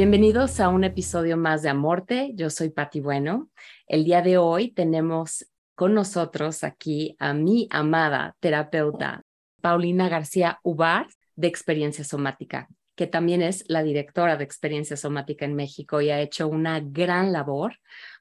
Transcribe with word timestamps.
Bienvenidos 0.00 0.60
a 0.60 0.70
un 0.70 0.84
episodio 0.84 1.36
más 1.36 1.60
de 1.60 1.68
Amorte. 1.68 2.32
Yo 2.34 2.48
soy 2.48 2.70
Patti 2.70 3.00
Bueno. 3.00 3.50
El 3.86 4.02
día 4.02 4.22
de 4.22 4.38
hoy 4.38 4.72
tenemos 4.72 5.44
con 5.74 5.92
nosotros 5.92 6.64
aquí 6.64 7.16
a 7.18 7.34
mi 7.34 7.68
amada 7.70 8.34
terapeuta 8.40 9.24
Paulina 9.60 10.08
García 10.08 10.58
Ubar 10.62 11.06
de 11.36 11.48
Experiencia 11.48 12.02
Somática, 12.02 12.66
que 12.96 13.08
también 13.08 13.42
es 13.42 13.62
la 13.68 13.82
directora 13.82 14.38
de 14.38 14.44
Experiencia 14.44 14.96
Somática 14.96 15.44
en 15.44 15.54
México 15.54 16.00
y 16.00 16.08
ha 16.08 16.22
hecho 16.22 16.48
una 16.48 16.80
gran 16.80 17.30
labor 17.30 17.74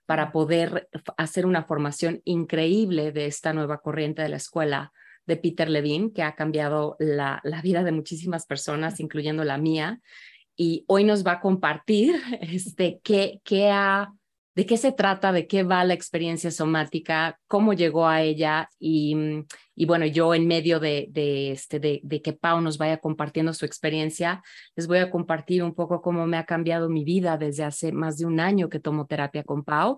para 0.05 0.34
poder 0.34 0.89
hacer 1.16 1.46
una 1.46 1.64
formación 1.64 2.20
increíble 2.25 3.14
de 3.14 3.25
esta 3.25 3.53
nueva 3.53 3.77
corriente 3.77 4.22
de 4.22 4.27
la 4.27 4.36
escuela 4.36 4.91
de 5.25 5.38
Peter 5.38 5.70
Levine, 5.70 6.11
que 6.11 6.23
ha 6.23 6.36
cambiado 6.36 6.98
la, 7.00 7.39
la 7.45 7.61
vida 7.61 7.86
de 7.86 7.94
muchísimas 7.94 8.45
personas, 8.45 9.00
incluyendo 9.00 9.45
la 9.45 9.58
mía 9.58 10.02
y 10.62 10.84
hoy 10.88 11.05
nos 11.05 11.26
va 11.26 11.34
a 11.34 11.40
compartir 11.40 12.22
este, 12.41 13.00
qué, 13.02 13.40
qué 13.45 13.70
ha, 13.72 14.12
de 14.55 14.66
qué 14.66 14.76
se 14.76 14.91
trata, 14.91 15.31
de 15.31 15.48
qué 15.48 15.63
va 15.63 15.86
la 15.86 15.94
experiencia 15.94 16.52
somática, 16.52 17.40
cómo 17.48 17.72
llegó 17.72 18.08
a 18.09 18.23
ella 18.23 18.70
y, 18.77 19.16
y 19.73 19.86
bueno, 19.86 20.05
yo 20.05 20.34
en 20.34 20.48
medio 20.48 20.81
de, 20.81 21.08
de, 21.12 21.52
este, 21.52 21.80
de, 21.80 22.02
de, 22.03 22.22
que 22.22 22.34
Pau 22.34 22.59
nos 22.59 22.77
vaya 22.77 22.98
compartiendo 22.98 23.53
su 23.53 23.66
experiencia, 23.66 24.44
les 24.76 24.86
voy 24.86 24.98
a 24.98 25.09
compartir 25.09 25.64
un 25.64 25.73
poco 25.73 26.02
cómo 26.02 26.27
me 26.27 26.36
ha 26.36 26.44
cambiado 26.44 26.89
mi 26.89 27.05
vida 27.05 27.38
desde 27.38 27.64
hace 27.64 27.94
más 27.94 28.17
de 28.17 28.26
un 28.26 28.41
año 28.41 28.67
que 28.67 28.81
tomo 28.81 29.05
terapia 29.05 29.45
con 29.45 29.64
Pau, 29.64 29.95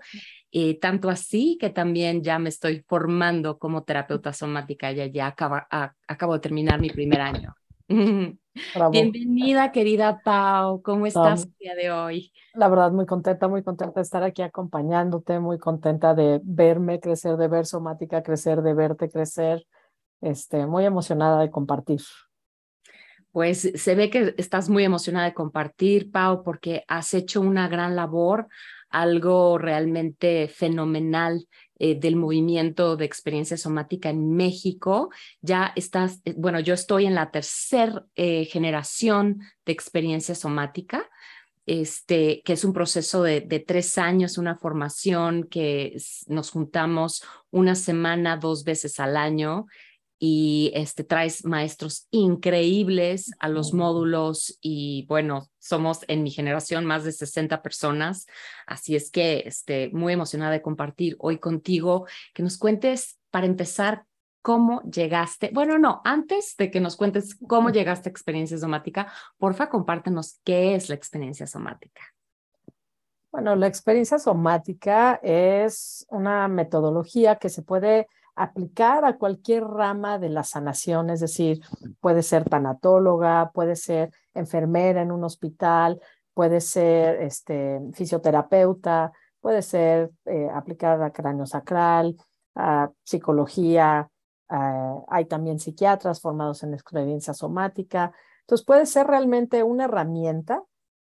eh, 0.52 0.80
tanto 0.80 1.10
así 1.10 1.58
que 1.60 1.72
también 1.72 2.22
ya 2.22 2.38
me 2.38 2.50
estoy 2.50 2.86
formando 2.88 3.58
como 3.58 3.84
terapeuta 3.84 4.32
somática, 4.32 4.92
ya, 4.92 5.08
ya 5.08 5.26
acaba, 5.26 5.68
acabo 6.08 6.34
de 6.34 6.40
terminar 6.40 6.80
mi 6.80 6.92
primer 6.92 7.22
año. 7.22 7.56
Bienvenida, 8.92 9.72
querida 9.72 10.22
Pau. 10.24 10.82
¿Cómo 10.82 11.06
estás 11.06 11.46
el 11.46 11.56
día 11.60 11.76
de 11.76 11.92
hoy? 11.92 12.34
La 12.54 12.68
verdad, 12.68 12.92
muy 12.92 13.06
contenta, 13.06 13.48
muy 13.48 13.64
contenta 13.64 14.00
de 14.00 14.04
estar 14.04 14.24
aquí 14.24 14.42
acompañándote, 14.42 15.40
muy 15.40 15.58
contenta 15.58 16.14
de 16.14 16.42
verme 16.44 17.00
crecer, 17.00 17.38
de 17.38 17.48
ver 17.48 17.66
somática 17.66 18.24
crecer, 18.24 18.62
de 18.62 18.74
verte 18.74 19.10
crecer. 19.10 19.66
Este, 20.22 20.66
muy 20.68 20.86
emocionada 20.86 21.42
de 21.42 21.50
compartir. 21.50 22.02
Pues 23.32 23.72
se 23.74 23.96
ve 23.96 24.10
que 24.10 24.36
estás 24.38 24.70
muy 24.70 24.84
emocionada 24.84 25.26
de 25.26 25.34
compartir, 25.34 26.12
Pau, 26.12 26.44
porque 26.44 26.84
has 26.88 27.14
hecho 27.14 27.42
una 27.42 27.68
gran 27.70 27.96
labor, 27.96 28.48
algo 28.90 29.58
realmente 29.58 30.50
fenomenal 30.50 31.48
eh, 31.84 31.96
del 31.96 32.16
movimiento 32.16 32.96
de 32.96 33.06
experiencia 33.06 33.58
somática 33.58 34.12
en 34.12 34.36
México. 34.36 35.10
Ya 35.42 35.74
estás, 35.76 36.22
eh, 36.26 36.36
bueno, 36.38 36.60
yo 36.60 36.76
estoy 36.76 37.08
en 37.08 37.16
la 37.16 37.32
tercera 37.32 38.06
eh, 38.16 38.46
generación 38.46 39.40
de 39.66 39.72
experiencia 39.72 40.36
somática. 40.36 41.10
Este, 41.66 42.44
que 42.44 42.54
es 42.54 42.66
un 42.66 42.74
proceso 42.74 43.24
de, 43.24 43.42
de, 43.42 43.60
tres 43.60 43.98
años, 43.98 44.38
una 44.38 44.56
formación 44.56 45.44
que 45.44 45.96
nos 46.28 46.52
juntamos 46.52 47.24
una 47.50 47.74
semana, 47.74 48.38
dos 48.38 48.64
veces 48.64 49.00
al 49.00 49.18
año 49.18 49.66
y 50.24 50.72
este, 50.76 51.04
traes 51.04 51.46
maestros 51.46 52.08
increíbles 52.12 53.32
a 53.40 53.50
los 53.50 53.74
módulos 53.74 54.56
y 54.62 55.08
bueno, 55.08 55.50
somos 55.58 56.06
en 56.08 56.22
mi 56.22 56.30
generación 56.30 56.86
más 56.86 57.04
de 57.04 57.12
60 57.12 57.64
personas, 57.64 58.28
así 58.68 58.96
es 58.96 59.10
que 59.10 59.42
este, 59.48 59.90
muy 59.94 60.14
emocionada 60.14 60.52
de 60.52 60.62
compartir 60.62 61.16
hoy 61.18 61.40
contigo, 61.40 62.06
que 62.36 62.44
nos 62.44 62.60
cuentes 62.60 63.18
para 63.32 63.48
empezar 63.48 64.06
cómo 64.44 64.84
llegaste, 64.84 65.50
bueno, 65.56 65.80
no, 65.80 66.02
antes 66.06 66.56
de 66.56 66.70
que 66.70 66.82
nos 66.82 66.98
cuentes 66.98 67.36
cómo 67.48 67.72
llegaste 67.72 68.08
a 68.08 68.12
experiencia 68.12 68.60
somática, 68.60 69.12
porfa, 69.40 69.70
compártenos 69.70 70.40
qué 70.44 70.76
es 70.76 70.88
la 70.88 70.94
experiencia 70.94 71.48
somática. 71.48 72.04
Bueno, 73.32 73.56
la 73.56 73.66
experiencia 73.66 74.20
somática 74.20 75.20
es 75.24 76.06
una 76.10 76.48
metodología 76.48 77.38
que 77.38 77.50
se 77.50 77.64
puede 77.64 78.08
aplicar 78.36 79.06
a 79.06 79.18
cualquier 79.18 79.64
rama 79.64 80.20
de 80.20 80.30
la 80.30 80.44
sanación, 80.44 81.10
es 81.10 81.20
decir, 81.20 81.62
puede 82.00 82.24
ser 82.24 82.50
tanatóloga, 82.50 83.52
puede 83.54 83.76
ser 83.76 84.12
enfermera 84.34 85.02
en 85.02 85.12
un 85.12 85.24
hospital, 85.24 86.00
puede 86.34 86.62
ser 86.62 87.22
este, 87.22 87.80
fisioterapeuta, 87.94 89.12
puede 89.40 89.62
ser 89.62 90.12
eh, 90.26 90.50
aplicada 90.54 91.08
a 91.08 91.12
cráneo 91.12 91.46
sacral, 91.46 92.16
a 92.56 92.90
psicología, 93.04 94.10
hay 95.08 95.26
también 95.26 95.60
psiquiatras 95.60 96.20
formados 96.20 96.64
en 96.64 96.74
experiencia 96.74 97.34
somática. 97.34 98.12
Entonces 98.42 98.66
puede 98.66 98.86
ser 98.86 99.08
realmente 99.08 99.64
una 99.64 99.86
herramienta 99.86 100.64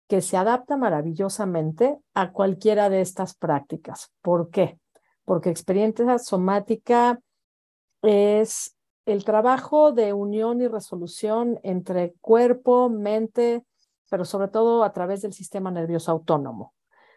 que 0.08 0.22
se 0.22 0.38
adapta 0.38 0.78
maravillosamente 0.78 1.98
a 2.14 2.32
cualquiera 2.32 2.90
de 2.90 3.02
estas 3.02 3.34
prácticas. 3.34 4.12
¿Por 4.22 4.50
qué? 4.50 4.78
Porque 5.26 5.50
experiencia 5.50 6.18
somática 6.20 7.20
es 8.02 8.76
el 9.06 9.24
trabajo 9.24 9.92
de 9.92 10.14
unión 10.14 10.62
y 10.62 10.68
resolución 10.68 11.59
entre 11.64 12.14
cuerpo, 12.22 12.90
mente, 12.90 13.64
pero 14.09 14.26
sobre 14.26 14.48
todo 14.48 14.84
a 14.84 14.94
través 14.94 15.22
del 15.22 15.34
sistema 15.34 15.72
nervioso 15.72 16.12
autónomo. 16.12 16.74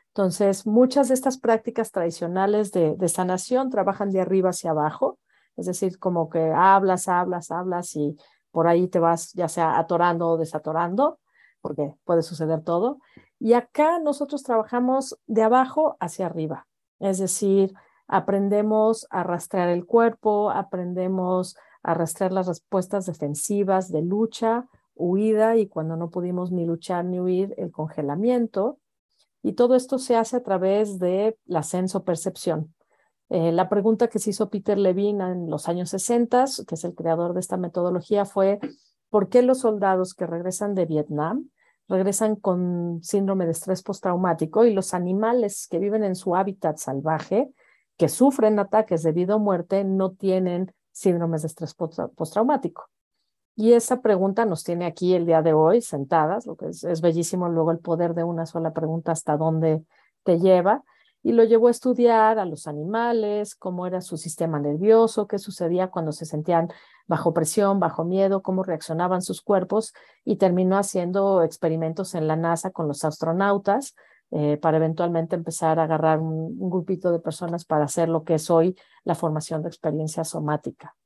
Entonces, 0.08 0.64
muchas 0.64 1.08
de 1.08 1.14
estas 1.14 1.38
prácticas 1.38 1.90
tradicionales 1.90 2.70
de, 2.70 3.08
sanación 3.08 3.68
trabajan 3.68 4.10
de 4.10 4.20
arriba 4.20 4.50
hacia 4.50 4.70
abajo, 4.70 5.18
es 5.56 5.66
decir, 5.66 5.98
como 5.98 6.30
que 6.30 6.52
hablas, 6.54 7.08
hablas, 7.08 7.50
hablas 7.50 7.96
y 7.96 8.16
por 8.52 8.68
ahí 8.68 8.86
te 8.86 9.00
vas 9.00 9.32
ya 9.32 9.48
sea 9.48 9.76
atorando 9.76 10.28
o 10.28 10.36
desatorando, 10.36 11.18
porque 11.60 11.96
puede 12.04 12.22
suceder 12.22 12.62
todo. 12.62 13.00
Y 13.40 13.54
acá 13.54 13.98
nosotros 13.98 14.44
trabajamos 14.44 15.18
de 15.26 15.42
abajo 15.42 15.96
hacia 15.98 16.26
arriba, 16.26 16.68
es 17.00 17.18
decir, 17.18 17.74
aprendemos 18.06 19.06
a 19.10 19.22
rastrear 19.22 19.68
el 19.68 19.86
cuerpo, 19.86 20.50
aprendemos 20.50 21.56
a 21.82 21.94
rastrear 21.94 22.32
las 22.32 22.46
respuestas 22.46 23.06
defensivas 23.06 23.90
de 23.90 24.02
lucha, 24.02 24.66
huida 24.94 25.56
y 25.56 25.66
cuando 25.66 25.96
no 25.96 26.10
pudimos 26.10 26.52
ni 26.52 26.64
luchar 26.64 27.04
ni 27.04 27.20
huir, 27.20 27.54
el 27.56 27.70
congelamiento. 27.70 28.78
Y 29.42 29.52
todo 29.52 29.74
esto 29.74 29.98
se 29.98 30.16
hace 30.16 30.36
a 30.36 30.42
través 30.42 30.98
de 30.98 31.36
la 31.44 31.62
senso-percepción. 31.62 32.74
Eh, 33.28 33.52
la 33.52 33.68
pregunta 33.68 34.08
que 34.08 34.18
se 34.18 34.30
hizo 34.30 34.48
Peter 34.48 34.78
Levine 34.78 35.24
en 35.32 35.50
los 35.50 35.68
años 35.68 35.90
60, 35.90 36.44
que 36.66 36.74
es 36.74 36.84
el 36.84 36.94
creador 36.94 37.34
de 37.34 37.40
esta 37.40 37.56
metodología, 37.56 38.24
fue 38.24 38.60
¿por 39.10 39.28
qué 39.28 39.42
los 39.42 39.60
soldados 39.60 40.14
que 40.14 40.26
regresan 40.26 40.74
de 40.74 40.86
Vietnam 40.86 41.50
regresan 41.88 42.36
con 42.36 43.02
síndrome 43.02 43.44
de 43.44 43.52
estrés 43.52 43.82
postraumático 43.82 44.64
y 44.64 44.72
los 44.72 44.94
animales 44.94 45.66
que 45.70 45.78
viven 45.78 46.04
en 46.04 46.16
su 46.16 46.34
hábitat 46.34 46.78
salvaje 46.78 47.52
que 47.96 48.08
sufren 48.08 48.58
ataques 48.58 49.02
de 49.02 49.12
vida 49.12 49.36
o 49.36 49.38
muerte 49.38 49.84
no 49.84 50.12
tienen 50.12 50.74
síndromes 50.92 51.42
de 51.42 51.48
estrés 51.48 51.74
postraumático. 51.74 52.88
Y 53.56 53.72
esa 53.72 54.02
pregunta 54.02 54.44
nos 54.46 54.64
tiene 54.64 54.84
aquí 54.84 55.14
el 55.14 55.26
día 55.26 55.42
de 55.42 55.52
hoy 55.52 55.80
sentadas, 55.80 56.46
lo 56.46 56.56
que 56.56 56.68
es, 56.68 56.82
es, 56.82 57.00
bellísimo 57.00 57.48
luego 57.48 57.70
el 57.70 57.78
poder 57.78 58.14
de 58.14 58.24
una 58.24 58.46
sola 58.46 58.72
pregunta 58.72 59.12
hasta 59.12 59.36
dónde 59.36 59.84
te 60.24 60.40
lleva. 60.40 60.82
Y 61.22 61.32
lo 61.32 61.44
llevó 61.44 61.68
a 61.68 61.70
estudiar 61.70 62.38
a 62.38 62.44
los 62.44 62.66
animales, 62.66 63.54
cómo 63.54 63.86
era 63.86 64.00
su 64.00 64.16
sistema 64.18 64.58
nervioso, 64.58 65.26
qué 65.26 65.38
sucedía 65.38 65.88
cuando 65.88 66.12
se 66.12 66.26
sentían 66.26 66.68
bajo 67.06 67.32
presión, 67.32 67.80
bajo 67.80 68.04
miedo, 68.04 68.42
cómo 68.42 68.62
reaccionaban 68.62 69.22
sus 69.22 69.40
cuerpos 69.40 69.94
y 70.24 70.36
terminó 70.36 70.76
haciendo 70.76 71.42
experimentos 71.42 72.14
en 72.14 72.26
la 72.26 72.36
NASA 72.36 72.72
con 72.72 72.88
los 72.88 73.04
astronautas 73.04 73.94
eh, 74.36 74.56
para 74.56 74.78
eventualmente 74.78 75.36
empezar 75.36 75.78
a 75.78 75.84
agarrar 75.84 76.18
un, 76.18 76.56
un, 76.58 76.68
grupito 76.68 77.12
de 77.12 77.20
personas 77.20 77.64
para 77.64 77.84
hacer 77.84 78.08
lo 78.08 78.24
que 78.24 78.34
es 78.34 78.50
hoy 78.50 78.74
la 79.04 79.14
formación 79.14 79.62
de 79.62 79.68
experiencia 79.68 80.24
somática. 80.24 80.96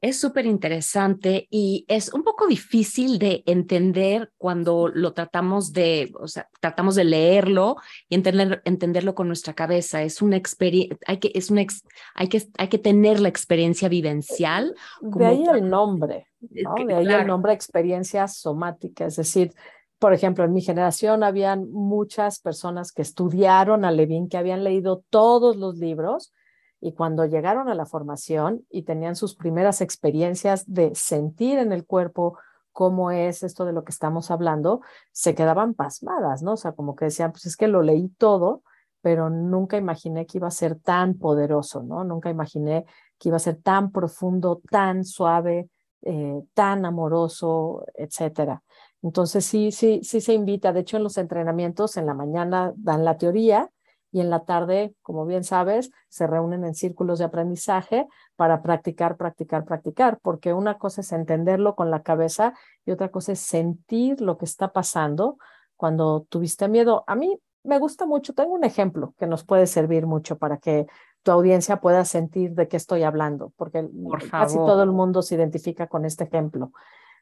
Es 0.00 0.20
súper 0.20 0.46
interesante 0.46 1.48
y 1.50 1.84
es 1.88 2.12
un 2.12 2.22
poco 2.22 2.46
difícil 2.46 3.18
de 3.18 3.42
entender 3.46 4.30
cuando 4.36 4.86
lo 4.86 5.14
tratamos 5.14 5.72
de, 5.72 6.12
o 6.20 6.28
sea, 6.28 6.48
tratamos 6.60 6.94
de 6.94 7.04
leerlo 7.04 7.76
y 8.08 8.14
entender, 8.14 8.62
entenderlo 8.64 9.16
con 9.16 9.26
nuestra 9.26 9.54
cabeza. 9.54 10.02
Es 10.02 10.22
una 10.22 10.36
experiencia, 10.36 10.96
hay 11.08 11.16
que, 11.18 11.32
es 11.34 11.50
una 11.50 11.62
ex, 11.62 11.82
hay 12.14 12.28
que, 12.28 12.40
hay 12.56 12.68
que 12.68 12.78
tener 12.78 13.18
la 13.18 13.28
experiencia 13.28 13.88
vivencial. 13.88 14.76
De 15.00 15.26
ahí 15.26 15.44
el 15.52 15.68
nombre, 15.68 16.28
¿no? 16.40 16.74
De 16.74 16.94
ahí 16.94 17.04
claro. 17.04 17.22
el 17.22 17.26
nombre 17.26 17.52
experiencia 17.52 18.28
somática, 18.28 19.06
es 19.06 19.16
decir, 19.16 19.54
por 19.98 20.12
ejemplo, 20.12 20.44
en 20.44 20.52
mi 20.52 20.60
generación 20.60 21.22
habían 21.22 21.70
muchas 21.70 22.40
personas 22.40 22.92
que 22.92 23.02
estudiaron 23.02 23.84
a 23.84 23.90
Levin, 23.90 24.28
que 24.28 24.36
habían 24.36 24.64
leído 24.64 25.02
todos 25.10 25.56
los 25.56 25.78
libros 25.78 26.32
y 26.80 26.92
cuando 26.92 27.24
llegaron 27.24 27.68
a 27.68 27.74
la 27.74 27.86
formación 27.86 28.64
y 28.70 28.82
tenían 28.82 29.16
sus 29.16 29.34
primeras 29.34 29.80
experiencias 29.80 30.64
de 30.66 30.94
sentir 30.94 31.58
en 31.58 31.72
el 31.72 31.86
cuerpo 31.86 32.38
cómo 32.72 33.10
es 33.10 33.42
esto 33.42 33.64
de 33.64 33.72
lo 33.72 33.84
que 33.84 33.92
estamos 33.92 34.30
hablando, 34.30 34.82
se 35.10 35.34
quedaban 35.34 35.72
pasmadas, 35.72 36.42
¿no? 36.42 36.52
O 36.52 36.56
sea, 36.58 36.72
como 36.72 36.94
que 36.94 37.06
decían, 37.06 37.32
pues 37.32 37.46
es 37.46 37.56
que 37.56 37.68
lo 37.68 37.80
leí 37.80 38.08
todo, 38.18 38.62
pero 39.00 39.30
nunca 39.30 39.78
imaginé 39.78 40.26
que 40.26 40.36
iba 40.36 40.48
a 40.48 40.50
ser 40.50 40.78
tan 40.78 41.14
poderoso, 41.14 41.82
¿no? 41.82 42.04
Nunca 42.04 42.28
imaginé 42.28 42.84
que 43.18 43.30
iba 43.30 43.36
a 43.36 43.40
ser 43.40 43.62
tan 43.62 43.92
profundo, 43.92 44.60
tan 44.70 45.04
suave, 45.04 45.70
eh, 46.02 46.42
tan 46.52 46.84
amoroso, 46.84 47.84
etcétera. 47.94 48.62
Entonces 49.02 49.44
sí, 49.44 49.72
sí, 49.72 50.00
sí 50.02 50.20
se 50.20 50.34
invita. 50.34 50.72
De 50.72 50.80
hecho, 50.80 50.96
en 50.96 51.02
los 51.02 51.18
entrenamientos 51.18 51.96
en 51.96 52.06
la 52.06 52.14
mañana 52.14 52.72
dan 52.76 53.04
la 53.04 53.18
teoría 53.18 53.70
y 54.12 54.20
en 54.20 54.30
la 54.30 54.44
tarde, 54.44 54.94
como 55.02 55.26
bien 55.26 55.44
sabes, 55.44 55.90
se 56.08 56.26
reúnen 56.26 56.64
en 56.64 56.74
círculos 56.74 57.18
de 57.18 57.26
aprendizaje 57.26 58.06
para 58.34 58.62
practicar, 58.62 59.16
practicar, 59.16 59.64
practicar, 59.64 60.18
porque 60.22 60.54
una 60.54 60.78
cosa 60.78 61.02
es 61.02 61.12
entenderlo 61.12 61.74
con 61.74 61.90
la 61.90 62.02
cabeza 62.02 62.54
y 62.84 62.92
otra 62.92 63.10
cosa 63.10 63.32
es 63.32 63.40
sentir 63.40 64.20
lo 64.20 64.38
que 64.38 64.46
está 64.46 64.72
pasando 64.72 65.38
cuando 65.76 66.26
tuviste 66.28 66.68
miedo. 66.68 67.04
A 67.06 67.14
mí 67.14 67.38
me 67.62 67.78
gusta 67.78 68.06
mucho, 68.06 68.32
tengo 68.32 68.54
un 68.54 68.64
ejemplo 68.64 69.12
que 69.18 69.26
nos 69.26 69.44
puede 69.44 69.66
servir 69.66 70.06
mucho 70.06 70.38
para 70.38 70.58
que 70.58 70.86
tu 71.22 71.32
audiencia 71.32 71.80
pueda 71.80 72.04
sentir 72.04 72.52
de 72.52 72.68
qué 72.68 72.76
estoy 72.76 73.02
hablando, 73.02 73.52
porque 73.56 73.86
casi 74.30 74.56
todo 74.56 74.84
el 74.84 74.92
mundo 74.92 75.22
se 75.22 75.34
identifica 75.34 75.88
con 75.88 76.04
este 76.04 76.24
ejemplo. 76.24 76.70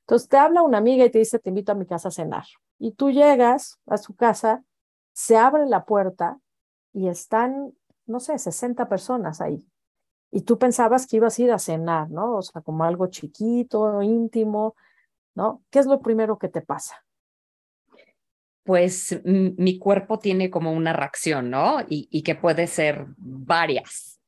Entonces 0.05 0.29
te 0.29 0.37
habla 0.37 0.63
una 0.63 0.79
amiga 0.79 1.05
y 1.05 1.11
te 1.11 1.19
dice, 1.19 1.39
te 1.39 1.49
invito 1.49 1.73
a 1.73 1.75
mi 1.75 1.87
casa 1.87 2.09
a 2.09 2.13
cenar. 2.13 2.45
Y 2.79 2.93
tú 2.93 3.11
llegas 3.11 3.79
a 3.87 3.97
su 3.97 4.15
casa, 4.15 4.63
se 5.13 5.37
abre 5.37 5.67
la 5.67 5.85
puerta 5.85 6.39
y 6.93 7.09
están, 7.09 7.73
no 8.07 8.21
sé, 8.21 8.39
60 8.39 8.89
personas 8.89 9.41
ahí. 9.41 9.67
Y 10.31 10.43
tú 10.43 10.59
pensabas 10.59 11.07
que 11.07 11.17
ibas 11.17 11.39
a 11.39 11.43
ir 11.43 11.53
a 11.53 11.59
cenar, 11.59 12.11
¿no? 12.11 12.37
O 12.37 12.43
sea, 12.43 12.61
como 12.61 12.85
algo 12.85 13.07
chiquito, 13.07 14.03
íntimo, 14.03 14.75
¿no? 15.35 15.63
¿Qué 15.71 15.79
es 15.79 15.87
lo 15.87 16.01
primero 16.01 16.39
que 16.39 16.49
te 16.49 16.61
pasa? 16.61 17.05
pues 18.65 19.21
mi 19.25 19.79
cuerpo 19.79 20.19
tiene 20.19 20.51
como 20.51 20.73
una 20.73 20.95
reacción, 20.95 21.51
¿no? 21.51 21.79
Y, 21.89 22.23
que 22.23 22.35
puede 22.35 22.67
ser 22.67 23.07
varias. 23.17 24.19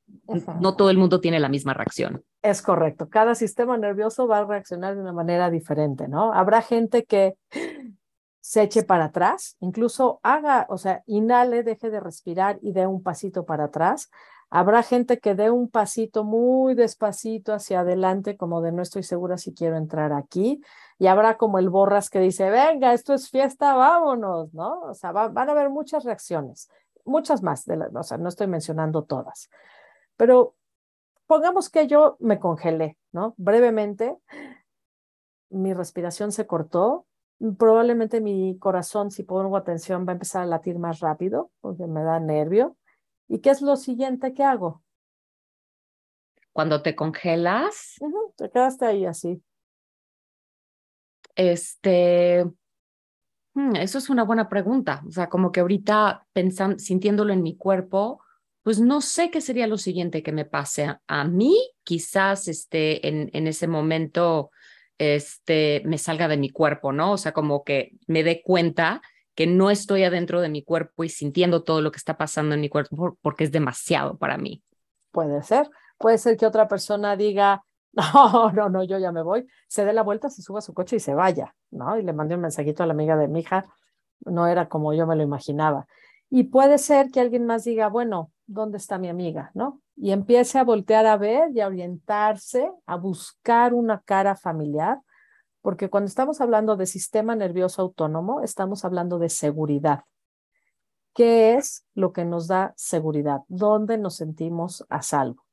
No 0.61 0.77
todo 0.77 0.91
el 0.91 0.99
mundo 0.99 1.21
tiene 1.21 1.41
la 1.41 1.49
misma 1.49 1.73
reacción. 1.73 2.23
Es 2.47 2.63
correcto. 2.63 3.09
Cada 3.09 3.35
sistema 3.35 3.77
nervioso 3.77 4.29
va 4.29 4.39
a 4.39 4.45
reaccionar 4.45 4.95
de 4.95 5.01
una 5.01 5.13
manera 5.13 5.51
diferente, 5.51 6.07
¿no? 6.07 6.33
Habrá 6.33 6.63
gente 6.63 7.05
que 7.05 7.35
se 8.41 8.63
eche 8.63 8.85
para 8.85 9.07
atrás, 9.07 9.57
incluso 9.59 10.21
haga, 10.23 10.65
o 10.69 10.79
sea, 10.79 11.03
inhale, 11.07 11.65
deje 11.65 11.91
de 11.91 11.99
respirar 11.99 12.61
y 12.63 12.71
dé 12.71 12.87
un 12.87 13.03
pasito 13.03 13.45
para 13.45 13.65
atrás. 13.65 14.11
Habrá 14.49 14.85
gente 14.85 15.19
que 15.19 15.35
dé 15.35 15.51
un 15.51 15.69
pasito 15.69 16.23
muy 16.23 16.77
despacito 16.77 17.53
hacia 17.53 17.81
adelante, 17.81 18.37
como 18.37 18.61
de 18.61 18.71
no 18.71 18.83
estoy 18.83 19.03
segura 19.03 19.39
si 19.39 19.53
quiero 19.53 19.77
entrar 19.77 20.13
aquí. 20.13 20.61
Y 21.01 21.09
habrá 21.09 21.39
como 21.39 21.59
el 21.59 21.69
borras 21.69 22.11
que 22.11 22.21
dice, 22.21 22.49
venga, 22.49 22.93
esto 22.93 23.13
es 23.13 23.29
fiesta, 23.29 23.75
vámonos, 23.75 24.55
¿no? 24.55 24.83
O 24.83 24.95
sea, 24.95 25.11
van 25.11 25.37
a 25.37 25.51
haber 25.51 25.69
muchas 25.69 26.05
reacciones, 26.05 26.71
muchas 27.05 27.43
más, 27.43 27.65
de 27.65 27.77
o 27.93 28.03
sea, 28.05 28.19
no 28.19 28.29
estoy 28.29 28.47
mencionando 28.47 29.03
todas. 29.03 29.51
Pero 30.17 30.55
pongamos 31.27 31.71
que 31.71 31.87
yo 31.87 32.17
me 32.21 32.39
congelé, 32.39 32.97
¿no? 33.13 33.35
Brevemente, 33.37 34.17
mi 35.51 35.75
respiración 35.75 36.33
se 36.33 36.47
cortó, 36.47 37.07
probablemente 37.59 38.21
mi 38.21 38.59
corazón, 38.59 39.11
si 39.11 39.23
pongo 39.23 39.57
atención, 39.57 40.07
va 40.07 40.13
a 40.13 40.15
empezar 40.15 40.43
a 40.43 40.47
latir 40.47 40.79
más 40.79 41.01
rápido, 41.01 41.51
porque 41.61 41.87
me 41.87 42.03
da 42.03 42.19
nervio 42.21 42.77
¿Y 43.29 43.41
qué 43.41 43.51
es 43.51 43.63
lo 43.63 43.77
siguiente 43.77 44.35
que 44.35 44.45
hago? 44.45 44.83
Cuando 46.53 46.83
te 46.83 46.95
congelas. 46.95 47.97
te 48.37 48.51
quedaste 48.51 48.87
ahí 48.87 49.05
así. 49.05 49.43
Este, 51.35 52.45
hmm, 53.55 53.77
eso 53.77 53.99
es 53.99 54.09
una 54.09 54.23
buena 54.23 54.49
pregunta. 54.49 55.03
O 55.07 55.11
sea, 55.11 55.29
como 55.29 55.53
que 55.53 55.61
ahorita 55.61 56.27
pensando, 56.33 56.79
sintiéndolo 56.79 57.33
en 57.33 57.43
mi 57.43 57.57
cuerpo, 57.57 58.21
pues 58.67 58.81
no 58.81 59.01
sé 59.01 59.31
qué 59.31 59.41
sería 59.41 59.69
lo 59.69 59.79
siguiente 59.79 60.25
que 60.25 60.33
me 60.33 60.45
pase 60.45 60.93
a, 61.07 61.25
mí. 61.25 61.57
Quizás 61.85 62.49
este, 62.49 63.07
en, 63.07 63.31
en 63.33 63.47
ese 63.47 63.69
momento 63.69 64.51
este, 64.99 65.83
me 65.85 65.99
salga 65.99 66.27
de 66.27 66.37
mi 66.37 66.51
cuerpo, 66.51 66.91
¿no? 66.91 67.13
O 67.13 67.17
sea, 67.17 67.31
como 67.31 67.63
que 67.63 67.93
me 68.09 68.25
dé 68.25 68.43
cuenta 68.43 69.03
que 69.37 69.47
no 69.47 69.71
estoy 69.71 70.03
adentro 70.03 70.41
de 70.41 70.49
mi 70.49 70.65
cuerpo 70.65 71.05
y 71.05 71.11
sintiendo 71.11 71.63
todo 71.63 71.81
lo 71.81 71.93
que 71.93 71.99
está 71.99 72.17
pasando 72.17 72.57
en 72.57 72.61
mi 72.61 72.69
cuerpo 72.69 73.17
porque 73.23 73.45
es 73.45 73.53
demasiado 73.53 74.19
para 74.19 74.37
mí. 74.37 74.65
Puede 75.13 75.45
ser. 75.45 75.71
Puede 75.97 76.19
ser 76.19 76.37
que 76.37 76.45
otra 76.45 76.67
persona 76.67 77.17
diga, 77.17 77.63
no, 77.93 78.51
no, 78.51 78.69
no, 78.69 78.83
yo 78.83 78.99
ya 78.99 79.13
me 79.13 79.23
voy, 79.23 79.47
se 79.69 79.85
dé 79.85 79.93
la 79.93 80.03
vuelta, 80.03 80.29
se 80.29 80.43
suba 80.43 80.59
a 80.59 80.63
su 80.63 80.75
coche 80.75 80.97
y 80.97 80.99
se 80.99 81.15
vaya, 81.15 81.55
¿no? 81.71 82.01
Y 82.01 82.03
le 82.03 82.13
mandé 82.13 82.35
un 82.35 82.41
mensajito 82.41 82.83
a 82.83 82.87
la 82.87 82.95
amiga 82.95 83.17
de 83.17 83.29
mi 83.29 83.43
hija, 83.43 83.65
no 84.25 84.49
era 84.49 84.69
como 84.69 84.93
yo 84.93 85.07
me 85.07 85.15
lo 85.15 85.23
imaginaba. 85.23 85.87
Y 86.29 86.49
puede 86.49 86.79
ser 86.79 87.13
que 87.13 87.21
alguien 87.21 87.47
más 87.47 87.63
diga, 87.63 87.87
bueno, 87.87 88.33
¿dónde 88.47 88.79
está 88.79 88.99
mi 88.99 89.09
amiga? 89.09 89.51
¿No? 89.55 89.81
Y 89.97 90.13
empiece 90.13 90.59
a 90.59 90.65
voltear 90.65 91.07
a 91.07 91.17
ver 91.17 91.51
y 91.55 91.61
a 91.61 91.67
orientarse, 91.67 92.71
a 92.87 92.97
buscar 92.97 93.75
una 93.75 94.01
cara 94.01 94.37
familiar 94.37 95.01
porque 95.67 95.91
cuando 95.91 96.07
estamos 96.07 96.41
hablando 96.41 96.77
de 96.77 96.87
sistema 96.87 97.35
nervioso 97.35 97.83
autónomo, 97.83 98.41
estamos 98.41 98.85
hablando 98.85 99.19
de 99.19 99.29
seguridad. 99.29 100.05
¿Qué 101.13 101.55
es 101.57 101.85
lo 101.93 102.13
que 102.13 102.25
nos 102.25 102.47
da 102.47 102.73
seguridad? 102.77 103.41
¿Dónde 103.49 103.99
nos 103.99 104.15
sentimos 104.15 104.87
a 104.91 105.03
salvo? 105.03 105.45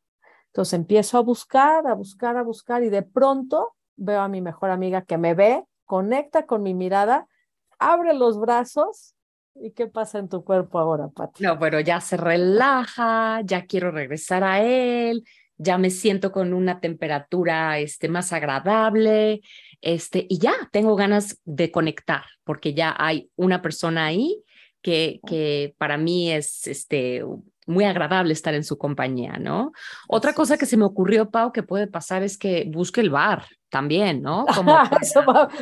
Entonces 0.49 0.73
empiezo 0.73 1.17
a 1.17 1.21
buscar, 1.21 1.87
a 1.87 1.95
buscar, 1.95 2.37
a 2.37 2.43
buscar 2.43 2.83
y 2.83 2.91
de 2.91 3.01
pronto 3.01 3.73
veo 3.95 4.21
a 4.21 4.27
mi 4.27 4.39
mejor 4.39 4.69
amiga 4.69 5.01
que 5.01 5.17
me 5.17 5.33
ve, 5.33 5.65
conecta 5.83 6.45
con 6.45 6.61
mi 6.61 6.75
mirada, 6.75 7.27
abre 7.79 8.13
los 8.13 8.39
brazos 8.39 9.15
¿Y 9.55 9.71
qué 9.71 9.87
pasa 9.87 10.19
en 10.19 10.29
tu 10.29 10.43
cuerpo 10.43 10.79
ahora, 10.79 11.07
Pati? 11.09 11.43
No, 11.43 11.57
pero 11.59 11.79
ya 11.79 12.01
se 12.01 12.17
relaja, 12.17 13.41
ya 13.43 13.65
quiero 13.65 13.91
regresar 13.91 14.43
a 14.43 14.63
él, 14.63 15.23
ya 15.57 15.77
me 15.77 15.89
siento 15.89 16.31
con 16.31 16.53
una 16.53 16.79
temperatura 16.79 17.77
este, 17.79 18.09
más 18.09 18.33
agradable, 18.33 19.41
este, 19.81 20.25
y 20.27 20.39
ya 20.39 20.53
tengo 20.71 20.95
ganas 20.95 21.39
de 21.45 21.71
conectar, 21.71 22.23
porque 22.43 22.73
ya 22.73 22.95
hay 22.97 23.29
una 23.35 23.61
persona 23.61 24.05
ahí 24.05 24.43
que, 24.81 25.19
que 25.25 25.75
para 25.77 25.97
mí 25.97 26.31
es 26.31 26.67
este, 26.67 27.23
muy 27.67 27.85
agradable 27.85 28.33
estar 28.33 28.53
en 28.53 28.63
su 28.63 28.77
compañía, 28.77 29.37
¿no? 29.39 29.71
Otra 30.07 30.33
cosa 30.33 30.57
que 30.57 30.65
se 30.65 30.77
me 30.77 30.85
ocurrió, 30.85 31.29
Pau, 31.29 31.51
que 31.51 31.63
puede 31.63 31.87
pasar 31.87 32.23
es 32.23 32.37
que 32.37 32.69
busque 32.73 33.01
el 33.01 33.09
bar 33.09 33.45
también, 33.69 34.21
¿no? 34.21 34.45
Como 34.55 34.77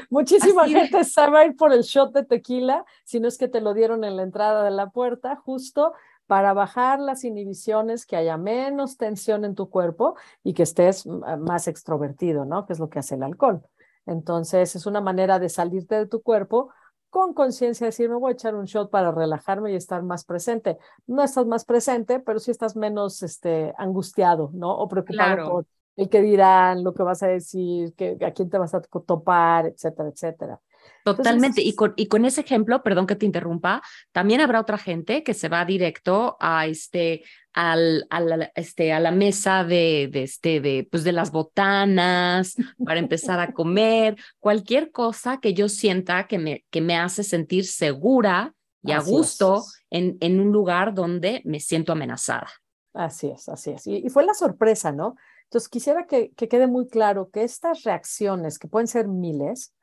Muchísima 0.09 0.67
gente 0.67 1.03
sabe 1.03 1.47
ir 1.47 1.55
por 1.55 1.73
el 1.73 1.81
shot 1.81 2.13
de 2.13 2.25
tequila, 2.25 2.85
si 3.03 3.19
no 3.19 3.27
es 3.27 3.37
que 3.37 3.47
te 3.47 3.61
lo 3.61 3.73
dieron 3.73 4.03
en 4.03 4.17
la 4.17 4.23
entrada 4.23 4.63
de 4.63 4.71
la 4.71 4.89
puerta, 4.89 5.35
justo 5.35 5.93
para 6.27 6.53
bajar 6.53 6.99
las 6.99 7.25
inhibiciones, 7.25 8.05
que 8.05 8.15
haya 8.15 8.37
menos 8.37 8.97
tensión 8.97 9.43
en 9.43 9.53
tu 9.53 9.69
cuerpo 9.69 10.15
y 10.43 10.53
que 10.53 10.63
estés 10.63 11.05
más 11.05 11.67
extrovertido, 11.67 12.45
¿no? 12.45 12.65
Que 12.65 12.73
es 12.73 12.79
lo 12.79 12.89
que 12.89 12.99
hace 12.99 13.15
el 13.15 13.23
alcohol. 13.23 13.61
Entonces, 14.05 14.75
es 14.75 14.85
una 14.85 15.01
manera 15.01 15.39
de 15.39 15.49
salirte 15.49 15.95
de 15.95 16.07
tu 16.07 16.21
cuerpo 16.21 16.69
con 17.11 17.33
conciencia, 17.33 17.85
decir, 17.85 18.09
me 18.09 18.15
voy 18.15 18.31
a 18.31 18.33
echar 18.33 18.55
un 18.55 18.65
shot 18.65 18.89
para 18.89 19.11
relajarme 19.11 19.71
y 19.71 19.75
estar 19.75 20.01
más 20.01 20.23
presente. 20.23 20.77
No 21.05 21.21
estás 21.21 21.45
más 21.45 21.65
presente, 21.65 22.21
pero 22.21 22.39
sí 22.39 22.51
estás 22.51 22.75
menos 22.77 23.21
este, 23.21 23.73
angustiado, 23.77 24.49
¿no? 24.53 24.71
O 24.71 24.87
preocupado 24.87 25.51
por 25.51 25.65
el 25.97 26.07
que 26.07 26.21
dirán, 26.21 26.83
lo 26.83 26.93
que 26.93 27.03
vas 27.03 27.21
a 27.21 27.27
decir, 27.27 27.93
que, 27.95 28.17
a 28.25 28.31
quién 28.31 28.49
te 28.49 28.57
vas 28.57 28.73
a 28.73 28.81
topar, 28.81 29.67
etcétera, 29.67 30.09
etcétera. 30.09 30.59
Totalmente. 31.03 31.61
y, 31.61 31.73
con, 31.75 31.93
y 31.95 32.07
con 32.07 32.25
ese 32.25 32.41
ejemplo, 32.41 32.83
perdón 32.83 33.07
que 33.07 33.15
te 33.15 33.25
interrumpa, 33.25 33.81
también 34.11 34.41
habrá 34.41 34.59
otra 34.59 34.77
gente 34.77 35.23
que 35.23 35.33
se 35.33 35.49
va 35.49 35.65
directo 35.65 36.37
a 36.39 36.67
este, 36.67 37.23
al, 37.53 38.05
a, 38.09 38.19
la, 38.19 38.51
este, 38.55 38.93
a 38.93 38.99
la 38.99 39.11
mesa 39.11 39.63
de, 39.63 40.09
de, 40.11 40.23
este, 40.23 40.61
de, 40.61 40.87
pues 40.89 41.03
de 41.03 41.11
las 41.11 41.31
botanas 41.31 42.55
para 42.85 42.99
empezar 42.99 43.39
a 43.39 43.53
comer, 43.53 44.15
cualquier 44.39 44.91
cosa 44.91 45.39
que 45.39 45.53
yo 45.53 45.69
sienta 45.69 46.27
que 46.27 46.37
me, 46.37 46.65
que 46.69 46.81
me 46.81 46.97
hace 46.97 47.23
sentir 47.23 47.65
segura 47.65 48.53
y 48.83 48.91
a 48.93 48.99
gusto 48.99 49.63
en, 49.89 50.17
en 50.21 50.39
un 50.39 50.51
lugar 50.51 50.93
donde 50.93 51.41
me 51.45 51.59
siento 51.59 51.91
amenazada. 51.91 52.49
Así 52.93 53.27
es, 53.27 53.47
así 53.47 53.71
es. 53.71 53.87
Y, 53.87 53.97
y 53.97 54.09
fue 54.09 54.25
la 54.25 54.33
sorpresa, 54.33 54.91
¿no? 54.91 55.15
Entonces, 55.43 55.69
quisiera 55.69 56.07
que, 56.07 56.31
que 56.31 56.47
quede 56.47 56.65
muy 56.65 56.87
claro 56.87 57.29
que 57.29 57.43
estas 57.43 57.83
reacciones, 57.83 58.57
que 58.57 58.67
pueden 58.67 58.87
ser 58.87 59.07
miles, 59.07 59.73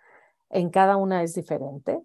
en 0.50 0.70
cada 0.70 0.96
una 0.96 1.22
es 1.22 1.34
diferente, 1.34 2.00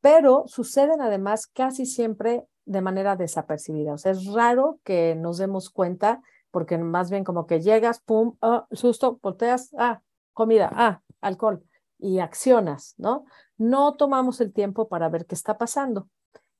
pero 0.00 0.44
suceden 0.46 1.00
además 1.00 1.46
casi 1.46 1.86
siempre 1.86 2.46
de 2.64 2.80
manera 2.80 3.16
desapercibida. 3.16 3.94
O 3.94 3.98
sea, 3.98 4.12
es 4.12 4.26
raro 4.26 4.78
que 4.84 5.14
nos 5.14 5.38
demos 5.38 5.70
cuenta 5.70 6.22
porque 6.50 6.78
más 6.78 7.10
bien 7.10 7.24
como 7.24 7.46
que 7.46 7.60
llegas, 7.60 8.00
pum, 8.00 8.36
oh, 8.40 8.66
susto, 8.72 9.18
volteas, 9.22 9.70
ah, 9.78 10.02
comida, 10.32 10.70
ah, 10.72 11.02
alcohol 11.20 11.62
y 11.98 12.18
accionas, 12.18 12.94
¿no? 12.96 13.24
No 13.58 13.94
tomamos 13.94 14.40
el 14.40 14.52
tiempo 14.52 14.88
para 14.88 15.08
ver 15.08 15.26
qué 15.26 15.34
está 15.34 15.58
pasando. 15.58 16.08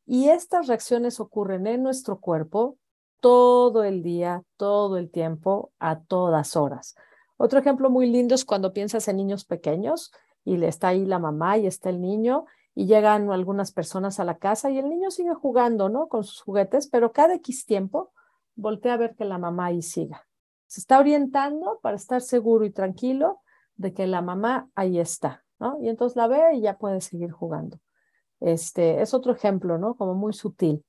Y 0.06 0.28
estas 0.28 0.66
reacciones 0.66 1.20
ocurren 1.20 1.66
en 1.66 1.82
nuestro 1.82 2.20
cuerpo 2.20 2.76
todo 3.20 3.84
el 3.84 4.02
día, 4.02 4.42
todo 4.56 4.96
el 4.96 5.10
tiempo, 5.10 5.72
a 5.78 6.00
todas 6.00 6.56
horas. 6.56 6.94
Otro 7.36 7.58
ejemplo 7.58 7.90
muy 7.90 8.06
lindo 8.10 8.34
es 8.34 8.44
cuando 8.44 8.72
piensas 8.72 9.08
en 9.08 9.16
niños 9.16 9.44
pequeños 9.44 10.10
y 10.44 10.62
está 10.64 10.88
ahí 10.88 11.04
la 11.04 11.18
mamá 11.18 11.58
y 11.58 11.66
está 11.66 11.90
el 11.90 12.00
niño 12.00 12.46
y 12.74 12.86
llegan 12.86 13.30
algunas 13.30 13.72
personas 13.72 14.20
a 14.20 14.24
la 14.24 14.38
casa 14.38 14.70
y 14.70 14.78
el 14.78 14.88
niño 14.88 15.10
sigue 15.10 15.34
jugando, 15.34 15.88
¿no? 15.88 16.08
Con 16.08 16.24
sus 16.24 16.40
juguetes, 16.40 16.88
pero 16.88 17.12
cada 17.12 17.34
X 17.34 17.66
tiempo 17.66 18.12
voltea 18.54 18.94
a 18.94 18.96
ver 18.96 19.14
que 19.16 19.24
la 19.24 19.38
mamá 19.38 19.66
ahí 19.66 19.82
siga. 19.82 20.26
Se 20.66 20.80
está 20.80 20.98
orientando 20.98 21.80
para 21.82 21.96
estar 21.96 22.20
seguro 22.20 22.64
y 22.64 22.70
tranquilo 22.70 23.40
de 23.76 23.92
que 23.92 24.06
la 24.06 24.22
mamá 24.22 24.68
ahí 24.74 24.98
está. 24.98 25.44
¿no? 25.60 25.78
Y 25.80 25.88
entonces 25.88 26.16
la 26.16 26.26
ve 26.26 26.54
y 26.54 26.62
ya 26.62 26.78
puede 26.78 27.00
seguir 27.00 27.30
jugando. 27.30 27.78
Este, 28.40 29.02
es 29.02 29.14
otro 29.14 29.32
ejemplo, 29.32 29.78
¿no? 29.78 29.94
Como 29.94 30.14
muy 30.14 30.32
sutil. 30.32 30.84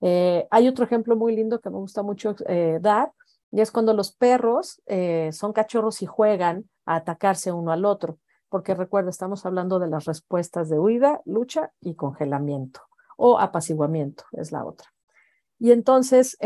Eh, 0.00 0.48
hay 0.50 0.66
otro 0.66 0.84
ejemplo 0.84 1.14
muy 1.14 1.36
lindo 1.36 1.60
que 1.60 1.70
me 1.70 1.76
gusta 1.76 2.02
mucho 2.02 2.34
eh, 2.46 2.78
dar, 2.80 3.12
y 3.52 3.60
es 3.60 3.70
cuando 3.70 3.94
los 3.94 4.12
perros 4.12 4.82
eh, 4.86 5.30
son 5.32 5.52
cachorros 5.52 6.02
y 6.02 6.06
juegan 6.06 6.68
a 6.84 6.96
atacarse 6.96 7.52
uno 7.52 7.70
al 7.70 7.84
otro, 7.84 8.18
porque 8.54 8.76
recuerda, 8.76 9.10
estamos 9.10 9.44
hablando 9.46 9.80
de 9.80 9.88
las 9.88 10.04
respuestas 10.04 10.68
de 10.68 10.78
huida, 10.78 11.20
lucha 11.24 11.72
y 11.80 11.96
congelamiento, 11.96 12.82
o 13.16 13.40
apaciguamiento 13.40 14.26
es 14.30 14.52
la 14.52 14.64
otra. 14.64 14.94
Y 15.58 15.72
entonces, 15.72 16.38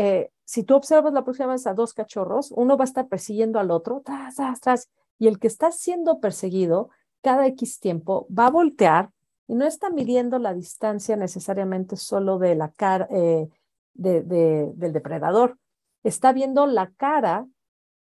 si 0.43 0.63
tú 0.63 0.73
observas 0.73 1.13
la 1.13 1.23
próxima 1.23 1.49
vez 1.49 1.67
a 1.67 1.75
dos 1.75 1.93
cachorros, 1.93 2.51
uno 2.51 2.77
va 2.77 2.85
a 2.85 2.89
estar 2.89 3.07
persiguiendo 3.09 3.59
al 3.59 3.69
otro, 3.69 4.01
tras, 4.03 4.37
tras, 4.37 4.59
tras, 4.59 4.89
y 5.19 5.27
el 5.27 5.37
que 5.37 5.45
está 5.45 5.71
siendo 5.71 6.19
perseguido 6.19 6.89
cada 7.21 7.45
X 7.45 7.79
tiempo 7.79 8.25
va 8.35 8.47
a 8.47 8.49
voltear 8.49 9.11
y 9.45 9.53
no 9.53 9.67
está 9.67 9.91
midiendo 9.91 10.39
la 10.39 10.55
distancia 10.55 11.15
necesariamente 11.15 11.95
solo 11.95 12.39
de 12.39 12.55
la 12.55 12.71
cara 12.71 13.07
eh, 13.11 13.49
del 13.93 14.93
depredador, 14.93 15.59
está 16.01 16.33
viendo 16.33 16.65
la 16.65 16.89
cara 16.89 17.45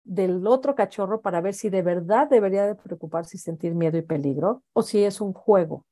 del 0.05 0.45
otro 0.45 0.75
cachorro 0.75 1.19
para 1.19 1.41
ver 1.41 1.55
si 1.55 1.69
de 1.69 1.81
verdad 1.81 2.29
debería 2.29 2.65
de 2.65 2.75
preocuparse 2.75 3.37
y 3.37 3.39
sentir 3.39 3.73
miedo 3.73 3.97
y 3.97 4.03
peligro 4.03 4.63
o 4.71 4.83
si 4.83 5.03
es 5.03 5.19
un 5.19 5.33
juego. 5.33 5.85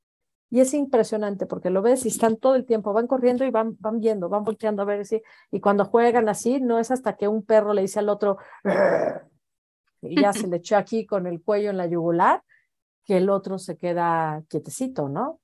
Y 0.51 0.59
es 0.59 0.75
impresionante 0.75 1.47
porque 1.47 1.71
lo 1.71 1.81
ves 1.81 2.05
y 2.05 2.09
están 2.09 2.37
todo 2.37 2.53
el 2.53 2.65
tiempo, 2.65 2.93
van 2.93 3.07
corriendo 3.07 3.43
y 3.43 3.49
van, 3.49 3.75
van 3.79 3.99
viendo, 3.99 4.29
van 4.29 4.43
volteando 4.43 4.83
a 4.83 4.85
ver 4.85 5.03
si, 5.03 5.23
y 5.51 5.59
cuando 5.59 5.83
juegan 5.85 6.29
así, 6.29 6.61
no 6.61 6.77
es 6.77 6.91
hasta 6.91 7.15
que 7.15 7.27
un 7.27 7.43
perro 7.43 7.73
le 7.73 7.81
dice 7.81 7.97
al 7.97 8.09
otro, 8.09 8.37
y 10.03 10.21
ya 10.21 10.31
se 10.31 10.47
le 10.47 10.57
echó 10.57 10.77
aquí 10.77 11.07
con 11.07 11.25
el 11.25 11.41
cuello 11.41 11.71
en 11.71 11.77
la 11.77 11.87
yugular, 11.87 12.43
que 13.03 13.17
el 13.17 13.31
otro 13.31 13.57
se 13.57 13.77
queda 13.77 14.43
quietecito, 14.47 15.09
¿no? 15.09 15.39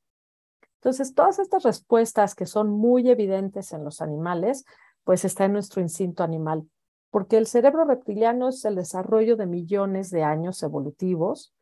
Entonces, 0.76 1.16
todas 1.16 1.40
estas 1.40 1.64
respuestas 1.64 2.36
que 2.36 2.46
son 2.46 2.70
muy 2.70 3.10
evidentes 3.10 3.74
en 3.74 3.84
los 3.84 4.02
animales, 4.02 4.64
pues 5.04 5.26
está 5.26 5.46
en 5.46 5.54
nuestro 5.54 5.82
instinto 5.82 6.24
animal, 6.24 6.70
porque 7.12 7.38
el 7.38 7.48
cerebro 7.48 7.86
reptiliano 7.86 8.50
es 8.50 8.66
el 8.66 8.75
desarrollo 8.75 9.36
de 9.36 9.46
millones 9.46 10.10
de 10.10 10.24
años 10.24 10.62
evolutivos 10.63 11.54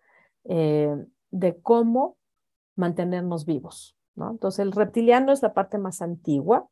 eh, 0.46 0.96
de 1.32 1.62
cómo 1.62 2.18
mantenernos 2.76 3.46
vivos. 3.46 3.96
Entonces, 4.16 4.60
el 4.60 4.72
reptiliano 4.72 5.32
es 5.32 5.42
la 5.44 5.54
parte 5.54 5.78
más 5.78 6.02
antigua, 6.02 6.68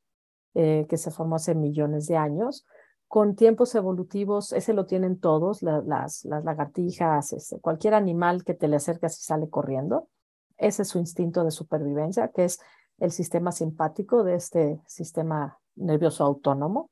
eh, 0.56 0.86
que 0.90 0.98
se 0.98 1.12
formó 1.12 1.36
hace 1.36 1.54
millones 1.54 2.08
de 2.08 2.18
años, 2.18 2.66
con 3.08 3.36
tiempos 3.36 3.76
evolutivos, 3.76 4.52
ese 4.52 4.74
lo 4.74 4.86
tienen 4.86 5.20
todos, 5.20 5.62
las, 5.62 5.86
las, 5.86 6.26
lagartijas, 6.26 7.34
este, 7.34 7.60
cualquier 7.60 7.94
animal 7.94 8.44
que 8.44 8.56
te 8.56 8.68
le 8.68 8.78
acercas 8.78 9.20
y 9.20 9.24
sale 9.24 9.50
corriendo. 9.50 10.10
Ese 10.58 10.82
es 10.82 10.88
su 10.90 10.98
instinto 10.98 11.44
de 11.44 11.52
supervivencia, 11.52 12.30
que 12.30 12.46
es 12.46 12.60
el 12.98 13.12
sistema 13.12 13.52
simpático 13.52 14.24
de 14.24 14.36
este 14.36 14.82
sistema 14.88 15.60
nervioso 15.76 16.24
autónomo. 16.24 16.90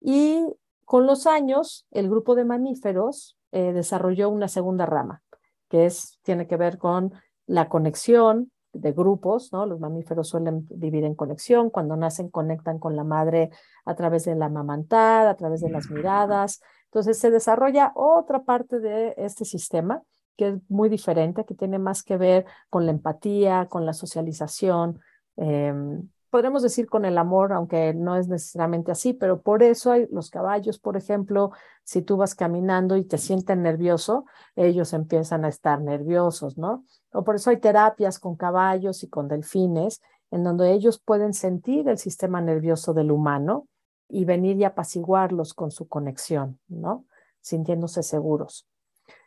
Y 0.00 0.44
con 0.86 1.04
los 1.06 1.26
años, 1.26 1.86
el 1.90 2.08
grupo 2.08 2.36
de 2.36 2.44
mamíferos 2.44 3.36
eh, 3.50 3.72
desarrolló 3.72 4.30
una 4.30 4.46
segunda 4.46 4.86
rama, 4.86 5.20
que 5.68 5.84
es, 5.84 6.20
tiene 6.22 6.46
que 6.46 6.56
ver 6.56 6.78
con 6.78 7.12
la 7.46 7.68
conexión 7.68 8.52
de 8.72 8.92
grupos, 8.92 9.52
¿no? 9.52 9.66
Los 9.66 9.80
mamíferos 9.80 10.28
suelen 10.28 10.66
vivir 10.70 11.04
en 11.04 11.16
conexión, 11.16 11.70
cuando 11.70 11.96
nacen 11.96 12.30
conectan 12.30 12.78
con 12.78 12.94
la 12.94 13.02
madre 13.02 13.50
a 13.84 13.96
través 13.96 14.24
de 14.24 14.36
la 14.36 14.48
mamantar, 14.48 15.26
a 15.26 15.36
través 15.36 15.60
de 15.60 15.70
las 15.70 15.90
miradas. 15.90 16.60
Entonces 16.84 17.18
se 17.18 17.32
desarrolla 17.32 17.92
otra 17.96 18.44
parte 18.44 18.78
de 18.78 19.14
este 19.16 19.44
sistema 19.44 20.02
que 20.36 20.48
es 20.48 20.54
muy 20.68 20.88
diferente, 20.88 21.44
que 21.44 21.54
tiene 21.54 21.80
más 21.80 22.04
que 22.04 22.16
ver 22.16 22.46
con 22.70 22.86
la 22.86 22.92
empatía, 22.92 23.66
con 23.68 23.86
la 23.86 23.92
socialización, 23.92 25.00
em, 25.36 26.08
podremos 26.36 26.62
decir 26.62 26.86
con 26.86 27.06
el 27.06 27.16
amor, 27.16 27.54
aunque 27.54 27.94
no 27.94 28.14
es 28.14 28.28
necesariamente 28.28 28.92
así, 28.92 29.14
pero 29.14 29.40
por 29.40 29.62
eso 29.62 29.90
hay 29.90 30.06
los 30.10 30.28
caballos, 30.28 30.78
por 30.78 30.98
ejemplo, 30.98 31.50
si 31.82 32.02
tú 32.02 32.18
vas 32.18 32.34
caminando 32.34 32.98
y 32.98 33.04
te 33.04 33.16
sienten 33.16 33.62
nervioso, 33.62 34.26
ellos 34.54 34.92
empiezan 34.92 35.46
a 35.46 35.48
estar 35.48 35.80
nerviosos, 35.80 36.58
¿no? 36.58 36.84
O 37.10 37.24
por 37.24 37.36
eso 37.36 37.48
hay 37.48 37.56
terapias 37.56 38.18
con 38.18 38.36
caballos 38.36 39.02
y 39.02 39.08
con 39.08 39.28
delfines, 39.28 40.02
en 40.30 40.44
donde 40.44 40.72
ellos 40.72 40.98
pueden 40.98 41.32
sentir 41.32 41.88
el 41.88 41.96
sistema 41.96 42.42
nervioso 42.42 42.92
del 42.92 43.12
humano 43.12 43.66
y 44.06 44.26
venir 44.26 44.58
y 44.58 44.64
apaciguarlos 44.64 45.54
con 45.54 45.70
su 45.70 45.88
conexión, 45.88 46.60
¿no? 46.68 47.06
Sintiéndose 47.40 48.02
seguros. 48.02 48.66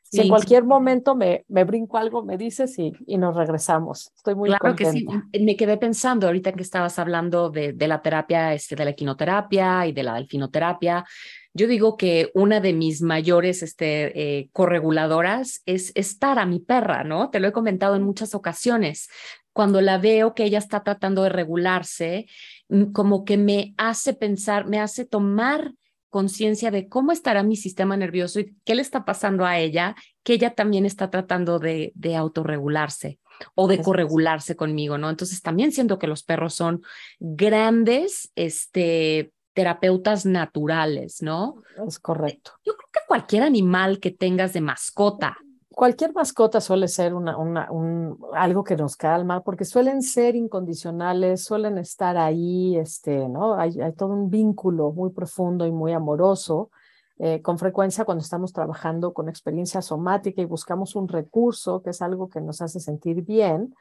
Si 0.03 0.21
en 0.21 0.29
cualquier 0.29 0.63
momento 0.63 1.15
me, 1.15 1.45
me, 1.47 1.63
brinco 1.63 1.97
algo, 1.97 2.23
me 2.23 2.35
dices 2.35 2.79
y, 2.79 2.93
y, 3.05 3.17
nos 3.17 3.35
regresamos. 3.35 4.11
Estoy 4.15 4.33
muy 4.33 4.49
claro 4.49 4.75
que 4.75 4.85
sí. 4.85 5.05
Me 5.39 5.55
quedé 5.55 5.77
pensando 5.77 6.25
ahorita 6.25 6.51
que 6.53 6.63
estabas 6.63 6.97
hablando 6.97 7.51
de, 7.51 7.73
de, 7.73 7.87
la 7.87 8.01
terapia, 8.01 8.53
este, 8.53 8.75
de 8.75 8.85
la 8.85 8.91
equinoterapia 8.91 9.85
y 9.85 9.91
de 9.91 10.03
la 10.03 10.15
delfinoterapia. 10.15 11.05
Yo 11.53 11.67
digo 11.67 11.97
que 11.97 12.31
una 12.33 12.59
de 12.59 12.73
mis 12.73 13.01
mayores 13.01 13.63
este, 13.63 14.39
eh, 14.39 14.49
correguladoras 14.51 15.61
es 15.65 15.91
estar 15.95 16.39
a 16.39 16.45
mi 16.45 16.59
perra, 16.59 17.03
¿no? 17.03 17.29
Te 17.29 17.39
lo 17.39 17.47
he 17.47 17.51
comentado 17.51 17.95
en 17.95 18.03
muchas 18.03 18.35
ocasiones. 18.35 19.09
Cuando 19.51 19.81
la 19.81 19.97
veo 19.97 20.35
que 20.35 20.43
ella 20.43 20.59
está 20.59 20.83
tratando 20.83 21.23
de 21.23 21.29
regularse, 21.29 22.27
mm, 22.69 22.91
como 22.91 23.25
que 23.25 23.37
me 23.37 23.73
hace 23.77 24.13
pensar, 24.13 24.67
me 24.67 24.79
hace 24.79 25.05
tomar 25.05 25.73
conciencia 26.09 26.71
de 26.71 26.87
cómo 26.87 27.11
estará 27.11 27.43
mi 27.43 27.55
sistema 27.55 27.95
nervioso 27.97 28.39
y 28.39 28.55
qué 28.65 28.75
le 28.75 28.81
está 28.81 29.05
pasando 29.05 29.45
a 29.45 29.57
ella, 29.59 29.95
que 30.23 30.33
ella 30.33 30.55
también 30.55 30.85
está 30.85 31.09
tratando 31.09 31.59
de, 31.59 31.91
de 31.95 32.15
autorregularse 32.15 33.19
o 33.55 33.67
de 33.67 33.81
corregularse 33.81 34.55
conmigo, 34.55 34.97
¿no? 34.97 35.09
Entonces 35.09 35.41
también 35.41 35.71
siento 35.71 35.99
que 35.99 36.07
los 36.07 36.23
perros 36.23 36.53
son 36.53 36.81
grandes, 37.19 38.31
este, 38.35 39.31
terapeutas 39.53 40.25
naturales, 40.25 41.21
¿no? 41.21 41.63
Es 41.87 41.99
correcto. 41.99 42.51
Yo 42.65 42.73
creo 42.75 42.89
que 42.91 42.99
cualquier 43.07 43.43
animal 43.43 43.99
que 43.99 44.11
tengas 44.11 44.53
de 44.53 44.61
mascota, 44.61 45.37
cualquier 45.79 46.13
mascota 46.13 46.59
suele 46.59 46.89
ser 46.89 47.13
una, 47.13 47.37
una, 47.37 47.71
un, 47.71 48.19
algo 48.33 48.65
que 48.65 48.75
nos 48.75 48.97
calma, 48.97 49.43
porque 49.45 49.63
suelen 49.63 50.01
ser 50.01 50.35
incondicionales, 50.35 51.45
suelen 51.45 51.77
estar 51.77 52.17
ahí, 52.17 52.75
este, 52.75 53.29
¿no? 53.29 53.53
Hay, 53.53 53.79
hay 53.79 53.93
todo 53.93 54.09
un 54.09 54.29
vínculo 54.29 54.91
muy 54.91 55.11
profundo 55.11 55.65
y 55.65 55.71
muy 55.71 55.93
amoroso. 55.93 56.69
Eh, 57.17 57.41
con 57.41 57.57
frecuencia 57.57 58.03
cuando 58.03 58.21
estamos 58.21 58.51
trabajando 58.51 59.13
con 59.13 59.29
experiencia 59.29 59.81
somática 59.81 60.41
y 60.41 60.45
buscamos 60.45 60.97
un 60.97 61.07
recurso, 61.07 61.81
que 61.81 61.91
es 61.91 62.01
algo 62.01 62.27
que 62.27 62.41
nos 62.41 62.61
hace 62.61 62.81
sentir 62.81 63.21
bien, 63.23 63.73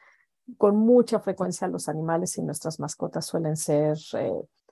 con 0.57 0.77
mucha 0.77 1.19
frecuencia 1.19 1.67
los 1.67 1.89
animales 1.89 2.37
y 2.37 2.43
nuestras 2.43 2.79
mascotas 2.79 3.25
suelen 3.25 3.57
ser 3.57 3.97
eh, 4.13 4.31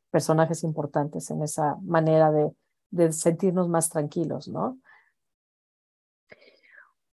personajes 0.09 0.63
importantes 0.63 1.29
en 1.29 1.43
esa 1.43 1.75
manera 1.81 2.31
de, 2.31 2.53
de 2.89 3.11
sentirnos 3.11 3.67
más 3.67 3.89
tranquilos, 3.89 4.47
¿no? 4.47 4.77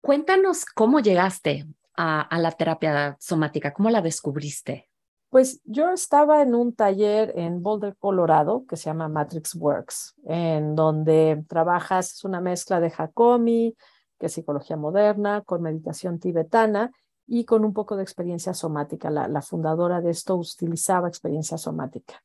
Cuéntanos 0.05 0.67
cómo 0.67 1.01
llegaste 1.01 1.65
a, 1.97 2.39
la 2.39 2.53
terapia 2.53 3.17
somática, 3.21 3.73
cómo 3.73 3.89
la 3.89 4.03
descubriste. 4.03 4.91
Pues 5.31 5.63
yo 5.65 5.89
estaba 5.93 6.43
en 6.43 6.55
un 6.55 6.75
taller 6.75 7.33
en 7.37 7.63
Boulder, 7.63 7.97
Colorado, 7.97 8.67
que 8.69 8.77
se 8.77 8.85
llama 8.85 9.09
Matrix 9.09 9.55
Works, 9.55 10.15
en 10.27 10.75
donde 10.75 11.43
trabajas, 11.49 12.17
es 12.17 12.25
una 12.27 12.43
mezcla 12.43 12.81
de 12.81 12.93
Hakomi, 12.95 13.75
que 14.19 14.27
es 14.27 14.33
psicología 14.35 14.77
moderna, 14.77 15.41
con 15.41 15.63
meditación 15.63 16.19
tibetana 16.19 16.93
y 17.27 17.47
con 17.47 17.65
un 17.65 17.73
poco 17.73 17.97
de 17.97 18.03
experiencia 18.03 18.53
somática. 18.53 19.09
La, 19.09 19.27
la 19.27 19.41
fundadora 19.41 20.03
de 20.03 20.11
esto 20.11 20.37
utilizaba 20.37 21.09
experiencia 21.09 21.57
somática. 21.57 22.23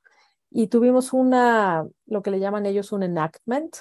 Y 0.51 0.67
tuvimos 0.67 1.13
una, 1.13 1.87
lo 2.07 2.21
que 2.21 2.31
le 2.31 2.41
llaman 2.41 2.65
ellos 2.65 2.91
un 2.91 3.03
enactment, 3.03 3.77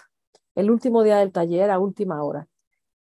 el 0.55 0.71
último 0.71 1.02
día 1.02 1.17
del 1.17 1.33
taller 1.33 1.73
a 1.73 1.81
última 1.81 2.23
hora. 2.23 2.47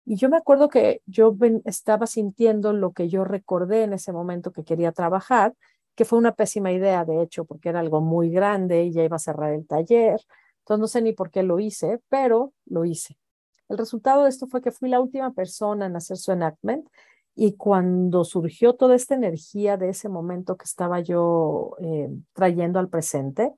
Y 0.04 0.16
yo 0.16 0.28
me 0.28 0.36
acuerdo 0.36 0.68
que 0.68 1.00
yo 1.06 1.36
estaba 1.64 2.06
sintiendo 2.06 2.72
lo 2.72 2.92
que 2.92 3.08
yo 3.08 3.24
recordé 3.24 3.84
en 3.84 3.92
ese 3.92 4.12
momento 4.12 4.52
que 4.52 4.64
quería 4.64 4.92
trabajar, 4.92 5.54
que 5.94 6.04
fue 6.04 6.18
una 6.18 6.32
pésima 6.34 6.72
idea, 6.72 7.04
de 7.04 7.22
hecho, 7.22 7.44
porque 7.44 7.68
era 7.68 7.80
algo 7.80 8.00
muy 8.00 8.30
grande 8.30 8.84
y 8.84 8.92
ya 8.92 9.04
iba 9.04 9.16
a 9.16 9.20
cerrar 9.20 9.52
el 9.52 9.66
taller. 9.66 10.20
Entonces 10.60 10.80
no 10.80 10.86
sé 10.88 11.02
ni 11.02 11.12
por 11.12 11.30
qué 11.30 11.42
lo 11.42 11.58
hice, 11.60 12.00
pero 12.08 12.52
lo 12.66 12.84
hice. 12.84 13.18
El 13.68 13.78
resultado 13.78 14.24
de 14.24 14.30
esto 14.30 14.46
fue 14.46 14.60
que 14.60 14.70
fui 14.70 14.88
la 14.88 15.00
última 15.00 15.32
persona 15.32 15.86
en 15.86 15.96
hacer 15.96 16.16
su 16.16 16.32
enactment 16.32 16.86
y 17.34 17.56
cuando 17.56 18.24
surgió 18.24 18.74
toda 18.74 18.94
esta 18.94 19.14
energía 19.14 19.76
de 19.76 19.88
ese 19.90 20.08
momento 20.08 20.56
que 20.56 20.64
estaba 20.64 21.00
yo 21.00 21.76
eh, 21.80 22.10
trayendo 22.34 22.78
al 22.78 22.88
presente, 22.88 23.52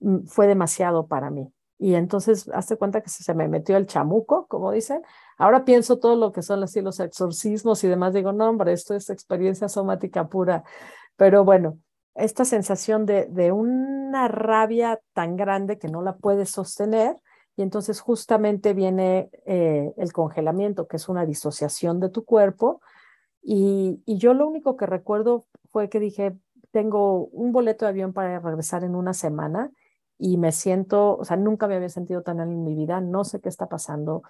mm, 0.00 0.26
fue 0.26 0.46
demasiado 0.46 1.06
para 1.06 1.30
mí. 1.30 1.52
Y 1.78 1.94
entonces, 1.94 2.48
hazte 2.54 2.76
cuenta 2.76 3.02
que 3.02 3.10
se 3.10 3.34
me 3.34 3.48
metió 3.48 3.76
el 3.76 3.86
chamuco, 3.86 4.46
como 4.46 4.70
dicen. 4.72 5.02
Ahora 5.38 5.64
pienso 5.64 5.98
todo 5.98 6.16
lo 6.16 6.32
que 6.32 6.42
son 6.42 6.62
así 6.62 6.80
los 6.80 7.00
exorcismos 7.00 7.82
y 7.84 7.88
demás. 7.88 8.14
Digo, 8.14 8.32
no, 8.32 8.48
hombre, 8.48 8.72
esto 8.72 8.94
es 8.94 9.10
experiencia 9.10 9.68
somática 9.68 10.28
pura. 10.28 10.64
Pero 11.16 11.44
bueno, 11.44 11.78
esta 12.14 12.44
sensación 12.44 13.06
de, 13.06 13.26
de 13.26 13.52
una 13.52 14.28
rabia 14.28 15.00
tan 15.12 15.36
grande 15.36 15.78
que 15.78 15.88
no 15.88 16.02
la 16.02 16.16
puedes 16.16 16.50
sostener. 16.50 17.16
Y 17.56 17.62
entonces 17.62 18.00
justamente 18.00 18.72
viene 18.72 19.30
eh, 19.46 19.92
el 19.96 20.12
congelamiento, 20.12 20.86
que 20.86 20.96
es 20.96 21.08
una 21.08 21.26
disociación 21.26 22.00
de 22.00 22.08
tu 22.08 22.24
cuerpo. 22.24 22.80
Y, 23.42 24.02
y 24.06 24.18
yo 24.18 24.34
lo 24.34 24.46
único 24.46 24.76
que 24.76 24.86
recuerdo 24.86 25.46
fue 25.70 25.88
que 25.88 26.00
dije, 26.00 26.36
tengo 26.70 27.26
un 27.26 27.52
boleto 27.52 27.84
de 27.84 27.90
avión 27.90 28.12
para 28.12 28.40
regresar 28.40 28.84
en 28.84 28.94
una 28.94 29.14
semana 29.14 29.70
y 30.18 30.36
me 30.38 30.52
siento, 30.52 31.16
o 31.16 31.24
sea, 31.24 31.36
nunca 31.36 31.66
me 31.66 31.76
había 31.76 31.88
sentido 31.88 32.22
tan 32.22 32.40
en 32.40 32.64
mi 32.64 32.74
vida, 32.74 33.00
no 33.00 33.24
sé 33.24 33.40
qué 33.40 33.48
está 33.48 33.68
pasando, 33.68 34.22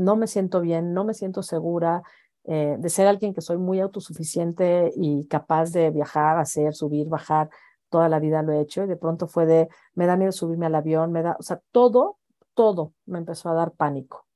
no 0.00 0.16
me 0.16 0.26
siento 0.26 0.60
bien, 0.60 0.92
no 0.92 1.04
me 1.04 1.14
siento 1.14 1.42
segura 1.42 2.02
eh, 2.44 2.76
de 2.78 2.88
ser 2.88 3.06
alguien 3.06 3.34
que 3.34 3.42
soy 3.42 3.58
muy 3.58 3.80
autosuficiente 3.80 4.92
y 4.96 5.26
capaz 5.26 5.72
de 5.72 5.90
viajar, 5.90 6.38
hacer, 6.38 6.74
subir, 6.74 7.08
bajar, 7.08 7.50
toda 7.90 8.08
la 8.08 8.20
vida 8.20 8.42
lo 8.42 8.52
he 8.52 8.60
hecho 8.60 8.84
y 8.84 8.86
de 8.86 8.96
pronto 8.96 9.26
fue 9.26 9.46
de, 9.46 9.68
me 9.94 10.06
da 10.06 10.16
miedo 10.16 10.32
subirme 10.32 10.66
al 10.66 10.74
avión, 10.74 11.12
me 11.12 11.22
da, 11.22 11.36
o 11.38 11.42
sea, 11.42 11.60
todo, 11.72 12.18
todo 12.54 12.94
me 13.04 13.18
empezó 13.18 13.50
a 13.50 13.54
dar 13.54 13.72
pánico 13.72 14.26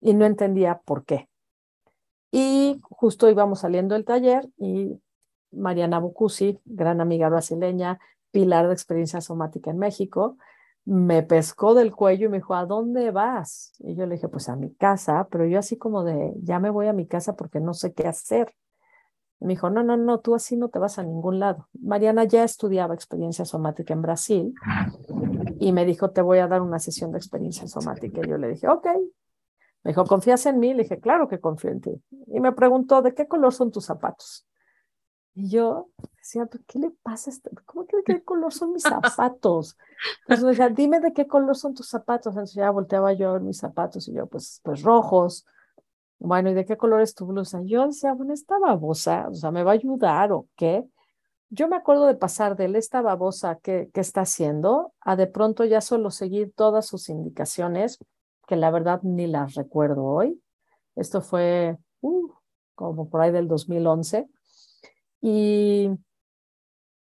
y 0.00 0.14
no 0.14 0.24
entendía 0.24 0.80
por 0.84 1.04
qué. 1.04 1.28
Y 2.30 2.80
justo 2.90 3.28
íbamos 3.28 3.60
saliendo 3.60 3.94
del 3.94 4.04
taller 4.04 4.48
y 4.56 5.00
Mariana 5.50 5.98
Bucusi, 5.98 6.60
gran 6.64 7.00
amiga 7.00 7.28
brasileña, 7.28 7.98
pilar 8.30 8.68
de 8.68 8.74
experiencia 8.74 9.20
somática 9.20 9.70
en 9.70 9.78
México, 9.78 10.36
me 10.84 11.22
pescó 11.22 11.74
del 11.74 11.94
cuello 11.94 12.26
y 12.26 12.28
me 12.30 12.38
dijo, 12.38 12.54
¿a 12.54 12.66
dónde 12.66 13.10
vas? 13.10 13.72
Y 13.78 13.94
yo 13.94 14.06
le 14.06 14.16
dije, 14.16 14.28
pues 14.28 14.48
a 14.48 14.56
mi 14.56 14.74
casa, 14.74 15.28
pero 15.30 15.46
yo 15.46 15.58
así 15.58 15.76
como 15.76 16.02
de, 16.02 16.34
ya 16.42 16.58
me 16.58 16.70
voy 16.70 16.88
a 16.88 16.92
mi 16.92 17.06
casa 17.06 17.34
porque 17.34 17.60
no 17.60 17.72
sé 17.74 17.92
qué 17.92 18.08
hacer. 18.08 18.52
me 19.40 19.50
dijo, 19.50 19.70
no, 19.70 19.82
no, 19.82 19.96
no, 19.96 20.20
tú 20.20 20.34
así 20.34 20.56
no 20.56 20.68
te 20.68 20.78
vas 20.78 20.98
a 20.98 21.04
ningún 21.04 21.38
lado. 21.38 21.68
Mariana 21.80 22.24
ya 22.24 22.44
estudiaba 22.44 22.94
experiencia 22.94 23.44
somática 23.44 23.94
en 23.94 24.02
Brasil 24.02 24.54
y 25.60 25.72
me 25.72 25.84
dijo, 25.84 26.10
te 26.10 26.22
voy 26.22 26.38
a 26.38 26.48
dar 26.48 26.62
una 26.62 26.78
sesión 26.78 27.12
de 27.12 27.18
experiencia 27.18 27.68
somática. 27.68 28.20
Y 28.24 28.28
yo 28.28 28.36
le 28.36 28.48
dije, 28.48 28.68
ok. 28.68 28.86
Me 29.84 29.90
dijo, 29.90 30.04
¿confías 30.04 30.46
en 30.46 30.60
mí? 30.60 30.74
Le 30.74 30.84
dije, 30.84 31.00
claro 31.00 31.26
que 31.26 31.40
confío 31.40 31.70
en 31.70 31.80
ti. 31.80 32.02
Y 32.28 32.40
me 32.40 32.52
preguntó, 32.52 33.02
¿de 33.02 33.14
qué 33.14 33.26
color 33.26 33.52
son 33.52 33.72
tus 33.72 33.84
zapatos? 33.84 34.46
Y 35.34 35.48
yo 35.48 35.88
decía, 36.22 36.48
¿qué 36.66 36.78
le 36.78 36.90
pasa? 36.90 37.30
Este? 37.30 37.50
¿Cómo 37.66 37.86
que 37.86 37.98
de 37.98 38.04
qué 38.04 38.22
color 38.24 38.52
son 38.52 38.72
mis 38.72 38.82
zapatos? 38.82 39.76
Entonces 40.22 40.44
me 40.44 40.50
decía, 40.50 40.68
dime 40.68 41.00
de 41.00 41.12
qué 41.12 41.26
color 41.26 41.56
son 41.56 41.74
tus 41.74 41.88
zapatos. 41.88 42.32
Entonces 42.32 42.54
ya 42.54 42.70
volteaba 42.70 43.12
yo 43.12 43.30
a 43.30 43.32
ver 43.34 43.42
mis 43.42 43.58
zapatos 43.58 44.08
y 44.08 44.14
yo, 44.14 44.26
pues, 44.26 44.60
pues 44.62 44.82
rojos. 44.82 45.44
Bueno, 46.18 46.50
¿y 46.50 46.54
de 46.54 46.64
qué 46.64 46.76
color 46.76 47.00
es 47.00 47.14
tu 47.14 47.26
blusa? 47.26 47.60
Yo 47.64 47.86
decía, 47.86 48.12
bueno, 48.14 48.32
esta 48.32 48.58
babosa, 48.58 49.28
o 49.28 49.34
sea, 49.34 49.50
¿me 49.50 49.64
va 49.64 49.72
a 49.72 49.74
ayudar 49.74 50.32
o 50.32 50.46
qué? 50.56 50.84
Yo 51.50 51.68
me 51.68 51.76
acuerdo 51.76 52.06
de 52.06 52.14
pasar 52.14 52.56
de 52.56 52.66
esta 52.78 53.02
babosa 53.02 53.56
que, 53.56 53.90
que 53.92 54.00
está 54.00 54.22
haciendo 54.22 54.94
a 55.00 55.16
de 55.16 55.26
pronto 55.26 55.64
ya 55.64 55.80
solo 55.80 56.10
seguir 56.10 56.52
todas 56.54 56.86
sus 56.86 57.08
indicaciones, 57.08 57.98
que 58.46 58.56
la 58.56 58.70
verdad 58.70 59.00
ni 59.02 59.26
las 59.26 59.54
recuerdo 59.54 60.04
hoy. 60.04 60.40
Esto 60.94 61.20
fue 61.20 61.76
uh, 62.00 62.32
como 62.74 63.10
por 63.10 63.20
ahí 63.20 63.32
del 63.32 63.48
2011 63.48 64.28
y, 65.22 65.88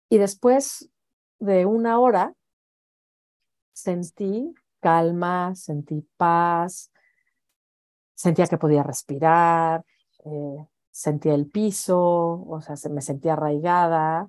y 0.08 0.18
después 0.18 0.90
de 1.38 1.66
una 1.66 1.98
hora 2.00 2.34
sentí 3.72 4.54
calma, 4.80 5.54
sentí 5.54 6.06
paz, 6.16 6.90
sentía 8.14 8.46
que 8.46 8.58
podía 8.58 8.82
respirar, 8.82 9.84
eh, 10.24 10.66
sentía 10.90 11.34
el 11.34 11.48
piso, 11.48 12.00
o 12.00 12.60
sea, 12.60 12.76
se 12.76 12.88
me 12.90 13.00
sentía 13.00 13.34
arraigada 13.34 14.28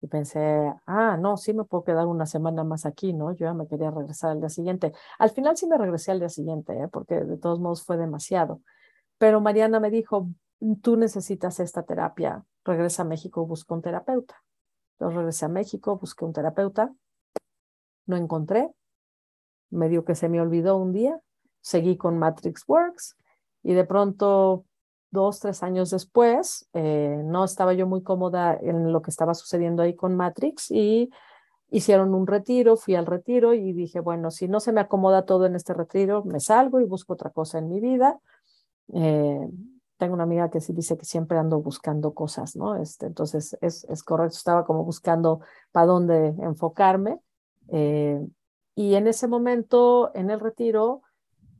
y 0.00 0.06
pensé, 0.08 0.72
ah, 0.86 1.16
no, 1.18 1.36
sí 1.36 1.52
me 1.54 1.64
puedo 1.64 1.84
quedar 1.84 2.06
una 2.06 2.26
semana 2.26 2.64
más 2.64 2.86
aquí, 2.86 3.12
¿no? 3.12 3.32
Yo 3.32 3.46
ya 3.46 3.54
me 3.54 3.66
quería 3.66 3.90
regresar 3.90 4.30
al 4.32 4.40
día 4.40 4.48
siguiente. 4.48 4.92
Al 5.18 5.30
final 5.30 5.56
sí 5.56 5.66
me 5.66 5.78
regresé 5.78 6.12
al 6.12 6.20
día 6.20 6.28
siguiente, 6.28 6.72
¿eh? 6.74 6.88
porque 6.88 7.16
de 7.16 7.36
todos 7.38 7.60
modos 7.60 7.82
fue 7.84 7.96
demasiado. 7.96 8.60
Pero 9.18 9.40
Mariana 9.40 9.80
me 9.80 9.90
dijo, 9.90 10.28
tú 10.82 10.96
necesitas 10.96 11.60
esta 11.60 11.82
terapia, 11.82 12.44
regresa 12.64 13.02
a 13.02 13.06
México, 13.06 13.46
busca 13.46 13.74
un 13.74 13.82
terapeuta. 13.82 14.42
Entonces 14.96 15.16
regresé 15.16 15.44
a 15.44 15.48
México, 15.48 15.98
busqué 15.98 16.24
un 16.24 16.32
terapeuta, 16.32 16.92
no 18.06 18.16
encontré, 18.16 18.70
medio 19.70 20.04
que 20.04 20.14
se 20.14 20.28
me 20.28 20.40
olvidó 20.40 20.76
un 20.76 20.92
día, 20.92 21.20
seguí 21.60 21.96
con 21.96 22.18
Matrix 22.18 22.64
Works 22.66 23.16
y 23.62 23.74
de 23.74 23.84
pronto, 23.84 24.64
dos, 25.10 25.40
tres 25.40 25.62
años 25.62 25.90
después, 25.90 26.68
eh, 26.72 27.20
no 27.24 27.44
estaba 27.44 27.74
yo 27.74 27.86
muy 27.86 28.02
cómoda 28.02 28.56
en 28.60 28.92
lo 28.92 29.02
que 29.02 29.10
estaba 29.10 29.34
sucediendo 29.34 29.82
ahí 29.82 29.94
con 29.94 30.16
Matrix 30.16 30.70
y 30.70 31.10
hicieron 31.70 32.14
un 32.14 32.26
retiro, 32.26 32.76
fui 32.76 32.94
al 32.94 33.06
retiro 33.06 33.52
y 33.52 33.72
dije, 33.72 34.00
bueno, 34.00 34.30
si 34.30 34.48
no 34.48 34.60
se 34.60 34.72
me 34.72 34.80
acomoda 34.80 35.24
todo 35.24 35.46
en 35.46 35.56
este 35.56 35.74
retiro, 35.74 36.24
me 36.24 36.40
salgo 36.40 36.80
y 36.80 36.84
busco 36.84 37.12
otra 37.12 37.30
cosa 37.30 37.58
en 37.58 37.68
mi 37.68 37.80
vida. 37.80 38.18
Eh, 38.94 39.48
tengo 39.96 40.14
una 40.14 40.24
amiga 40.24 40.50
que 40.50 40.60
sí 40.60 40.72
dice 40.72 40.96
que 40.96 41.04
siempre 41.04 41.38
ando 41.38 41.60
buscando 41.60 42.14
cosas, 42.14 42.56
¿no? 42.56 42.76
Este, 42.76 43.06
entonces 43.06 43.56
es, 43.60 43.84
es 43.84 44.02
correcto, 44.02 44.36
estaba 44.36 44.64
como 44.64 44.84
buscando 44.84 45.40
para 45.72 45.86
dónde 45.86 46.34
enfocarme. 46.40 47.20
Eh, 47.68 48.20
y 48.74 48.94
en 48.94 49.06
ese 49.06 49.26
momento, 49.26 50.10
en 50.14 50.30
el 50.30 50.40
retiro, 50.40 51.02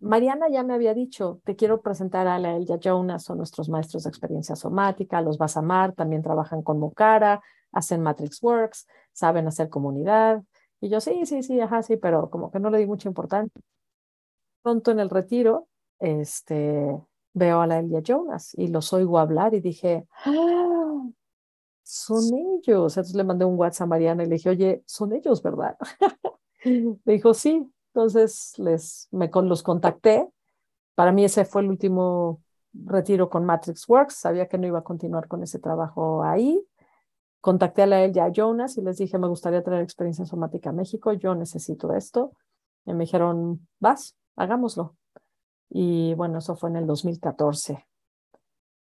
Mariana 0.01 0.49
ya 0.51 0.63
me 0.63 0.75
había 0.75 0.93
dicho, 0.93 1.41
te 1.45 1.57
quiero 1.57 1.81
presentar 1.81 2.27
a 2.27 2.39
la 2.39 2.57
Elia 2.57 2.79
Jonas, 2.79 3.25
son 3.25 3.39
nuestros 3.39 3.69
maestros 3.69 4.05
de 4.05 4.11
experiencia 4.11 4.55
somática, 4.55 5.23
los 5.23 5.39
vas 5.39 5.57
a 5.57 5.61
amar, 5.61 5.93
también 5.95 6.23
trabajan 6.23 6.63
con 6.63 6.79
Mocara, 6.79 7.43
hacen 7.73 8.03
Matrix 8.03 8.43
Works, 8.43 8.87
saben 9.13 9.49
hacer 9.49 9.71
comunidad. 9.71 10.43
Y 10.81 10.91
yo, 10.91 11.01
sí, 11.01 11.25
sí, 11.25 11.43
sí, 11.43 11.59
ajá, 11.61 11.83
sí, 11.83 11.97
pero 11.97 12.29
como 12.29 12.51
que 12.51 12.61
no 12.61 12.69
le 12.71 12.79
di 12.79 12.87
mucha 12.87 13.09
importancia. 13.09 13.61
Pronto 14.63 14.91
en 14.91 15.01
el 15.01 15.09
retiro, 15.09 15.69
este, 15.99 16.95
veo 17.37 17.61
a 17.61 17.67
la 17.67 17.79
Elia 17.79 18.01
Jonas 18.01 18.55
y 18.55 18.69
los 18.69 18.93
oigo 18.95 19.19
hablar 19.19 19.53
y 19.53 19.61
dije, 19.61 20.09
¡Ah! 20.25 21.07
son 21.83 22.25
ellos. 22.35 22.97
Entonces 22.97 23.15
le 23.15 23.25
mandé 23.25 23.45
un 23.45 23.59
WhatsApp 23.59 23.85
a 23.85 23.89
Mariana 23.89 24.25
y 24.25 24.27
le 24.27 24.37
dije, 24.37 24.49
oye, 24.51 24.83
son 24.87 25.13
ellos, 25.13 25.43
¿verdad? 25.43 25.77
me 26.65 27.13
dijo, 27.13 27.35
sí. 27.35 27.71
Entonces 27.93 28.55
les, 28.59 29.09
me 29.11 29.31
con, 29.31 29.49
los 29.49 29.63
contacté. 29.63 30.29
Para 30.95 31.13
mí 31.13 31.25
ese 31.25 31.45
fue 31.45 31.63
el 31.63 31.69
último 31.69 32.43
retiro 32.73 33.29
con 33.29 33.45
Matrix 33.45 33.87
Works. 33.87 34.15
Sabía 34.15 34.49
que 34.49 34.57
no 34.57 34.67
iba 34.67 34.79
a 34.79 34.85
continuar 34.85 35.29
con 35.29 35.43
ese 35.43 35.59
trabajo 35.59 36.23
ahí. 36.23 36.67
Contacté 37.43 37.83
a 37.83 37.87
la 37.87 38.03
Elia 38.03 38.31
Jonas 38.31 38.79
y 38.79 38.83
les 38.83 38.97
dije, 38.97 39.19
me 39.19 39.29
gustaría 39.29 39.63
traer 39.63 39.83
experiencia 39.83 40.25
somática 40.25 40.71
a 40.71 40.73
México. 40.73 41.13
Yo 41.13 41.35
necesito 41.35 41.93
esto. 41.93 42.33
Y 42.87 42.95
me 42.95 43.05
dijeron, 43.05 43.69
vas, 43.79 44.17
hagámoslo. 44.37 44.97
Y 45.71 46.15
bueno, 46.15 46.39
eso 46.39 46.57
fue 46.57 46.71
en 46.71 46.77
el 46.77 46.87
2014. 46.87 47.87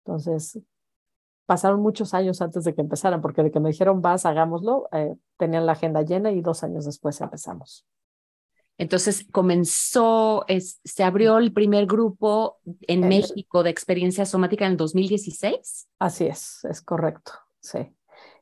Entonces, 0.06 0.60
pasaron 1.46 1.82
muchos 1.82 2.14
años 2.14 2.42
antes 2.42 2.64
de 2.64 2.76
que 2.76 2.82
empezaran, 2.82 3.22
porque 3.22 3.44
de 3.44 3.52
que 3.52 3.60
me 3.60 3.70
dijeron, 3.70 4.02
vas, 4.02 4.26
hagámoslo, 4.26 4.88
eh, 4.92 5.16
tenían 5.38 5.66
la 5.66 5.72
agenda 5.72 6.02
llena 6.04 6.32
y 6.32 6.42
dos 6.42 6.64
años 6.64 6.86
después 6.86 7.20
empezamos. 7.22 7.86
Entonces 8.78 9.26
comenzó, 9.32 10.46
se 10.84 11.04
abrió 11.04 11.40
el 11.40 11.52
primer 11.52 11.88
grupo 11.88 12.58
en 12.82 13.08
México 13.08 13.64
de 13.64 13.72
experiencia 13.72 14.26
somática 14.26 14.66
en 14.66 14.74
el 14.74 14.78
2016. 14.78 15.88
Así 15.98 16.28
es, 16.28 16.64
es 16.64 16.82
correcto, 16.84 17.32
sí. 17.60 17.92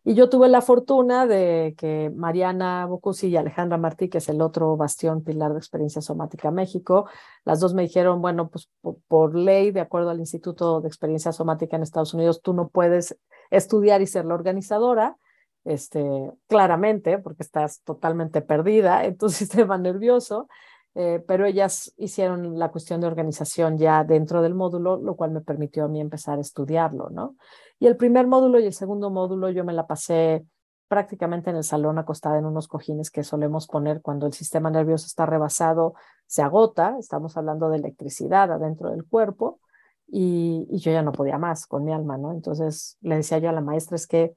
Y 0.07 0.13
yo 0.13 0.29
tuve 0.29 0.49
la 0.49 0.61
fortuna 0.61 1.25
de 1.25 1.73
que 1.79 2.11
Mariana 2.15 2.85
Bocusi 2.85 3.27
y 3.27 3.37
Alejandra 3.37 3.79
Martí, 3.79 4.07
que 4.07 4.19
es 4.19 4.29
el 4.29 4.39
otro 4.39 4.77
bastión 4.77 5.23
pilar 5.23 5.53
de 5.53 5.57
experiencia 5.57 5.99
somática 5.99 6.51
México, 6.51 7.09
las 7.43 7.59
dos 7.59 7.73
me 7.73 7.81
dijeron, 7.81 8.21
bueno, 8.21 8.49
pues 8.49 8.69
por, 9.07 9.33
ley, 9.33 9.71
de 9.71 9.79
acuerdo 9.79 10.11
al 10.11 10.19
Instituto 10.19 10.79
de 10.79 10.87
Experiencia 10.87 11.31
Somática 11.31 11.75
en 11.75 11.81
Estados 11.81 12.13
Unidos, 12.13 12.43
tú 12.43 12.53
no 12.53 12.69
puedes 12.69 13.17
estudiar 13.49 14.03
y 14.03 14.05
ser 14.05 14.25
la 14.25 14.35
organizadora, 14.35 15.17
este, 15.63 16.03
claramente, 16.47 17.17
porque 17.17 17.41
estás 17.41 17.81
totalmente 17.81 18.43
perdida 18.43 19.05
en 19.05 19.17
tu 19.17 19.29
sistema 19.29 19.79
nervioso. 19.79 20.47
Eh, 20.93 21.21
pero 21.27 21.45
ellas 21.45 21.93
hicieron 21.97 22.57
la 22.57 22.69
cuestión 22.69 23.01
de 23.01 23.07
organización 23.07 23.77
ya 23.77 24.03
dentro 24.03 24.43
del 24.43 24.53
módulo, 24.53 24.97
lo 24.97 25.15
cual 25.15 25.31
me 25.31 25.41
permitió 25.41 25.83
a 25.83 25.87
mí 25.89 25.99
empezar 25.99 26.37
a 26.37 26.41
estudiarlo, 26.41 27.09
¿no? 27.09 27.35
Y 27.79 27.87
el 27.87 27.97
primer 27.97 28.27
módulo 28.27 28.59
y 28.59 28.65
el 28.65 28.73
segundo 28.73 29.09
módulo 29.09 29.49
yo 29.49 29.63
me 29.63 29.73
la 29.73 29.87
pasé 29.87 30.45
prácticamente 30.87 31.49
en 31.49 31.55
el 31.55 31.63
salón 31.63 31.97
acostada 31.97 32.37
en 32.37 32.45
unos 32.45 32.67
cojines 32.67 33.09
que 33.09 33.23
solemos 33.23 33.67
poner 33.67 34.01
cuando 34.01 34.27
el 34.27 34.33
sistema 34.33 34.69
nervioso 34.69 35.07
está 35.07 35.25
rebasado, 35.25 35.95
se 36.27 36.41
agota, 36.41 36.95
estamos 36.99 37.35
hablando 37.37 37.69
de 37.69 37.77
electricidad 37.77 38.51
adentro 38.51 38.91
del 38.91 39.05
cuerpo, 39.05 39.59
y, 40.07 40.67
yo 40.69 40.91
ya 40.91 41.01
no 41.01 41.11
podía 41.11 41.37
más 41.37 41.65
con 41.65 41.83
mi 41.83 41.93
alma, 41.93 42.17
¿no? 42.17 42.31
Entonces 42.31 42.97
le 43.01 43.17
decía 43.17 43.39
yo 43.39 43.49
a 43.49 43.53
la 43.53 43.61
maestra, 43.61 43.95
es 43.95 44.07
que 44.07 44.35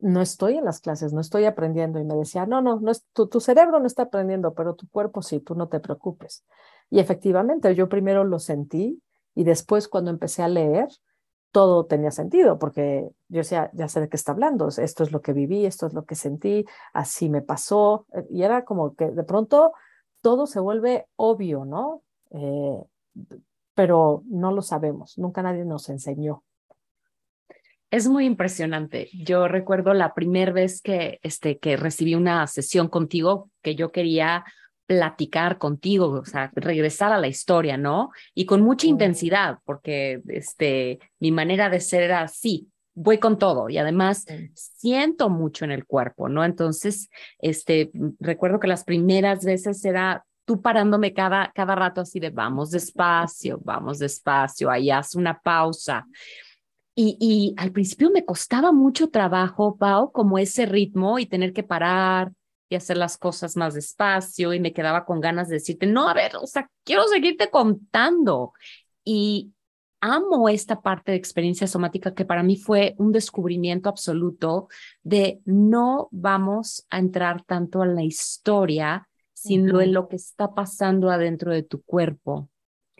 no 0.00 0.20
estoy 0.20 0.58
en 0.58 0.64
las 0.64 0.80
clases, 0.80 1.12
no 1.12 1.20
estoy 1.20 1.44
aprendiendo. 1.44 1.98
Y 1.98 2.04
me 2.04 2.14
decía, 2.16 2.46
no, 2.46 2.60
no, 2.60 2.80
no 2.80 2.90
es, 2.90 3.04
tu, 3.12 3.28
tu 3.28 3.40
cerebro 3.40 3.80
no 3.80 3.86
está 3.86 4.04
aprendiendo, 4.04 4.54
pero 4.54 4.74
tu 4.74 4.88
cuerpo 4.88 5.22
sí, 5.22 5.40
tú 5.40 5.54
no 5.54 5.68
te 5.68 5.80
preocupes. 5.80 6.44
Y 6.90 6.98
efectivamente, 6.98 7.74
yo 7.74 7.88
primero 7.88 8.24
lo 8.24 8.38
sentí 8.38 9.00
y 9.34 9.44
después 9.44 9.88
cuando 9.88 10.10
empecé 10.10 10.42
a 10.42 10.48
leer, 10.48 10.88
todo 11.54 11.86
tenía 11.86 12.10
sentido, 12.10 12.58
porque 12.58 13.08
yo 13.28 13.38
decía, 13.38 13.70
ya 13.74 13.86
sé 13.86 14.00
de 14.00 14.08
qué 14.08 14.16
está 14.16 14.32
hablando, 14.32 14.66
esto 14.66 15.04
es 15.04 15.12
lo 15.12 15.22
que 15.22 15.32
viví, 15.32 15.64
esto 15.66 15.86
es 15.86 15.92
lo 15.92 16.04
que 16.04 16.16
sentí, 16.16 16.64
así 16.92 17.28
me 17.28 17.42
pasó. 17.42 18.06
Eh, 18.12 18.26
y 18.28 18.42
era 18.42 18.64
como 18.64 18.96
que 18.96 19.12
de 19.12 19.22
pronto 19.22 19.72
todo 20.20 20.48
se 20.48 20.58
vuelve 20.58 21.06
obvio, 21.14 21.64
¿no? 21.64 22.02
Eh, 22.32 22.82
pero 23.72 24.24
no 24.26 24.50
lo 24.50 24.62
sabemos, 24.62 25.16
nunca 25.16 25.42
nadie 25.42 25.64
nos 25.64 25.88
enseñó. 25.90 26.42
Es 27.88 28.08
muy 28.08 28.24
impresionante. 28.26 29.08
Yo 29.12 29.46
recuerdo 29.46 29.94
la 29.94 30.12
primera 30.12 30.50
vez 30.50 30.82
que, 30.82 31.20
este, 31.22 31.58
que 31.58 31.76
recibí 31.76 32.16
una 32.16 32.48
sesión 32.48 32.88
contigo 32.88 33.52
que 33.62 33.76
yo 33.76 33.92
quería 33.92 34.44
platicar 34.86 35.58
contigo, 35.58 36.08
o 36.10 36.24
sea, 36.24 36.50
regresar 36.54 37.12
a 37.12 37.18
la 37.18 37.28
historia, 37.28 37.76
¿no? 37.76 38.10
Y 38.34 38.46
con 38.46 38.62
mucha 38.62 38.86
intensidad, 38.86 39.58
porque 39.64 40.20
este, 40.28 40.98
mi 41.20 41.32
manera 41.32 41.70
de 41.70 41.80
ser 41.80 42.02
era 42.02 42.22
así, 42.22 42.68
voy 42.94 43.18
con 43.18 43.38
todo 43.38 43.68
y 43.68 43.78
además 43.78 44.24
siento 44.54 45.28
mucho 45.28 45.64
en 45.64 45.72
el 45.72 45.84
cuerpo, 45.84 46.28
¿no? 46.28 46.44
Entonces, 46.44 47.10
este, 47.38 47.90
recuerdo 48.20 48.60
que 48.60 48.68
las 48.68 48.84
primeras 48.84 49.44
veces 49.44 49.84
era 49.84 50.24
tú 50.44 50.60
parándome 50.60 51.12
cada, 51.12 51.50
cada 51.54 51.74
rato 51.74 52.02
así 52.02 52.20
de 52.20 52.30
vamos 52.30 52.70
despacio, 52.70 53.58
vamos 53.64 53.98
despacio, 53.98 54.70
ahí 54.70 54.90
haz 54.90 55.14
una 55.14 55.40
pausa. 55.40 56.06
Y, 56.94 57.16
y 57.18 57.54
al 57.60 57.72
principio 57.72 58.10
me 58.10 58.24
costaba 58.24 58.70
mucho 58.70 59.08
trabajo, 59.08 59.76
Pau, 59.76 60.12
como 60.12 60.38
ese 60.38 60.66
ritmo 60.66 61.18
y 61.18 61.26
tener 61.26 61.52
que 61.52 61.64
parar 61.64 62.30
y 62.68 62.76
hacer 62.76 62.96
las 62.96 63.18
cosas 63.18 63.56
más 63.56 63.74
despacio 63.74 64.52
y 64.52 64.60
me 64.60 64.72
quedaba 64.72 65.04
con 65.04 65.20
ganas 65.20 65.48
de 65.48 65.56
decirte, 65.56 65.86
no, 65.86 66.08
a 66.08 66.14
ver, 66.14 66.36
o 66.36 66.46
sea, 66.46 66.70
quiero 66.84 67.06
seguirte 67.08 67.50
contando. 67.50 68.52
Y, 69.04 69.54
amo 70.04 70.50
esta 70.50 70.82
parte 70.82 71.12
de 71.12 71.16
experiencia 71.16 71.66
somática 71.66 72.12
que 72.12 72.26
para 72.26 72.42
mí 72.42 72.56
fue 72.56 72.94
un 72.98 73.10
descubrimiento 73.10 73.88
absoluto 73.88 74.68
de 75.02 75.40
no 75.46 76.08
vamos 76.10 76.86
a 76.90 76.98
entrar 76.98 77.42
tanto 77.42 77.82
en 77.82 77.94
la 77.94 78.02
historia, 78.02 79.08
sino 79.32 79.80
en 79.80 79.94
lo 79.94 80.08
que 80.08 80.16
está 80.16 80.52
pasando 80.52 81.10
adentro 81.10 81.52
de 81.52 81.62
tu 81.62 81.82
cuerpo. 81.82 82.50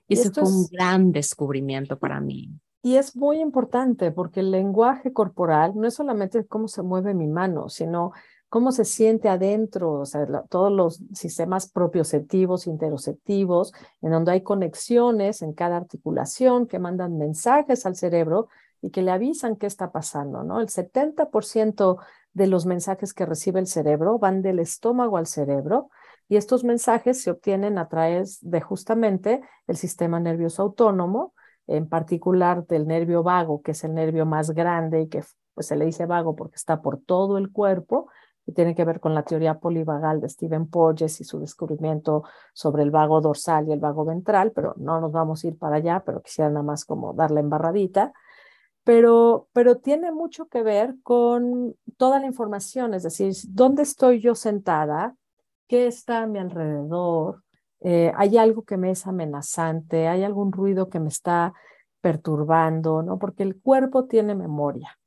Y, 0.09 0.15
ese 0.15 0.31
fue 0.31 0.45
un 0.45 0.67
gran 0.71 1.13
descubrimiento 1.13 1.99
para 1.99 2.21
mí. 2.21 2.51
Y 2.83 2.97
es 2.97 3.15
muy 3.17 3.39
importante 3.39 4.11
porque 4.11 4.41
el 4.41 4.51
lenguaje 4.51 5.13
corporal 5.13 5.73
no 5.75 5.87
es 5.87 5.95
solamente 5.95 6.47
cómo 6.47 6.69
se 6.69 6.83
mueve 6.83 7.13
mi 7.13 7.27
mano, 7.27 7.69
sino 7.69 8.13
cómo 8.55 8.71
se 8.71 8.85
siente 8.85 9.29
adentro, 9.29 9.95
o 9.95 10.07
sea, 10.07 10.29
todos 10.49 10.71
los 10.71 11.03
sistemas 11.13 11.69
propioceptivos, 11.69 12.69
interoceptivos, 12.69 13.73
en 14.01 14.13
donde 14.13 14.31
hay 14.31 14.43
conexiones 14.43 15.43
en 15.43 15.55
cada 15.55 15.77
articulación 15.77 16.69
que 16.69 16.79
mandan 16.79 17.19
mensajes 17.19 17.85
al 17.85 17.97
cerebro 17.97 18.47
y 18.81 18.91
que 18.91 19.03
le 19.03 19.11
avisan 19.11 19.57
qué 19.57 19.67
está 19.67 19.91
pasando, 19.91 20.45
¿no? 20.45 20.61
El 20.61 20.69
70% 20.69 21.99
de 22.33 22.47
los 22.47 22.65
mensajes 22.65 23.13
que 23.13 23.27
recibe 23.27 23.59
el 23.59 23.67
cerebro 23.67 24.21
van 24.21 24.41
del 24.41 24.61
estómago 24.61 25.17
al 25.17 25.27
cerebro 25.27 25.91
y 26.29 26.37
estos 26.37 26.63
mensajes 26.63 27.21
se 27.21 27.33
obtienen 27.33 27.77
a 27.77 27.89
través 27.89 28.39
de 28.41 28.61
justamente 28.61 29.41
el 29.67 29.77
sistema 29.77 30.21
nervioso 30.21 30.63
autónomo, 30.63 31.35
en 31.67 31.89
particular 31.89 32.69
del 32.69 32.87
nervio 32.87 33.25
vago, 33.25 33.63
que 33.63 33.73
es 33.73 33.83
el 33.83 33.95
nervio 33.95 34.27
más 34.27 34.53
grande 34.53 35.01
y 35.01 35.09
que 35.09 35.25
pues, 35.55 35.67
se 35.67 35.75
le 35.75 35.87
dice 35.87 36.07
vago 36.07 36.37
porque 36.37 36.55
está 36.55 36.83
por 36.83 37.01
todo 37.01 37.37
el 37.37 37.51
cuerpo, 37.51 38.11
que 38.45 38.53
tiene 38.53 38.75
que 38.75 38.85
ver 38.85 39.01
con 39.01 39.15
la 39.15 39.23
teoría 39.23 39.59
polivagal 39.59 40.21
de 40.21 40.29
Stephen 40.29 40.69
Porges 40.69 41.21
y 41.21 41.25
su 41.25 41.41
descubrimiento 41.41 42.25
sobre 42.53 42.83
el 42.83 42.91
vago 42.91 43.21
dorsal 43.21 43.69
y 43.69 43.73
el 43.73 43.81
vago 43.81 44.05
ventral, 44.05 44.53
pero 44.53 44.75
no 44.77 45.01
nos 45.01 45.13
vamos 45.13 45.43
a 45.43 45.49
ir 45.49 45.59
para 45.59 45.77
allá, 45.77 46.03
pero 46.05 46.21
quisiera 46.21 46.51
nada 46.51 46.63
más 46.63 46.85
como 46.85 47.15
darle 47.15 47.41
embarradita. 47.41 48.13
Pero, 48.85 49.49
pero 49.55 49.79
tiene 49.79 50.13
mucho 50.13 50.47
que 50.47 50.63
ver 50.63 50.97
con 51.03 51.75
toda 51.97 52.21
la 52.21 52.27
información, 52.27 52.93
es 52.93 53.03
decir, 53.03 53.33
dónde 53.49 53.83
estoy 53.83 54.21
yo 54.21 54.35
sentada, 54.35 55.17
qué 55.69 55.87
está 55.87 56.23
a 56.23 56.27
mi 56.27 56.39
alrededor, 56.39 57.45
eh, 57.81 58.13
hay 58.17 58.37
algo 58.39 58.63
que 58.65 58.77
me 58.77 58.91
es 58.91 59.07
amenazante, 59.07 60.09
hay 60.09 60.23
algún 60.23 60.53
ruido 60.53 60.89
que 60.89 61.01
me 61.01 61.09
está 61.09 61.55
perturbando, 62.03 63.03
¿no? 63.03 63.19
Porque 63.19 63.43
el 63.43 63.61
cuerpo 63.61 64.05
tiene 64.05 64.35
memoria. 64.35 64.99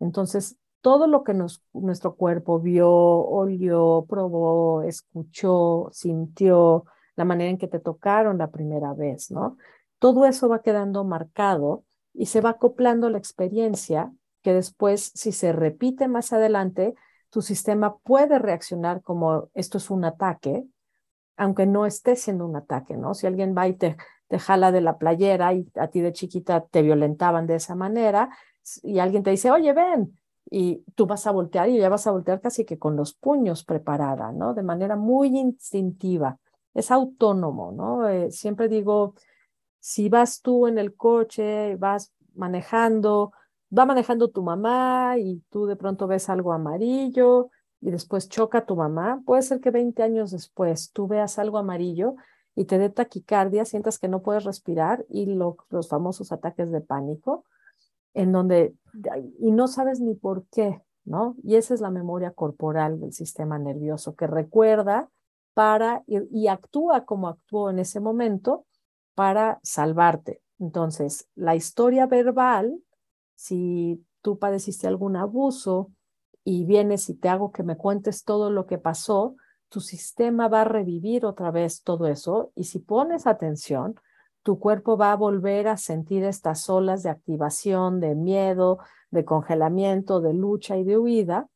Entonces, 0.00 0.56
todo 0.84 1.06
lo 1.06 1.24
que 1.24 1.32
nuestro 1.72 2.14
cuerpo 2.14 2.60
vio, 2.60 2.90
olió, 2.90 4.04
probó, 4.06 4.82
escuchó, 4.82 5.88
sintió, 5.92 6.84
la 7.16 7.24
manera 7.24 7.48
en 7.48 7.56
que 7.56 7.68
te 7.68 7.78
tocaron 7.78 8.36
la 8.36 8.50
primera 8.50 8.92
vez, 8.92 9.30
¿no? 9.30 9.56
Todo 9.98 10.26
eso 10.26 10.46
va 10.46 10.60
quedando 10.60 11.02
marcado 11.02 11.84
y 12.12 12.26
se 12.26 12.42
va 12.42 12.50
acoplando 12.50 13.08
la 13.08 13.16
experiencia 13.16 14.12
que 14.42 14.52
después, 14.52 15.10
si 15.14 15.32
se 15.32 15.52
repite 15.52 16.06
más 16.06 16.34
adelante, 16.34 16.92
tu 17.30 17.40
sistema 17.40 17.96
puede 17.96 18.38
reaccionar 18.38 19.00
como 19.00 19.48
esto 19.54 19.78
es 19.78 19.88
un 19.88 20.04
ataque, 20.04 20.66
aunque 21.38 21.64
no 21.64 21.86
esté 21.86 22.14
siendo 22.14 22.44
un 22.44 22.56
ataque, 22.56 22.94
¿no? 22.98 23.14
Si 23.14 23.26
alguien 23.26 23.54
va 23.56 23.68
y 23.68 23.72
te, 23.72 23.96
te 24.28 24.38
jala 24.38 24.70
de 24.70 24.82
la 24.82 24.98
playera 24.98 25.54
y 25.54 25.66
a 25.76 25.88
ti 25.88 26.02
de 26.02 26.12
chiquita 26.12 26.66
te 26.66 26.82
violentaban 26.82 27.46
de 27.46 27.54
esa 27.54 27.74
manera 27.74 28.28
y 28.82 28.98
alguien 28.98 29.22
te 29.22 29.30
dice, 29.30 29.50
oye, 29.50 29.72
ven, 29.72 30.14
y 30.56 30.84
tú 30.94 31.06
vas 31.06 31.26
a 31.26 31.32
voltear 31.32 31.68
y 31.68 31.78
ya 31.78 31.88
vas 31.88 32.06
a 32.06 32.12
voltear 32.12 32.40
casi 32.40 32.64
que 32.64 32.78
con 32.78 32.94
los 32.94 33.12
puños 33.12 33.64
preparada, 33.64 34.30
¿no? 34.30 34.54
De 34.54 34.62
manera 34.62 34.94
muy 34.94 35.36
instintiva. 35.36 36.38
Es 36.74 36.92
autónomo, 36.92 37.72
¿no? 37.72 38.08
Eh, 38.08 38.30
siempre 38.30 38.68
digo, 38.68 39.16
si 39.80 40.08
vas 40.08 40.42
tú 40.42 40.68
en 40.68 40.78
el 40.78 40.94
coche, 40.94 41.74
vas 41.74 42.12
manejando, 42.36 43.32
va 43.76 43.84
manejando 43.84 44.30
tu 44.30 44.44
mamá 44.44 45.16
y 45.18 45.42
tú 45.50 45.66
de 45.66 45.74
pronto 45.74 46.06
ves 46.06 46.28
algo 46.28 46.52
amarillo 46.52 47.50
y 47.80 47.90
después 47.90 48.28
choca 48.28 48.64
tu 48.64 48.76
mamá, 48.76 49.22
puede 49.26 49.42
ser 49.42 49.60
que 49.60 49.72
20 49.72 50.04
años 50.04 50.30
después 50.30 50.92
tú 50.92 51.08
veas 51.08 51.40
algo 51.40 51.58
amarillo 51.58 52.14
y 52.54 52.66
te 52.66 52.78
dé 52.78 52.90
taquicardia, 52.90 53.64
sientas 53.64 53.98
que 53.98 54.06
no 54.06 54.22
puedes 54.22 54.44
respirar 54.44 55.04
y 55.08 55.26
los 55.26 55.88
famosos 55.88 56.30
ataques 56.30 56.70
de 56.70 56.80
pánico 56.80 57.44
en 58.14 58.32
donde, 58.32 58.74
y 59.38 59.50
no 59.50 59.68
sabes 59.68 60.00
ni 60.00 60.14
por 60.14 60.46
qué, 60.46 60.80
¿no? 61.04 61.36
Y 61.42 61.56
esa 61.56 61.74
es 61.74 61.80
la 61.80 61.90
memoria 61.90 62.30
corporal 62.30 63.00
del 63.00 63.12
sistema 63.12 63.58
nervioso 63.58 64.14
que 64.14 64.26
recuerda 64.26 65.10
para 65.52 66.02
y, 66.06 66.48
actúa 66.48 67.04
como 67.04 67.28
actuó 67.28 67.70
en 67.70 67.78
ese 67.78 68.00
momento 68.00 68.66
para 69.14 69.60
salvarte. 69.62 70.42
Entonces, 70.58 71.28
la 71.34 71.54
historia 71.54 72.06
verbal, 72.06 72.80
si 73.34 74.04
tú 74.22 74.38
padeciste 74.38 74.86
algún 74.86 75.16
abuso 75.16 75.90
y 76.44 76.64
vienes 76.64 77.08
y 77.08 77.14
te 77.14 77.28
hago 77.28 77.52
que 77.52 77.62
me 77.62 77.76
cuentes 77.76 78.24
todo 78.24 78.50
lo 78.50 78.66
que 78.66 78.78
pasó, 78.78 79.36
tu 79.68 79.80
sistema 79.80 80.48
va 80.48 80.62
a 80.62 80.64
revivir 80.64 81.24
otra 81.24 81.50
vez 81.50 81.82
todo 81.82 82.06
eso 82.06 82.52
y 82.54 82.64
si 82.64 82.78
pones 82.78 83.26
atención, 83.26 83.96
tu 84.44 84.58
cuerpo 84.58 84.96
va 84.96 85.10
a 85.10 85.16
volver 85.16 85.66
a 85.68 85.78
sentir 85.78 86.22
estas 86.22 86.68
olas 86.68 87.02
de 87.02 87.08
activación, 87.08 87.98
de 87.98 88.14
miedo, 88.14 88.78
de 89.10 89.24
congelamiento, 89.24 90.20
de 90.20 90.34
lucha 90.34 90.76
y 90.76 90.84
de 90.84 90.98
huida, 90.98 91.48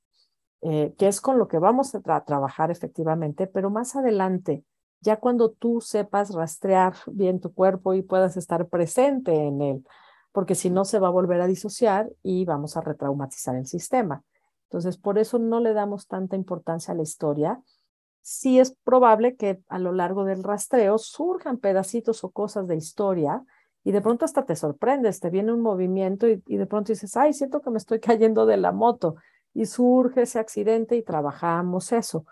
eh, 0.62 0.94
que 0.98 1.07
es 1.07 1.20
con 1.20 1.38
lo 1.38 1.48
que 1.48 1.59
vamos 1.59 1.94
a 1.94 2.01
trabajar 2.01 2.70
efectivamente, 2.70 3.46
pero 3.46 3.68
más 3.68 3.94
adelante, 3.94 4.64
ya 5.01 5.18
cuando 5.18 5.51
tú 5.51 5.83
sepas 5.83 6.35
rastrear 6.35 6.94
bien 7.07 7.40
tu 7.40 7.53
cuerpo 7.53 7.92
y 7.92 8.03
puedas 8.03 8.38
estar 8.38 8.66
presente 8.68 9.35
en 9.35 9.61
él, 9.61 9.87
porque 10.33 10.55
si 10.55 10.70
no 10.70 10.87
se 10.87 10.98
va 10.98 11.09
a 11.09 11.12
volver 11.12 11.42
a 11.42 11.46
disociar 11.46 12.11
y 12.22 12.46
vamos 12.46 12.77
a 12.79 12.81
retraumatizar 12.81 13.55
el 13.55 13.66
sistema. 13.66 14.24
Entonces, 14.64 14.96
por 14.96 15.18
eso 15.18 15.38
no 15.38 15.61
le 15.61 15.74
damos 15.74 16.07
tanta 16.07 16.37
importancia 16.37 16.94
a 16.94 16.96
la 16.96 17.03
historia, 17.03 17.61
sí 18.29 18.61
es 18.61 18.77
probable 18.85 19.37
que 19.37 19.62
a 19.69 19.79
lo 19.79 19.91
largo 19.91 20.27
del 20.27 20.45
rastreo 20.45 20.99
surjan 20.99 21.57
pedacitos 21.57 22.25
o 22.25 22.31
cosas 22.31 22.69
de 22.69 22.77
historia 22.77 23.43
y 23.85 23.93
de 23.93 24.03
pronto 24.03 24.27
hasta 24.27 24.45
te 24.45 24.55
sorprendes, 24.55 25.19
te 25.19 25.31
viene 25.31 25.51
un 25.51 25.62
movimiento 25.62 26.29
y, 26.29 26.37
de 26.45 26.67
pronto 26.67 26.93
dices, 26.93 27.17
ay, 27.17 27.33
siento 27.33 27.62
que 27.62 27.71
me 27.71 27.79
estoy 27.79 28.01
cayendo 28.01 28.45
de 28.45 28.59
la 28.59 28.71
moto 28.71 29.17
y 29.55 29.64
surge 29.64 30.23
ese 30.23 30.38
accidente 30.38 30.95
y 30.95 31.03
trabajamos 31.03 31.91
eso. 31.93 32.27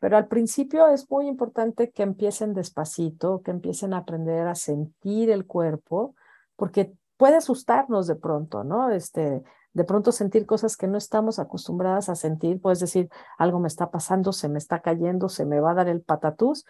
Pero 0.00 0.18
al 0.18 0.28
principio 0.28 0.86
es 0.88 1.10
muy 1.10 1.26
importante 1.26 1.92
que 1.92 2.02
empiecen 2.02 2.52
despacito, 2.52 3.40
que 3.40 3.50
empiecen 3.50 3.94
a 3.94 3.98
aprender 3.98 4.46
a 4.48 4.54
sentir 4.54 5.30
el 5.30 5.46
cuerpo, 5.46 6.14
porque 6.56 6.92
puede 7.16 7.36
asustarnos 7.36 8.06
de 8.06 8.16
pronto, 8.16 8.64
¿no? 8.64 8.90
Este, 8.90 9.42
de 9.72 9.84
pronto 9.84 10.12
sentir 10.12 10.46
cosas 10.46 10.76
que 10.76 10.88
no 10.88 10.98
estamos 10.98 11.38
acostumbradas 11.38 12.08
a 12.08 12.14
sentir, 12.14 12.60
puedes 12.60 12.80
decir, 12.80 13.08
algo 13.36 13.60
me 13.60 13.68
está 13.68 13.90
pasando, 13.90 14.32
se 14.32 14.48
me 14.48 14.58
está 14.58 14.80
cayendo, 14.80 15.28
se 15.28 15.44
me 15.44 15.60
va 15.60 15.72
a 15.72 15.74
dar 15.74 15.88
el 15.88 16.00
patatús. 16.00 16.64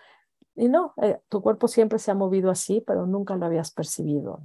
Y 0.55 0.69
no, 0.69 0.93
eh, 1.01 1.19
tu 1.29 1.41
cuerpo 1.41 1.69
siempre 1.69 1.99
se 1.99 2.11
ha 2.11 2.15
movido 2.15 2.51
así, 2.51 2.83
pero 2.87 3.07
nunca 3.07 3.37
lo 3.37 3.47
habías 3.47 3.71
percibido. 3.71 4.43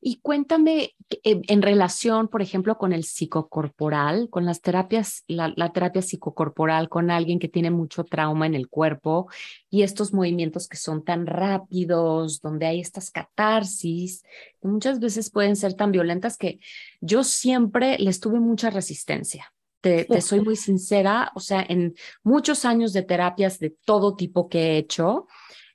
Y 0.00 0.20
cuéntame 0.20 0.94
en 1.22 1.62
relación, 1.62 2.28
por 2.28 2.42
ejemplo, 2.42 2.78
con 2.78 2.92
el 2.92 3.04
psicocorporal, 3.04 4.28
con 4.30 4.44
las 4.44 4.60
terapias, 4.60 5.24
la, 5.26 5.72
terapia 5.72 6.02
psicocorporal 6.02 6.88
con 6.88 7.10
alguien 7.10 7.38
que 7.38 7.48
tiene 7.48 7.70
mucho 7.70 8.04
trauma 8.04 8.46
en 8.46 8.54
el 8.54 8.68
cuerpo 8.68 9.28
y 9.70 9.82
estos 9.82 10.12
movimientos 10.12 10.68
que 10.68 10.76
son 10.76 11.04
tan 11.04 11.26
rápidos, 11.26 12.40
donde 12.40 12.66
hay 12.66 12.80
estas 12.80 13.10
catarsis, 13.10 14.22
que 14.60 14.68
muchas 14.68 15.00
veces 15.00 15.30
pueden 15.30 15.56
ser 15.56 15.74
tan 15.74 15.92
violentas 15.92 16.36
que 16.36 16.58
yo 17.00 17.24
siempre 17.24 17.98
les 17.98 18.20
tuve 18.20 18.40
mucha 18.40 18.70
resistencia. 18.70 19.52
Te, 19.80 20.04
te, 20.04 20.20
soy 20.20 20.40
muy 20.44 20.56
sincera, 20.56 21.30
o 21.34 21.40
sea, 21.40 21.64
en 21.68 21.94
muchos 22.22 22.64
años 22.64 22.92
de 22.92 23.02
terapias 23.02 23.58
de 23.58 23.70
todo 23.70 24.16
tipo 24.16 24.48
que 24.48 24.58
he 24.58 24.78
hecho, 24.78 25.26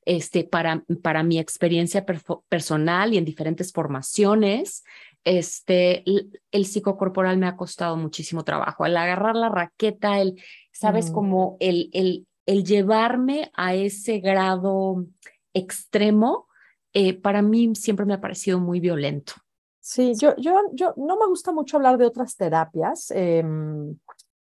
este, 0.06 0.44
para, 0.44 0.84
para 1.02 1.24
mi 1.24 1.40
experiencia 1.40 2.06
personal 2.50 3.14
y 3.14 3.18
en 3.18 3.26
diferentes 3.26 3.72
formaciones, 3.72 4.84
este, 5.24 6.04
el 6.52 6.66
psicocorporal 6.66 7.38
me 7.38 7.48
ha 7.48 7.56
costado 7.56 7.96
muchísimo 7.98 8.44
trabajo. 8.44 8.84
Al 8.84 8.98
agarrar 8.98 9.36
la 9.36 9.50
raqueta, 9.50 10.20
el, 10.20 10.42
sabes, 10.72 11.12
como 11.12 11.58
el, 11.60 11.90
el, 11.94 12.28
el 12.46 12.64
llevarme 12.64 13.52
a 13.54 13.76
ese 13.76 14.20
grado 14.20 15.06
extremo, 15.54 16.48
eh, 16.94 17.14
para 17.14 17.42
mí 17.42 17.74
siempre 17.76 18.06
me 18.06 18.14
ha 18.14 18.22
parecido 18.22 18.60
muy 18.60 18.80
violento. 18.80 19.34
Sí, 19.80 20.14
yo, 20.16 20.36
yo, 20.38 20.62
yo 20.74 20.94
no 20.96 21.18
me 21.18 21.26
gusta 21.28 21.52
mucho 21.52 21.78
hablar 21.78 21.98
de 21.98 22.06
otras 22.06 22.36
terapias, 22.36 23.12
em, 23.12 23.98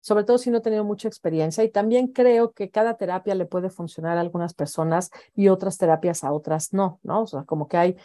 sobre 0.09 0.23
todo 0.23 0.39
si 0.39 0.49
no 0.49 0.57
he 0.57 0.61
tenido 0.61 0.83
mucha 0.83 1.07
experiencia 1.07 1.63
y 1.63 1.69
también 1.69 2.07
creo 2.07 2.51
que 2.51 2.71
cada 2.71 2.97
terapia 2.97 3.35
le 3.35 3.45
puede 3.45 3.69
funcionar 3.69 4.17
a 4.17 4.21
algunas 4.21 4.55
personas 4.55 5.11
y 5.35 5.49
otras 5.49 5.77
terapias 5.77 6.23
a 6.23 6.33
otras 6.33 6.73
no, 6.73 6.99
¿no? 7.03 7.21
O 7.21 7.27
sea, 7.27 7.43
como 7.43 7.67
que 7.67 7.77
hay 7.77 7.95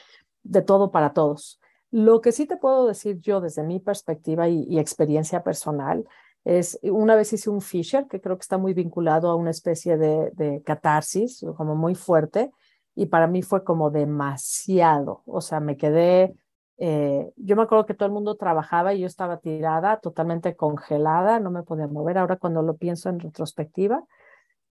de 0.43 0.61
todo 0.61 0.91
para 0.91 1.15
todos. 1.15 1.63
Lo 1.91 2.21
que 2.21 2.33
sí 2.33 2.45
te 2.45 2.59
puedo 2.59 2.87
decir 2.87 3.21
yo 3.21 3.41
desde 3.41 3.63
mi 3.63 3.81
perspectiva 3.81 4.51
y, 4.51 4.79
experiencia 4.79 5.43
personal 5.43 6.07
es, 6.45 6.79
una 6.83 7.15
vez 7.15 7.33
hice 7.33 7.49
un 7.49 7.63
Fisher, 7.63 8.07
que 8.07 8.21
creo 8.21 8.37
que 8.37 8.43
está 8.43 8.59
muy 8.59 8.75
vinculado 8.75 9.31
a 9.31 9.35
una 9.35 9.51
especie 9.51 9.97
de, 9.97 10.31
de 10.33 10.61
catarsis, 10.63 11.43
como 11.57 11.75
muy 11.75 11.95
fuerte, 11.95 12.51
y 12.95 13.07
para 13.07 13.29
mí 13.29 13.41
fue 13.41 13.65
como 13.65 13.91
demasiado, 13.91 15.23
o 15.25 15.41
sea, 15.41 15.61
me 15.61 15.79
quedé, 15.79 16.35
eh, 16.79 17.33
yo 17.37 17.57
me 17.57 17.63
acuerdo 17.63 17.87
que 17.87 17.95
todo 17.95 18.07
el 18.07 18.13
mundo 18.13 18.37
trabajaba 18.37 18.95
y 18.95 19.01
yo 19.01 19.07
estaba 19.07 19.39
tirada, 19.39 19.99
totalmente 19.99 20.57
congelada, 20.57 21.41
no 21.41 21.51
me 21.51 21.63
podía 21.63 21.87
mover, 21.87 22.19
ahora 22.19 22.37
cuando 22.37 22.63
lo 22.63 22.77
pienso 22.77 23.09
en 23.09 23.21
retrospectiva, 23.21 24.05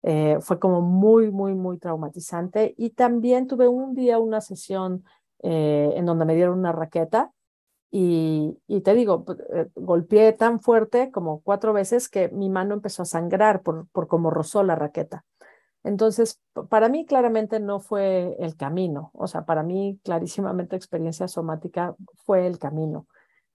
eh, 0.02 0.38
fue 0.40 0.58
como 0.58 0.82
muy, 0.82 1.30
muy, 1.30 1.54
muy 1.54 1.78
traumatizante 1.78 2.74
y 2.76 2.90
también 2.90 3.46
tuve 3.46 3.68
un 3.68 3.94
día 3.94 4.18
una 4.18 4.40
sesión 4.40 5.04
eh, 5.42 5.92
en 5.96 6.04
donde 6.06 6.26
me 6.26 6.34
dieron 6.34 6.58
una 6.58 6.72
raqueta 6.72 7.32
y, 7.90 8.58
y 8.66 8.80
te 8.80 8.92
digo, 8.94 9.24
golpeé 9.76 10.32
tan 10.32 10.60
fuerte 10.60 11.10
como 11.12 11.40
cuatro 11.42 11.72
veces 11.72 12.08
que 12.08 12.28
mi 12.28 12.50
mano 12.50 12.74
empezó 12.74 13.02
a 13.02 13.06
sangrar 13.06 13.62
por, 13.62 13.86
por 13.88 14.08
cómo 14.08 14.30
rozó 14.30 14.62
la 14.64 14.74
raqueta. 14.74 15.24
Entonces, 15.84 16.40
para 16.70 16.88
mí 16.88 17.04
claramente 17.04 17.60
no 17.60 17.78
fue 17.78 18.36
el 18.38 18.56
camino, 18.56 19.10
o 19.12 19.26
sea, 19.26 19.44
para 19.44 19.62
mí 19.62 20.00
clarísimamente 20.02 20.76
experiencia 20.76 21.28
somática 21.28 21.94
fue 22.24 22.46
el 22.46 22.58
camino. 22.58 23.06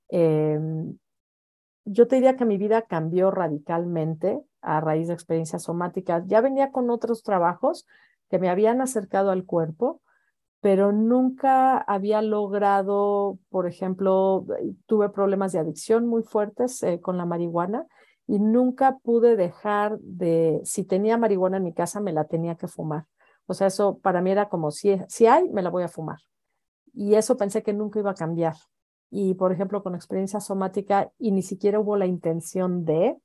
Em, 0.09 0.97
yo 1.85 2.07
te 2.07 2.15
diría 2.17 2.37
que 2.37 2.45
mi 2.45 2.57
vida 2.57 2.83
cambió 2.83 3.31
radicalmente 3.31 4.39
a 4.61 4.79
raíz 4.79 5.07
de 5.07 5.15
experiencias 5.15 5.63
somáticas. 5.63 6.23
Ya 6.27 6.39
venía 6.39 6.71
con 6.71 6.91
otros 6.91 7.23
trabajos 7.23 7.87
que 8.29 8.37
me 8.37 8.49
habían 8.49 8.79
acercado 8.79 9.31
al 9.31 9.45
cuerpo, 9.45 10.01
pero 10.61 10.91
nunca 10.91 11.79
había 11.79 12.21
logrado, 12.21 13.39
por 13.49 13.65
ejemplo, 13.65 14.45
tuve 14.85 15.09
problemas 15.09 15.51
de 15.51 15.59
adicción 15.59 16.05
muy 16.05 16.21
fuertes 16.21 16.83
eh, 16.83 16.99
con 17.01 17.17
la 17.17 17.25
marihuana 17.25 17.87
y 18.29 18.37
nunca 18.37 18.99
pude 18.99 19.35
dejar 19.35 19.97
de, 20.01 20.61
si 20.63 20.83
tenía 20.83 21.17
marihuana 21.17 21.57
en 21.57 21.63
mi 21.63 21.73
casa, 21.73 21.99
me 21.99 22.13
la 22.13 22.25
tenía 22.25 22.53
que 22.53 22.67
fumar. 22.67 23.05
O 23.47 23.55
sea, 23.55 23.65
eso 23.65 23.97
para 23.97 24.21
mí 24.21 24.29
era 24.29 24.49
como, 24.49 24.69
si, 24.69 25.01
si 25.07 25.25
hay, 25.25 25.49
me 25.49 25.63
la 25.63 25.71
voy 25.71 25.81
a 25.81 25.87
fumar. 25.87 26.19
Y 26.93 27.15
eso 27.15 27.37
pensé 27.37 27.63
que 27.63 27.73
nunca 27.73 27.97
iba 27.97 28.11
a 28.11 28.13
cambiar. 28.13 28.53
Y, 29.09 29.33
por 29.33 29.51
ejemplo, 29.51 29.81
con 29.81 29.95
experiencia 29.95 30.39
somática, 30.41 31.11
y 31.17 31.31
ni 31.31 31.41
siquiera 31.41 31.79
hubo 31.79 31.97
la 31.97 32.05
intención 32.05 32.85
de, 32.85 33.17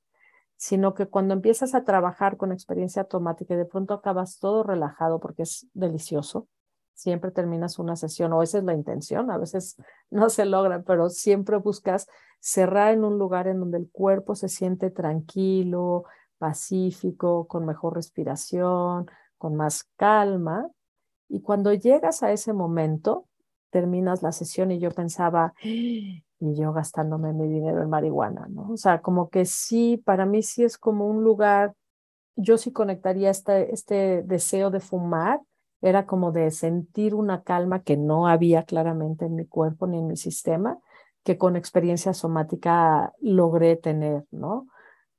sino 0.55 0.95
que 0.95 1.05
cuando 1.05 1.35
empiezas 1.35 1.75
a 1.75 1.83
trabajar 1.83 2.35
con 2.35 2.51
experiencia 2.51 3.07
somática 3.07 3.53
y 3.53 3.57
de 3.57 3.65
pronto 3.65 3.93
acabas 3.93 4.39
todo 4.39 4.63
relajado 4.63 5.19
porque 5.19 5.43
es 5.43 5.67
delicioso, 5.75 6.47
siempre 6.95 7.29
terminas 7.29 7.77
una 7.77 7.95
sesión, 7.95 8.33
o 8.33 8.41
esa 8.41 8.57
es 8.57 8.63
la 8.63 8.73
intención, 8.73 9.29
a 9.29 9.37
veces 9.37 9.75
no 10.09 10.31
se 10.31 10.45
logra, 10.45 10.81
pero 10.81 11.11
siempre 11.11 11.57
buscas 11.57 12.07
cerrar 12.39 12.93
en 12.93 13.03
un 13.03 13.17
lugar 13.17 13.47
en 13.47 13.59
donde 13.59 13.77
el 13.77 13.89
cuerpo 13.91 14.35
se 14.35 14.49
siente 14.49 14.91
tranquilo, 14.91 16.05
pacífico, 16.37 17.47
con 17.47 17.65
mejor 17.65 17.95
respiración, 17.95 19.07
con 19.37 19.55
más 19.55 19.83
calma. 19.95 20.69
Y 21.27 21.41
cuando 21.41 21.73
llegas 21.73 22.23
a 22.23 22.31
ese 22.31 22.53
momento, 22.53 23.27
terminas 23.69 24.21
la 24.21 24.31
sesión 24.31 24.71
y 24.71 24.79
yo 24.79 24.91
pensaba, 24.91 25.53
y 25.63 26.23
yo 26.39 26.71
gastándome 26.71 27.33
mi 27.33 27.47
dinero 27.47 27.81
en 27.81 27.89
marihuana, 27.89 28.47
¿no? 28.49 28.71
O 28.71 28.77
sea, 28.77 29.01
como 29.01 29.29
que 29.29 29.45
sí, 29.45 30.01
para 30.05 30.25
mí 30.25 30.43
sí 30.43 30.63
es 30.63 30.77
como 30.77 31.07
un 31.09 31.23
lugar, 31.23 31.73
yo 32.35 32.57
sí 32.57 32.71
conectaría 32.71 33.29
este, 33.29 33.73
este 33.73 34.23
deseo 34.23 34.69
de 34.69 34.79
fumar 34.79 35.41
era 35.81 36.05
como 36.05 36.31
de 36.31 36.51
sentir 36.51 37.13
una 37.13 37.43
calma 37.43 37.83
que 37.83 37.97
no 37.97 38.27
había 38.27 38.63
claramente 38.63 39.25
en 39.25 39.35
mi 39.35 39.45
cuerpo 39.45 39.87
ni 39.87 39.99
en 39.99 40.07
mi 40.07 40.17
sistema, 40.17 40.79
que 41.25 41.37
con 41.37 41.57
experiencia 41.57 42.13
somática 42.13 43.13
logré 43.19 43.75
tener, 43.75 44.23
¿no? 44.31 44.67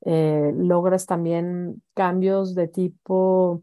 Eh, 0.03 0.53
logras 0.57 1.05
también 1.05 1.83
cambios 1.93 2.55
de 2.55 2.69
tipo, 2.69 3.63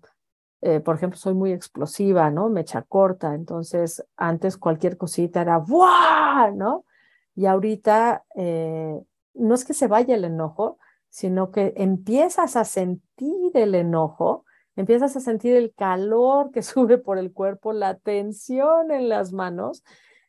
eh, 0.62 0.82
por 0.82 0.96
ejemplo, 0.96 1.18
soy 1.18 1.34
muy 1.34 1.54
explosiva, 1.54 2.30
¿no? 2.30 2.50
Mecha 2.50 2.82
corta, 2.84 3.34
entonces 3.34 4.06
antes 4.18 4.58
cualquier 4.58 4.98
cosita 4.98 5.42
era 5.42 5.58
¡buah! 5.58 6.52
¿no? 6.52 6.86
Y 7.34 7.46
ahorita 7.46 8.26
eh, 8.36 9.02
no 9.34 9.56
es 9.56 9.66
que 9.66 9.74
se 9.74 9.88
vaya 9.88 10.14
el 10.14 10.26
enojo, 10.26 10.78
sino 11.10 11.50
que 11.50 11.74
empiezas 11.78 12.58
a 12.58 12.66
sentir 12.66 13.52
el 13.56 13.74
enojo 13.74 14.46
Empiezas 14.76 15.16
a 15.16 15.20
sentir 15.20 15.56
el 15.56 15.74
calor 15.74 16.52
que 16.52 16.62
sube 16.64 16.98
por 16.98 17.18
el 17.18 17.32
cuerpo, 17.32 17.74
la 17.74 17.96
tensión 17.96 18.92
en 18.92 19.10
las 19.10 19.32
manos 19.32 19.84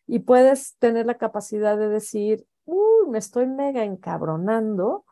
y 0.06 0.20
puedes 0.20 0.76
tener 0.78 1.06
la 1.06 1.16
capacidad 1.16 1.78
de 1.78 1.88
decir, 1.88 2.46
uy, 2.64 3.08
me 3.08 3.18
estoy 3.18 3.46
mega 3.46 3.84
encabronando. 3.84 5.04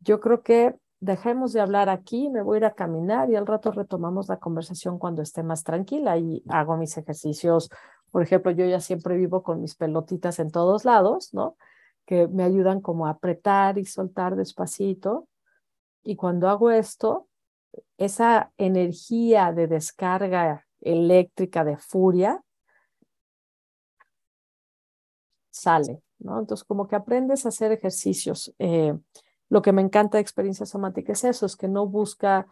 Yo 0.00 0.20
creo 0.20 0.42
que 0.42 0.74
dejemos 1.00 1.52
de 1.52 1.60
hablar 1.60 1.88
aquí, 1.88 2.28
me 2.30 2.42
voy 2.42 2.56
a 2.56 2.58
ir 2.58 2.64
a 2.64 2.74
caminar 2.74 3.30
y 3.30 3.36
al 3.36 3.46
rato 3.46 3.70
retomamos 3.70 4.28
la 4.28 4.38
conversación 4.38 4.98
cuando 4.98 5.22
esté 5.22 5.42
más 5.42 5.62
tranquila 5.62 6.16
y 6.18 6.42
hago 6.48 6.76
mis 6.76 6.96
ejercicios. 6.96 7.70
Por 8.10 8.22
ejemplo, 8.22 8.50
yo 8.50 8.66
ya 8.66 8.80
siempre 8.80 9.16
vivo 9.16 9.42
con 9.42 9.60
mis 9.60 9.74
pelotitas 9.76 10.38
en 10.38 10.50
todos 10.50 10.84
lados, 10.84 11.32
¿no? 11.34 11.56
Que 12.06 12.28
me 12.28 12.44
ayudan 12.44 12.80
como 12.80 13.06
a 13.06 13.10
apretar 13.10 13.78
y 13.78 13.84
soltar 13.84 14.36
despacito. 14.36 15.28
Y 16.02 16.16
cuando 16.16 16.48
hago 16.48 16.70
esto, 16.70 17.28
esa 17.98 18.52
energía 18.56 19.52
de 19.52 19.66
descarga 19.66 20.66
eléctrica 20.80 21.64
de 21.64 21.76
furia 21.76 22.42
sale, 25.56 26.02
¿no? 26.18 26.38
Entonces, 26.38 26.64
como 26.64 26.88
que 26.88 26.96
aprendes 26.96 27.44
a 27.44 27.50
hacer 27.50 27.72
ejercicios. 27.72 28.54
Eh, 28.58 28.94
lo 29.48 29.62
que 29.62 29.72
me 29.72 29.82
encanta 29.82 30.18
de 30.18 30.22
experiencia 30.22 30.66
somática 30.66 31.12
es 31.12 31.24
eso, 31.24 31.46
es 31.46 31.56
que 31.56 31.68
no 31.68 31.86
busca 31.86 32.46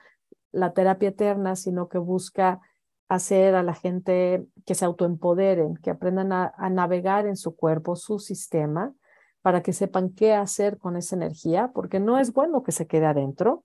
la 0.52 0.72
terapia 0.72 1.10
eterna, 1.10 1.56
sino 1.56 1.88
que 1.88 1.98
busca 1.98 2.60
hacer 3.08 3.54
a 3.54 3.62
la 3.62 3.74
gente 3.74 4.46
que 4.64 4.74
se 4.74 4.84
autoempoderen, 4.84 5.76
que 5.76 5.90
aprendan 5.90 6.32
a, 6.32 6.54
a 6.56 6.70
navegar 6.70 7.26
en 7.26 7.36
su 7.36 7.56
cuerpo, 7.56 7.96
su 7.96 8.18
sistema, 8.18 8.94
para 9.42 9.62
que 9.62 9.72
sepan 9.72 10.10
qué 10.10 10.32
hacer 10.32 10.78
con 10.78 10.96
esa 10.96 11.16
energía, 11.16 11.72
porque 11.74 12.00
no 12.00 12.18
es 12.18 12.32
bueno 12.32 12.62
que 12.62 12.72
se 12.72 12.86
quede 12.86 13.06
adentro, 13.06 13.64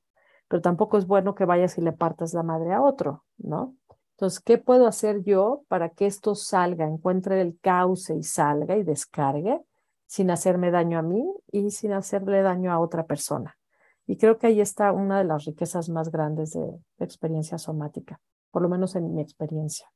pero 0.50 0.62
tampoco 0.62 0.98
es 0.98 1.08
bueno 1.08 1.36
que 1.36 1.46
vayas 1.46 1.78
y 1.78 1.82
le 1.82 1.94
partas 1.94 2.34
la 2.34 2.44
madre 2.44 2.74
a 2.74 2.82
otro, 2.82 3.24
¿no? 3.38 3.76
Entonces, 4.20 4.42
¿qué 4.42 4.58
puedo 4.58 4.86
hacer 4.86 5.24
yo 5.24 5.64
para 5.70 5.92
que 5.92 6.06
esto 6.06 6.36
salga, 6.36 6.86
encuentre 6.86 7.40
el 7.40 7.58
cauce 7.62 8.18
y 8.18 8.24
salga 8.24 8.76
y 8.76 8.84
descargue 8.84 9.62
sin 10.08 10.30
hacerme 10.30 10.72
daño 10.72 11.00
a 11.00 11.02
mí 11.02 11.24
y 11.54 11.72
sin 11.72 11.94
hacerle 11.94 12.42
daño 12.42 12.74
a 12.74 12.80
otra 12.80 13.06
persona? 13.06 13.58
Y 14.06 14.18
creo 14.18 14.38
que 14.38 14.48
ahí 14.48 14.60
está 14.60 14.92
una 14.92 15.20
de 15.20 15.24
las 15.24 15.46
riquezas 15.46 15.88
más 15.88 16.12
grandes 16.12 16.52
de, 16.52 16.68
experiencia 17.00 17.58
somática, 17.58 18.20
por 18.52 18.62
lo 18.62 18.68
menos 18.68 18.94
en 18.98 19.16
mi 19.16 19.22
experiencia. 19.22 19.90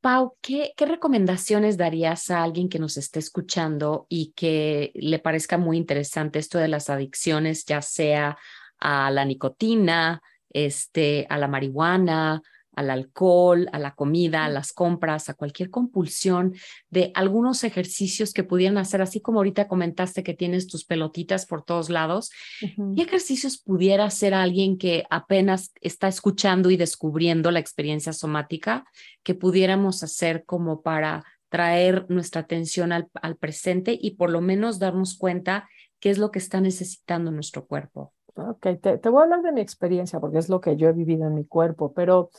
Pau, 0.00 0.34
¿qué, 0.40 0.72
¿qué, 0.76 0.84
recomendaciones 0.84 1.76
darías 1.76 2.28
a 2.28 2.42
alguien 2.42 2.68
que 2.68 2.80
nos 2.80 2.96
esté 2.96 3.20
escuchando 3.20 4.06
y 4.08 4.32
que 4.32 4.90
le 4.96 5.20
parezca 5.20 5.58
muy 5.58 5.76
interesante 5.76 6.40
esto 6.40 6.58
de 6.58 6.66
las 6.66 6.90
adicciones, 6.90 7.66
ya 7.66 7.82
sea 7.82 8.36
a 8.80 9.12
la 9.12 9.24
nicotina, 9.24 10.20
este, 10.50 11.24
a 11.30 11.38
la 11.38 11.46
marihuana, 11.46 12.42
al 12.74 12.90
alcohol, 12.90 13.68
a 13.72 13.78
la 13.78 13.94
comida, 13.94 14.44
a 14.44 14.48
las 14.48 14.72
compras, 14.72 15.28
a 15.28 15.34
cualquier 15.34 15.70
compulsión 15.70 16.54
de 16.90 17.10
algunos 17.14 17.64
ejercicios 17.64 18.32
que 18.32 18.44
pudieran 18.44 18.78
hacer, 18.78 19.02
así 19.02 19.20
como 19.20 19.38
ahorita 19.40 19.68
comentaste 19.68 20.22
que 20.22 20.34
tienes 20.34 20.66
tus 20.66 20.84
pelotitas 20.84 21.46
por 21.46 21.64
todos 21.64 21.90
lados, 21.90 22.30
¿qué 22.60 23.02
ejercicios 23.02 23.58
pudiera 23.58 24.04
hacer 24.04 24.34
alguien 24.34 24.78
que 24.78 25.04
apenas 25.10 25.72
está 25.80 26.08
escuchando 26.08 26.70
y 26.70 26.76
descubriendo 26.76 27.50
la 27.50 27.60
experiencia 27.60 28.12
somática 28.12 28.84
que 29.22 29.34
pudiéramos 29.34 30.02
hacer 30.02 30.44
como 30.44 30.82
para 30.82 31.24
traer 31.48 32.06
nuestra 32.08 32.42
atención 32.42 32.92
al, 32.92 33.08
al 33.14 33.36
presente 33.36 33.98
y 34.00 34.12
por 34.12 34.30
lo 34.30 34.40
menos 34.40 34.78
darnos 34.78 35.18
cuenta 35.18 35.68
qué 36.00 36.10
es 36.10 36.18
lo 36.18 36.30
que 36.30 36.38
está 36.38 36.60
necesitando 36.60 37.30
nuestro 37.30 37.66
cuerpo? 37.66 38.12
Ok, 38.34 38.66
te, 38.80 39.08
voy 39.10 39.20
a 39.20 39.24
hablar 39.24 39.42
de 39.42 39.52
mi 39.52 39.60
experiencia 39.60 40.18
porque 40.18 40.38
es 40.38 40.48
lo 40.48 40.60
que 40.60 40.76
yo 40.76 40.88
he 40.88 40.92
vivido 40.92 41.26
en 41.26 41.34
mi 41.34 41.44
cuerpo, 41.44 41.92
pero 41.92 42.30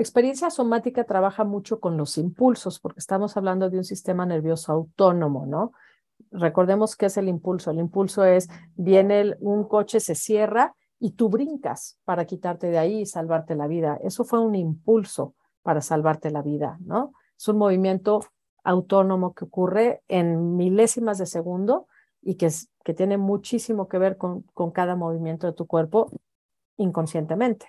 experiencia 0.00 0.50
somática 0.50 1.04
trabaja 1.04 1.44
mucho 1.44 1.80
con 1.80 1.96
los 1.96 2.18
impulsos 2.18 2.80
porque 2.80 3.00
estamos 3.00 3.36
hablando 3.36 3.70
de 3.70 3.78
un 3.78 3.84
sistema 3.84 4.26
nervioso 4.26 4.72
autónomo, 4.72 5.46
¿no? 5.46 5.72
recordemos 6.30 6.96
qué 6.96 7.06
es 7.06 7.16
el 7.16 7.28
impulso. 7.28 7.70
El 7.70 7.78
impulso 7.78 8.24
es, 8.24 8.48
viene 8.74 9.36
un 9.40 9.64
coche, 9.64 10.00
se 10.00 10.14
cierra 10.14 10.74
y 10.98 11.12
tú 11.12 11.28
brincas 11.28 11.98
para 12.04 12.24
quitarte 12.26 12.70
de 12.70 12.78
ahí 12.78 13.00
y 13.00 13.06
salvarte 13.06 13.54
la 13.54 13.66
vida. 13.66 13.98
Eso 14.02 14.24
fue 14.24 14.40
un 14.40 14.54
impulso 14.54 15.34
para 15.62 15.80
salvarte 15.80 16.30
la 16.30 16.42
vida, 16.42 16.78
¿no? 16.80 17.12
Es 17.36 17.48
un 17.48 17.58
movimiento 17.58 18.20
autónomo 18.64 19.34
que 19.34 19.44
ocurre 19.44 20.02
en 20.08 20.56
milésimas 20.56 21.18
de 21.18 21.26
segundo 21.26 21.86
y 22.22 22.34
que, 22.34 22.50
tiene 22.96 23.18
muchísimo 23.18 23.86
que 23.86 23.98
ver 23.98 24.16
con 24.16 24.70
cada 24.72 24.96
movimiento 24.96 25.46
de 25.46 25.52
tu 25.52 25.66
cuerpo 25.66 26.10
inconscientemente. 26.76 27.68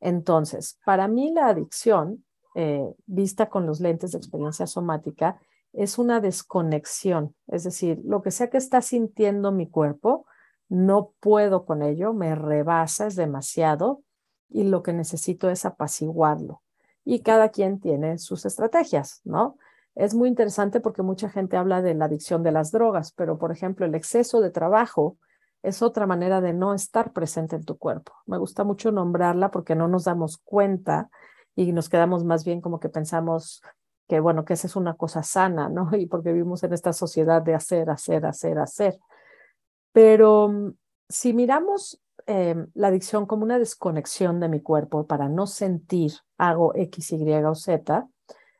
Entonces, 0.00 0.78
para 0.84 1.08
mí 1.08 1.32
la 1.32 1.48
adicción, 1.48 2.24
eh, 2.54 2.94
vista 3.06 3.48
con 3.48 3.66
los 3.66 3.80
lentes 3.80 4.12
de 4.12 4.18
experiencia 4.18 4.66
somática, 4.66 5.40
es 5.72 5.98
una 5.98 6.20
desconexión, 6.20 7.34
es 7.48 7.64
decir, 7.64 8.00
lo 8.04 8.22
que 8.22 8.30
sea 8.30 8.48
que 8.48 8.58
está 8.58 8.80
sintiendo 8.80 9.50
mi 9.50 9.68
cuerpo, 9.68 10.26
no 10.68 11.12
puedo 11.20 11.64
con 11.64 11.82
ello, 11.82 12.12
me 12.12 12.34
rebasa, 12.34 13.06
es 13.06 13.16
demasiado 13.16 14.02
y 14.48 14.64
lo 14.64 14.82
que 14.82 14.92
necesito 14.92 15.50
es 15.50 15.64
apaciguarlo. 15.64 16.62
Y 17.04 17.20
cada 17.20 17.50
quien 17.50 17.80
tiene 17.80 18.18
sus 18.18 18.46
estrategias, 18.46 19.20
¿no? 19.24 19.58
Es 19.94 20.14
muy 20.14 20.28
interesante 20.28 20.80
porque 20.80 21.02
mucha 21.02 21.28
gente 21.28 21.56
habla 21.56 21.82
de 21.82 21.94
la 21.94 22.06
adicción 22.06 22.42
de 22.42 22.52
las 22.52 22.72
drogas, 22.72 23.12
pero 23.12 23.38
por 23.38 23.52
ejemplo, 23.52 23.84
el 23.84 23.94
exceso 23.94 24.40
de 24.40 24.50
trabajo 24.50 25.18
es 25.64 25.80
otra 25.80 26.06
manera 26.06 26.42
de 26.42 26.52
no 26.52 26.74
estar 26.74 27.12
presente 27.12 27.56
en 27.56 27.64
tu 27.64 27.78
cuerpo. 27.78 28.12
Me 28.26 28.36
gusta 28.36 28.64
mucho 28.64 28.92
nombrarla 28.92 29.50
porque 29.50 29.74
no 29.74 29.88
nos 29.88 30.04
damos 30.04 30.36
cuenta 30.36 31.08
y 31.56 31.72
nos 31.72 31.88
quedamos 31.88 32.22
más 32.22 32.44
bien 32.44 32.60
como 32.60 32.78
que 32.78 32.90
pensamos 32.90 33.62
que, 34.06 34.20
bueno, 34.20 34.44
que 34.44 34.52
esa 34.52 34.66
es 34.66 34.76
una 34.76 34.94
cosa 34.94 35.22
sana, 35.22 35.70
¿no? 35.70 35.88
Y 35.96 36.04
porque 36.04 36.32
vivimos 36.32 36.62
en 36.64 36.74
esta 36.74 36.92
sociedad 36.92 37.40
de 37.40 37.54
hacer, 37.54 37.88
hacer, 37.88 38.26
hacer, 38.26 38.58
hacer. 38.58 38.98
Pero 39.90 40.50
mm, 40.50 40.74
si 41.08 41.32
miramos 41.32 41.98
em, 42.26 42.66
la 42.74 42.88
adicción 42.88 43.24
como 43.24 43.44
una 43.44 43.58
desconexión 43.58 44.40
de 44.40 44.50
mi 44.50 44.60
cuerpo 44.60 45.06
para 45.06 45.30
no 45.30 45.46
sentir 45.46 46.12
hago 46.36 46.74
X, 46.74 47.12
Y 47.12 47.32
o 47.42 47.54
Z, 47.54 48.06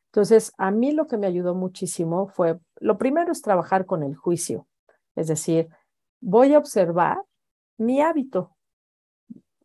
entonces 0.06 0.54
a 0.56 0.70
mí 0.70 0.92
lo 0.92 1.06
que 1.06 1.18
me 1.18 1.26
ayudó 1.26 1.54
muchísimo 1.54 2.28
fue, 2.28 2.58
lo 2.80 2.96
primero 2.96 3.30
es 3.30 3.42
trabajar 3.42 3.84
con 3.84 4.02
el 4.02 4.16
juicio, 4.16 4.66
es 5.16 5.26
decir, 5.26 5.68
voy 6.24 6.54
a 6.54 6.58
observar 6.58 7.18
mi 7.76 8.00
hábito 8.00 8.56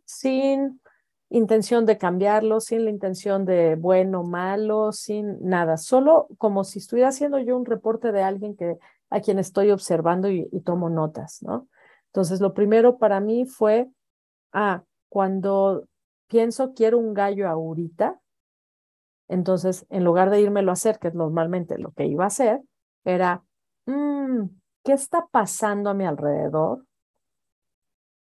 sin 0.06 0.82
intención 1.30 1.86
de 1.86 1.98
cambiarlo, 1.98 2.60
sin 2.60 2.86
la 2.86 2.90
intención 2.90 3.46
de 3.46 3.76
bueno, 3.76 4.24
malo, 4.24 4.92
sin 4.92 5.38
nada, 5.42 5.78
solo 5.78 6.28
como 6.38 6.64
si 6.64 6.80
estuviera 6.80 7.10
haciendo 7.10 7.40
yo 7.40 7.56
un 7.56 7.66
reporte 7.66 8.12
de 8.12 8.24
alguien 8.24 8.56
que 8.56 8.78
a 9.12 9.22
quien 9.22 9.40
estoy 9.40 9.72
observando 9.72 10.30
y, 10.30 10.48
tomo 10.66 10.90
notas, 10.90 11.42
¿no? 11.42 11.68
Entonces, 12.08 12.42
lo 12.42 12.54
primero 12.54 12.98
para 12.98 13.20
mí 13.20 13.46
fue, 13.46 13.88
ah, 14.52 14.84
cuando 15.08 15.88
pienso 16.28 16.74
quiero 16.74 16.98
un 16.98 17.14
gallo 17.14 17.48
ahorita, 17.48 18.20
entonces, 19.28 19.86
en 19.90 20.04
lugar 20.04 20.32
de 20.32 20.42
irme 20.42 20.62
a 20.62 20.72
hacer, 20.72 21.00
que 21.00 21.08
es 21.08 21.16
normalmente 21.16 21.78
lo 21.78 21.92
que 21.92 22.06
iba 22.06 22.24
a 22.24 22.28
hacer, 22.28 22.62
era, 23.04 23.44
mm, 23.86 24.59
¿qué 24.84 24.94
está 24.94 25.28
pasando 25.28 25.90
a 25.90 25.94
mi 25.94 26.06
alrededor? 26.06 26.86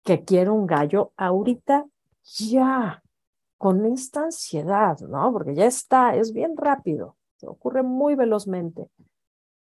Que 0.05 0.25
quiero 0.25 0.55
un 0.55 0.67
gallo 0.67 1.13
ahorita 1.17 1.87
ya, 2.25 3.03
con 3.59 3.87
esta 3.87 4.25
ansiedad, 4.25 4.99
¿no? 5.01 5.33
Porque 5.33 5.55
ya 5.55 5.67
está, 5.67 6.15
es 6.15 6.33
bien 6.33 6.57
rápido, 6.57 7.17
ocurre 7.43 7.83
muy 7.83 8.15
velozmente. 8.15 8.89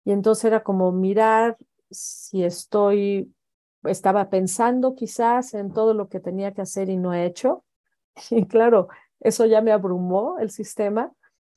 Y 0.03 0.11
entonces 0.11 0.45
era 0.45 0.63
como 0.63 0.91
mirar 0.91 1.57
si 1.89 2.43
estoy, 2.43 3.33
estaba 3.83 4.29
pensando 4.29 4.95
quizás 4.95 5.53
en 5.53 5.73
todo 5.73 5.93
lo 5.93 6.09
que 6.09 6.19
tenía 6.19 6.53
que 6.53 6.61
hacer 6.61 6.89
y 6.89 6.97
no 6.97 7.13
he 7.13 7.25
hecho. 7.25 7.63
Y 8.29 8.45
claro, 8.45 8.89
eso 9.19 9.45
ya 9.45 9.61
me 9.61 9.71
abrumó 9.71 10.37
el 10.39 10.49
sistema. 10.49 11.13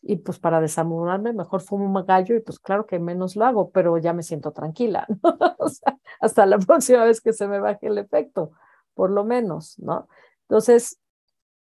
Y 0.06 0.16
pues 0.16 0.38
para 0.38 0.60
desamorarme, 0.60 1.32
mejor 1.32 1.62
fumo 1.62 1.86
un 1.86 2.06
gallo 2.06 2.36
y 2.36 2.40
pues 2.40 2.58
claro 2.58 2.86
que 2.86 2.98
menos 2.98 3.36
lo 3.36 3.46
hago, 3.46 3.70
pero 3.70 3.96
ya 3.96 4.12
me 4.12 4.22
siento 4.22 4.52
tranquila, 4.52 5.06
¿no? 5.22 5.38
o 5.58 5.68
sea, 5.68 5.98
hasta 6.20 6.44
la 6.46 6.58
próxima 6.66 7.04
vez 7.04 7.20
que 7.20 7.32
se 7.32 7.48
me 7.48 7.58
baje 7.58 7.86
el 7.86 7.98
efecto, 7.98 8.52
por 8.94 9.10
lo 9.10 9.24
menos, 9.24 9.78
¿no? 9.78 10.08
Entonces, 10.42 11.00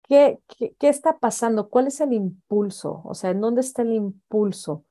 ¿qué, 0.04 0.40
qué, 0.58 0.90
está 0.90 1.18
pasando? 1.18 1.70
¿Cuál 1.70 1.88
es 1.88 2.02
el 2.02 2.14
impulso? 2.14 3.02
O 3.06 3.14
sea, 3.14 3.32
¿en 3.32 3.40
dónde 3.42 3.62
está 3.62 3.84
el 3.84 3.94
impulso? 3.94 4.84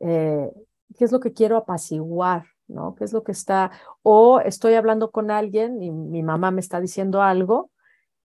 Eh, 0.00 0.50
¿Qué 0.96 1.04
es 1.04 1.12
lo 1.12 1.20
que 1.20 1.32
quiero 1.32 1.58
apaciguar? 1.58 2.46
¿no? 2.68 2.94
¿Qué 2.94 3.04
es 3.04 3.12
lo 3.12 3.24
que 3.24 3.32
está? 3.32 3.72
O 4.02 4.40
estoy 4.40 4.74
hablando 4.74 5.10
con 5.10 5.30
alguien 5.30 5.82
y 5.82 5.90
mi 5.90 6.22
mamá 6.22 6.50
me 6.50 6.60
está 6.60 6.80
diciendo 6.80 7.22
algo 7.22 7.70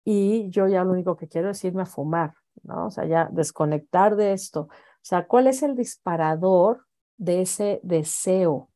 y 0.04 0.48
yo 0.50 0.66
ya 0.66 0.82
lo 0.84 0.92
único 0.92 1.16
que 1.16 1.28
quiero 1.28 1.50
es 1.50 1.62
irme 1.64 1.82
a 1.82 1.86
fumar, 1.86 2.34
¿no? 2.62 2.86
O 2.86 2.90
sea, 2.90 3.06
ya 3.06 3.28
desconectar 3.32 4.16
de 4.16 4.32
esto. 4.32 4.62
O 4.62 5.02
sea, 5.02 5.26
¿cuál 5.26 5.46
es 5.46 5.62
el 5.62 5.76
disparador 5.76 6.86
de 7.16 7.42
ese 7.42 7.80
deseo, 7.82 8.68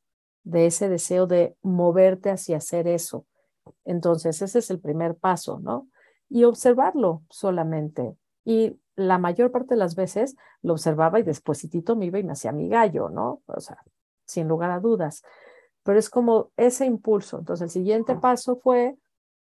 de 0.42 0.66
ese 0.66 0.88
deseo 0.88 1.26
de 1.26 1.56
moverte 1.62 2.30
hacia 2.30 2.58
hacer 2.58 2.86
eso? 2.88 3.26
Entonces, 3.84 4.40
ese 4.42 4.58
es 4.58 4.70
el 4.70 4.80
primer 4.80 5.16
paso, 5.16 5.60
¿no? 5.60 5.88
Y 6.28 6.44
observarlo 6.44 7.22
solamente. 7.30 8.16
Y 8.44 8.78
la 8.96 9.18
mayor 9.18 9.50
parte 9.50 9.74
de 9.74 9.78
las 9.78 9.94
veces 9.94 10.36
lo 10.62 10.74
observaba 10.74 11.18
y 11.18 11.22
despuesitito 11.22 11.96
me 11.96 12.06
iba 12.06 12.18
y 12.18 12.24
me 12.24 12.32
hacía 12.32 12.52
mi 12.52 12.68
gallo, 12.68 13.08
¿no? 13.08 13.42
O 13.46 13.60
sea, 13.60 13.82
sin 14.26 14.48
lugar 14.48 14.70
a 14.70 14.80
dudas. 14.80 15.22
Pero 15.82 15.98
es 15.98 16.08
como 16.08 16.50
ese 16.56 16.86
impulso. 16.86 17.38
Entonces, 17.38 17.64
el 17.64 17.70
siguiente 17.70 18.14
paso 18.16 18.56
fue, 18.56 18.96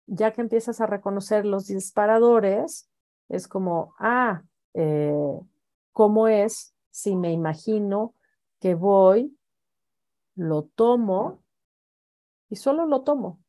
ya 0.05 0.31
que 0.31 0.41
empiezas 0.41 0.79
a 0.81 0.87
reconocer 0.87 1.45
los 1.45 1.67
disparadores, 1.67 2.89
es 3.29 3.47
como, 3.47 3.93
ah, 3.99 4.41
eh, 4.73 5.39
¿cómo 5.93 6.27
es 6.27 6.73
si 6.89 7.15
me 7.15 7.31
imagino 7.31 8.15
que 8.59 8.75
voy, 8.75 9.37
lo 10.35 10.63
tomo 10.63 11.41
y 12.49 12.55
solo 12.55 12.85
lo 12.85 13.03
tomo? 13.03 13.39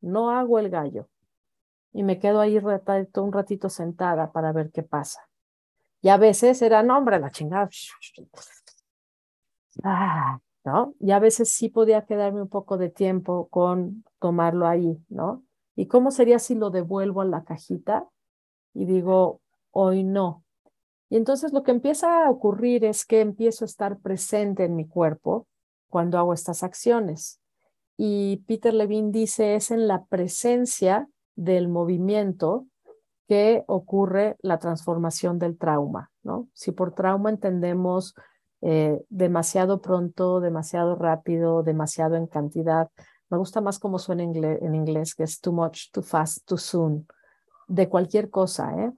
No 0.00 0.30
hago 0.30 0.58
el 0.58 0.70
gallo. 0.70 1.08
Y 1.92 2.02
me 2.04 2.18
quedo 2.18 2.40
ahí 2.40 2.56
un 2.58 3.32
ratito 3.32 3.68
sentada 3.68 4.30
para 4.30 4.52
ver 4.52 4.70
qué 4.70 4.82
pasa. 4.82 5.20
Y 6.02 6.08
a 6.08 6.16
veces 6.16 6.62
era, 6.62 6.82
no, 6.82 6.98
hombre, 6.98 7.18
la 7.18 7.30
chingada. 7.30 7.68
Ah, 9.82 10.38
¿no? 10.64 10.94
Y 11.00 11.10
a 11.10 11.18
veces 11.18 11.52
sí 11.52 11.68
podía 11.68 12.04
quedarme 12.04 12.42
un 12.42 12.48
poco 12.48 12.78
de 12.78 12.90
tiempo 12.90 13.48
con 13.48 14.04
tomarlo 14.18 14.66
ahí, 14.66 15.02
¿no? 15.08 15.44
¿Y 15.74 15.86
cómo 15.86 16.10
sería 16.10 16.38
si 16.38 16.54
lo 16.54 16.70
devuelvo 16.70 17.22
a 17.22 17.24
la 17.24 17.44
cajita 17.44 18.08
y 18.74 18.86
digo, 18.86 19.40
hoy 19.70 20.04
no? 20.04 20.44
Y 21.08 21.16
entonces 21.16 21.52
lo 21.52 21.62
que 21.62 21.72
empieza 21.72 22.26
a 22.26 22.30
ocurrir 22.30 22.84
es 22.84 23.04
que 23.04 23.20
empiezo 23.20 23.64
a 23.64 23.66
estar 23.66 23.98
presente 23.98 24.64
en 24.64 24.76
mi 24.76 24.86
cuerpo 24.86 25.46
cuando 25.88 26.18
hago 26.18 26.32
estas 26.32 26.62
acciones. 26.62 27.40
Y 27.96 28.44
Peter 28.46 28.72
Levine 28.72 29.10
dice, 29.10 29.56
es 29.56 29.70
en 29.70 29.88
la 29.88 30.04
presencia 30.04 31.08
del 31.34 31.68
movimiento 31.68 32.66
que 33.28 33.64
ocurre 33.66 34.36
la 34.40 34.58
transformación 34.58 35.38
del 35.38 35.58
trauma, 35.58 36.10
¿no? 36.22 36.48
Si 36.52 36.72
por 36.72 36.94
trauma 36.94 37.30
entendemos 37.30 38.14
eh, 38.60 39.04
demasiado 39.08 39.80
pronto, 39.80 40.40
demasiado 40.40 40.96
rápido, 40.96 41.62
demasiado 41.62 42.16
en 42.16 42.26
cantidad, 42.26 42.88
me 43.30 43.38
gusta 43.38 43.60
más 43.60 43.78
como 43.78 43.98
suena 43.98 44.22
en 44.24 44.30
inglés, 44.30 44.58
en 44.62 44.74
inglés, 44.74 45.14
que 45.14 45.22
es 45.22 45.40
too 45.40 45.52
much, 45.52 45.90
too 45.92 46.02
fast, 46.02 46.44
too 46.46 46.58
soon, 46.58 47.06
de 47.70 47.88
cualquier 47.88 48.30
cosa, 48.30 48.74
¿eh? 48.76 48.92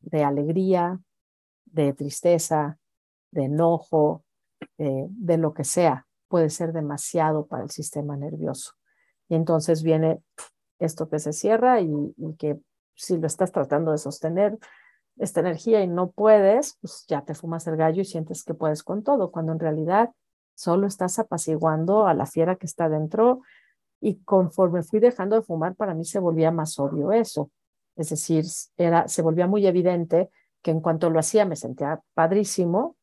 De 0.00 0.24
alegría, 0.24 1.00
de 1.66 1.92
tristeza, 1.92 2.78
de 3.30 3.44
enojo, 3.44 4.24
eh, 4.76 5.06
de 5.08 5.38
lo 5.38 5.54
que 5.54 5.62
sea, 5.62 6.06
puede 6.26 6.50
ser 6.50 6.72
demasiado 6.72 7.46
para 7.46 7.62
el 7.62 7.70
sistema 7.70 8.16
nervioso. 8.16 8.72
Y 9.28 9.36
entonces 9.36 9.84
viene 9.84 10.20
esto 10.80 11.08
que 11.08 11.20
se 11.20 11.32
cierra 11.32 11.80
y 11.80 11.88
que 12.38 12.58
si 12.94 13.18
lo 13.18 13.28
estás 13.28 13.52
tratando 13.52 13.92
de 13.92 13.98
sostener 13.98 14.58
esta 15.18 15.40
energía 15.40 15.82
y 15.82 15.86
no 15.86 16.10
puedes, 16.10 16.76
pues 16.80 17.04
ya 17.06 17.24
te 17.24 17.34
fumas 17.34 17.68
el 17.68 17.76
gallo 17.76 18.02
y 18.02 18.04
sientes 18.04 18.42
que 18.42 18.54
puedes 18.54 18.82
con 18.82 19.04
todo, 19.04 19.30
cuando 19.30 19.52
en 19.52 19.60
realidad 19.60 20.10
solo 20.54 20.88
estás 20.88 21.20
apaciguando 21.20 22.08
a 22.08 22.14
la 22.14 22.26
fiera 22.26 22.56
que 22.56 22.66
está 22.66 22.88
dentro 22.88 23.42
y 24.00 24.16
conforme 24.24 24.82
fui 24.82 24.98
dejando 24.98 25.36
de 25.36 25.42
fumar, 25.42 25.76
para 25.76 25.94
mí 25.94 26.04
se 26.04 26.18
volvía 26.18 26.50
más 26.50 26.78
obvio 26.80 27.12
eso. 27.12 27.50
Es 27.98 28.10
decir, 28.10 28.44
era, 28.76 29.08
se 29.08 29.22
volvía 29.22 29.48
muy 29.48 29.66
evidente 29.66 30.30
que 30.62 30.70
en 30.70 30.80
cuanto 30.80 31.10
lo 31.10 31.18
hacía 31.18 31.44
me 31.44 31.56
sentía 31.56 32.00
padrísimo, 32.14 32.96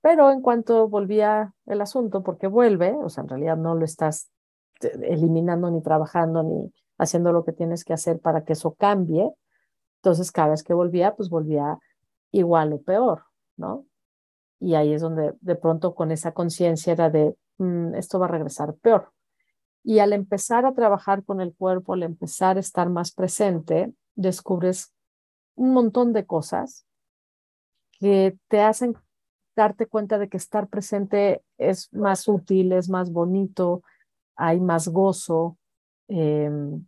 pero 0.00 0.30
en 0.30 0.40
cuanto 0.40 0.88
volvía 0.88 1.52
el 1.66 1.82
asunto, 1.82 2.22
porque 2.22 2.46
vuelve, 2.46 2.94
o 2.94 3.10
sea, 3.10 3.22
en 3.22 3.28
realidad 3.28 3.58
no 3.58 3.74
lo 3.74 3.84
estás 3.84 4.30
eh, 4.80 4.98
eliminando 5.02 5.70
ni 5.70 5.82
trabajando 5.82 6.42
ni 6.42 6.72
haciendo 6.96 7.32
lo 7.32 7.44
que 7.44 7.52
tienes 7.52 7.84
que 7.84 7.92
hacer 7.92 8.18
para 8.18 8.44
que 8.44 8.54
eso 8.54 8.74
cambie. 8.74 9.30
Entonces, 9.96 10.32
cada 10.32 10.50
vez 10.50 10.62
que 10.62 10.72
volvía, 10.72 11.14
pues 11.14 11.28
volvía 11.28 11.78
igual 12.30 12.72
o 12.72 12.80
peor, 12.80 13.24
¿no? 13.58 13.84
Y 14.58 14.74
ahí 14.74 14.94
es 14.94 15.02
donde 15.02 15.34
de 15.40 15.54
pronto 15.54 15.94
con 15.94 16.12
esa 16.12 16.32
conciencia 16.32 16.94
era 16.94 17.10
de, 17.10 17.36
mm, 17.58 17.94
esto 17.94 18.18
va 18.18 18.24
a 18.26 18.30
regresar 18.30 18.74
peor. 18.76 19.12
Y 19.82 19.98
al 19.98 20.14
empezar 20.14 20.64
a 20.64 20.72
trabajar 20.72 21.24
con 21.24 21.42
el 21.42 21.54
cuerpo, 21.54 21.92
al 21.92 22.04
empezar 22.04 22.56
a 22.56 22.60
estar 22.60 22.88
más 22.88 23.12
presente, 23.12 23.92
descubres 24.14 24.92
un 25.54 25.72
montón 25.72 26.12
de 26.12 26.26
cosas 26.26 26.86
que 27.92 28.36
te 28.48 28.60
hacen 28.60 28.96
darte 29.54 29.86
cuenta 29.86 30.18
de 30.18 30.28
que 30.28 30.36
estar 30.36 30.68
presente 30.68 31.42
es 31.58 31.92
más 31.92 32.26
útil, 32.28 32.72
es 32.72 32.88
más 32.88 33.12
bonito, 33.12 33.82
hay 34.36 34.60
más 34.60 34.88
gozo, 34.88 35.58
em, 36.08 36.86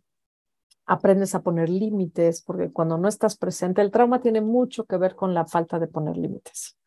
aprendes 0.85 1.35
a 1.35 1.43
poner 1.43 1.69
límites, 1.69 2.41
porque 2.41 2.71
cuando 2.71 2.97
no 2.97 3.07
estás 3.07 3.37
presente, 3.37 3.81
el 3.81 3.91
trauma 3.91 4.21
tiene 4.21 4.41
mucho 4.41 4.85
que 4.85 4.97
ver 4.97 5.15
con 5.15 5.33
la 5.33 5.45
falta 5.45 5.79
de 5.79 5.87
poner 5.87 6.17
límites. 6.17 6.77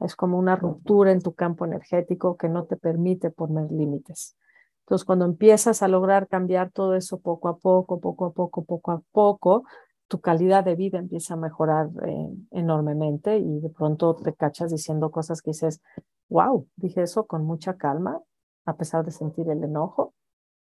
Es 0.00 0.16
como 0.16 0.38
una 0.38 0.56
ruptura 0.56 1.12
en 1.12 1.20
tu 1.20 1.34
campo 1.34 1.64
energético 1.64 2.36
que 2.36 2.48
no 2.48 2.64
te 2.64 2.76
permite 2.76 3.30
poner 3.30 3.70
límites. 3.70 4.36
Entonces, 4.84 5.04
cuando 5.04 5.24
empiezas 5.24 5.82
a 5.82 5.88
lograr 5.88 6.28
cambiar 6.28 6.70
todo 6.70 6.94
eso 6.94 7.18
poco 7.18 7.48
a 7.48 7.56
poco, 7.56 8.00
poco 8.00 8.26
a 8.26 8.32
poco, 8.32 8.64
poco 8.64 8.92
a 8.92 9.02
poco, 9.12 9.64
tu 10.08 10.20
calidad 10.20 10.62
de 10.62 10.74
vida 10.74 10.98
empieza 10.98 11.34
a 11.34 11.36
mejorar 11.38 11.88
eh, 12.06 12.28
enormemente 12.50 13.38
y 13.38 13.60
de 13.60 13.70
pronto 13.70 14.14
te 14.14 14.34
cachas 14.34 14.70
diciendo 14.70 15.10
cosas 15.10 15.40
que 15.40 15.50
dices, 15.50 15.80
wow, 16.28 16.68
dije 16.76 17.02
eso 17.02 17.26
con 17.26 17.44
mucha 17.44 17.76
calma, 17.76 18.20
a 18.66 18.76
pesar 18.76 19.04
de 19.04 19.10
sentir 19.10 19.48
el 19.48 19.64
enojo, 19.64 20.12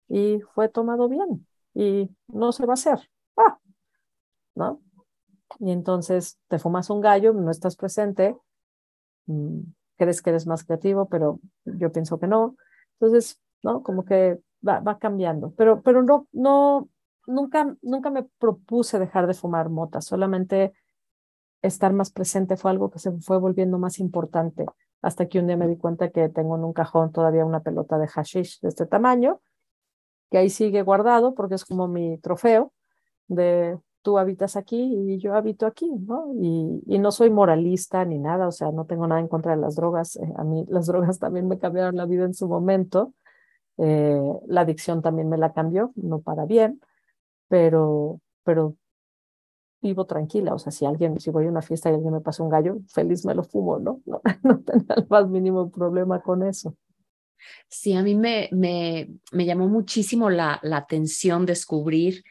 y 0.08 0.40
fue 0.54 0.68
tomado 0.68 1.08
bien 1.08 1.46
y 1.74 2.10
no 2.28 2.52
se 2.52 2.66
va 2.66 2.72
a 2.72 2.74
hacer. 2.74 3.10
Ah, 3.36 3.58
¿no? 4.54 4.80
Y 5.58 5.70
entonces 5.72 6.38
te 6.48 6.58
fumas 6.58 6.90
un 6.90 7.00
gallo, 7.00 7.32
no 7.32 7.50
estás 7.50 7.76
presente, 7.76 8.36
mm, 9.26 9.60
crees 9.96 10.22
que 10.22 10.30
eres 10.30 10.46
más 10.46 10.64
creativo, 10.64 11.06
pero 11.06 11.40
yo 11.64 11.92
pienso 11.92 12.18
que 12.18 12.26
no. 12.26 12.56
Entonces, 13.00 13.40
¿no? 13.64 13.82
Como 13.82 14.04
que 14.04 14.38
va, 14.66 14.78
va 14.80 14.98
cambiando, 14.98 15.52
pero, 15.56 15.82
pero 15.82 16.02
no, 16.02 16.28
no, 16.32 16.88
nunca, 17.26 17.76
nunca 17.82 18.10
me 18.10 18.24
propuse 18.38 18.98
dejar 19.00 19.26
de 19.26 19.34
fumar 19.34 19.70
mota, 19.70 20.00
solamente 20.00 20.74
estar 21.62 21.92
más 21.94 22.12
presente 22.12 22.56
fue 22.56 22.70
algo 22.70 22.90
que 22.90 22.98
se 22.98 23.10
fue 23.12 23.38
volviendo 23.38 23.78
más 23.78 23.98
importante 23.98 24.66
hasta 25.00 25.26
que 25.26 25.38
un 25.38 25.46
día 25.46 25.56
me 25.56 25.66
di 25.66 25.76
cuenta 25.76 26.10
que 26.10 26.28
tengo 26.28 26.56
en 26.56 26.64
un 26.64 26.72
cajón 26.72 27.10
todavía 27.10 27.44
una 27.44 27.60
pelota 27.60 27.98
de 27.98 28.06
hashish 28.06 28.60
de 28.60 28.68
este 28.68 28.86
tamaño, 28.86 29.40
que 30.30 30.38
ahí 30.38 30.50
sigue 30.50 30.82
guardado 30.82 31.34
porque 31.34 31.56
es 31.56 31.64
como 31.64 31.88
mi 31.88 32.18
trofeo 32.18 32.72
de 33.28 33.78
tú 34.02 34.18
habitas 34.18 34.56
aquí 34.56 34.94
y 34.94 35.18
yo 35.18 35.34
habito 35.34 35.66
aquí, 35.66 35.90
¿no? 35.90 36.32
Y, 36.34 36.82
y 36.86 36.98
no 36.98 37.10
soy 37.12 37.30
moralista 37.30 38.04
ni 38.04 38.18
nada, 38.18 38.46
o 38.46 38.52
sea, 38.52 38.70
no 38.70 38.84
tengo 38.84 39.06
nada 39.06 39.20
en 39.20 39.28
contra 39.28 39.56
de 39.56 39.60
las 39.62 39.76
drogas, 39.76 40.16
eh, 40.16 40.32
a 40.36 40.44
mí 40.44 40.66
las 40.68 40.86
drogas 40.88 41.18
también 41.18 41.48
me 41.48 41.58
cambiaron 41.58 41.96
la 41.96 42.04
vida 42.06 42.24
en 42.24 42.34
su 42.34 42.46
momento, 42.46 43.14
eh, 43.78 44.20
la 44.46 44.62
adicción 44.62 45.02
también 45.02 45.28
me 45.28 45.38
la 45.38 45.52
cambió, 45.52 45.92
no 45.96 46.20
para 46.20 46.44
bien, 46.44 46.80
pero, 47.48 48.20
pero 48.44 48.76
vivo 49.80 50.06
tranquila. 50.06 50.54
O 50.54 50.58
sea, 50.58 50.72
si 50.72 50.86
alguien, 50.86 51.20
si 51.20 51.30
voy 51.30 51.46
a 51.46 51.48
una 51.48 51.62
fiesta 51.62 51.90
y 51.90 51.94
alguien 51.94 52.14
me 52.14 52.20
pasa 52.20 52.42
un 52.42 52.48
gallo, 52.48 52.78
feliz 52.88 53.24
me 53.24 53.34
lo 53.34 53.44
fumo, 53.44 53.78
¿no? 53.78 54.00
No, 54.06 54.20
no 54.42 54.60
tengo 54.60 54.94
el 54.96 55.06
más 55.08 55.28
mínimo 55.28 55.70
problema 55.70 56.20
con 56.20 56.42
eso. 56.42 56.76
Sí, 57.68 57.92
a 57.92 58.02
mí 58.02 58.14
me, 58.14 58.48
me, 58.52 59.10
me 59.32 59.44
llamó 59.44 59.68
muchísimo 59.68 60.30
la, 60.30 60.58
la 60.62 60.78
atención 60.78 61.44
descubrir 61.44 62.24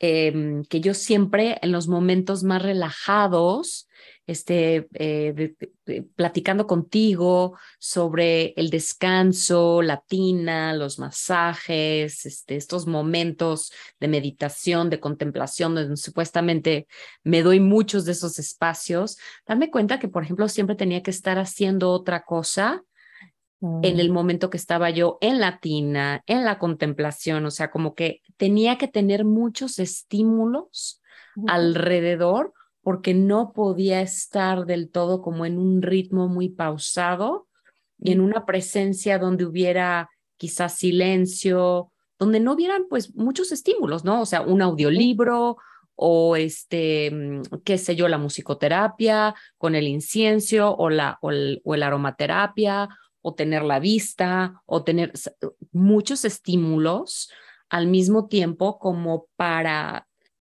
eh, 0.00 0.62
que 0.68 0.80
yo 0.80 0.92
siempre 0.92 1.58
en 1.62 1.72
los 1.72 1.88
momentos 1.88 2.42
más 2.42 2.62
relajados 2.62 3.88
este, 4.26 4.88
eh, 4.94 5.54
platicando 6.16 6.66
contigo 6.66 7.56
sobre 7.78 8.54
el 8.56 8.70
descanso, 8.70 9.82
la 9.82 10.02
tina, 10.06 10.74
los 10.74 10.98
masajes, 10.98 12.26
este, 12.26 12.56
estos 12.56 12.86
momentos 12.86 13.72
de 14.00 14.08
meditación, 14.08 14.90
de 14.90 15.00
contemplación, 15.00 15.74
donde 15.74 15.96
supuestamente 15.96 16.86
me 17.22 17.42
doy 17.42 17.60
muchos 17.60 18.04
de 18.04 18.12
esos 18.12 18.38
espacios, 18.38 19.16
darme 19.46 19.70
cuenta 19.70 19.98
que, 19.98 20.08
por 20.08 20.24
ejemplo, 20.24 20.48
siempre 20.48 20.76
tenía 20.76 21.02
que 21.02 21.10
estar 21.10 21.38
haciendo 21.38 21.92
otra 21.92 22.24
cosa 22.24 22.82
en 23.60 24.00
el 24.00 24.10
mm. 24.10 24.12
momento 24.12 24.50
que 24.50 24.58
estaba 24.58 24.90
yo 24.90 25.18
en 25.20 25.40
la 25.40 25.60
tina, 25.60 26.22
en 26.26 26.44
la 26.44 26.58
contemplación, 26.58 27.46
o 27.46 27.50
sea, 27.50 27.70
como 27.70 27.94
que 27.94 28.22
tenía 28.36 28.76
que 28.76 28.88
tener 28.88 29.24
muchos 29.24 29.78
estímulos 29.78 31.02
alrededor 31.46 32.52
porque 32.86 33.14
no 33.14 33.52
podía 33.52 34.00
estar 34.00 34.64
del 34.64 34.92
todo 34.92 35.20
como 35.20 35.44
en 35.44 35.58
un 35.58 35.82
ritmo 35.82 36.28
muy 36.28 36.50
pausado 36.50 37.48
y 37.98 38.12
en 38.12 38.20
una 38.20 38.46
presencia 38.46 39.18
donde 39.18 39.44
hubiera 39.44 40.08
quizás 40.36 40.76
silencio, 40.76 41.90
donde 42.16 42.38
no 42.38 42.52
hubieran 42.52 42.84
pues 42.88 43.12
muchos 43.16 43.50
estímulos, 43.50 44.04
¿no? 44.04 44.20
O 44.20 44.24
sea, 44.24 44.42
un 44.42 44.62
audiolibro 44.62 45.56
o 45.96 46.36
este, 46.36 47.10
mm, 47.10 47.42
qué 47.64 47.76
sé 47.76 47.96
yo, 47.96 48.06
la 48.06 48.18
musicoterapia 48.18 49.34
con 49.58 49.74
el 49.74 49.88
incienso 49.88 50.72
o 50.76 50.88
la 50.88 51.18
o 51.22 51.32
el, 51.32 51.60
o 51.64 51.74
el 51.74 51.82
aromaterapia 51.82 52.88
o 53.20 53.34
tener 53.34 53.64
la 53.64 53.80
vista 53.80 54.62
o 54.64 54.84
tener 54.84 55.12
muchos 55.72 56.24
estímulos 56.24 57.32
al 57.68 57.88
mismo 57.88 58.28
tiempo 58.28 58.78
como 58.78 59.26
para 59.34 60.05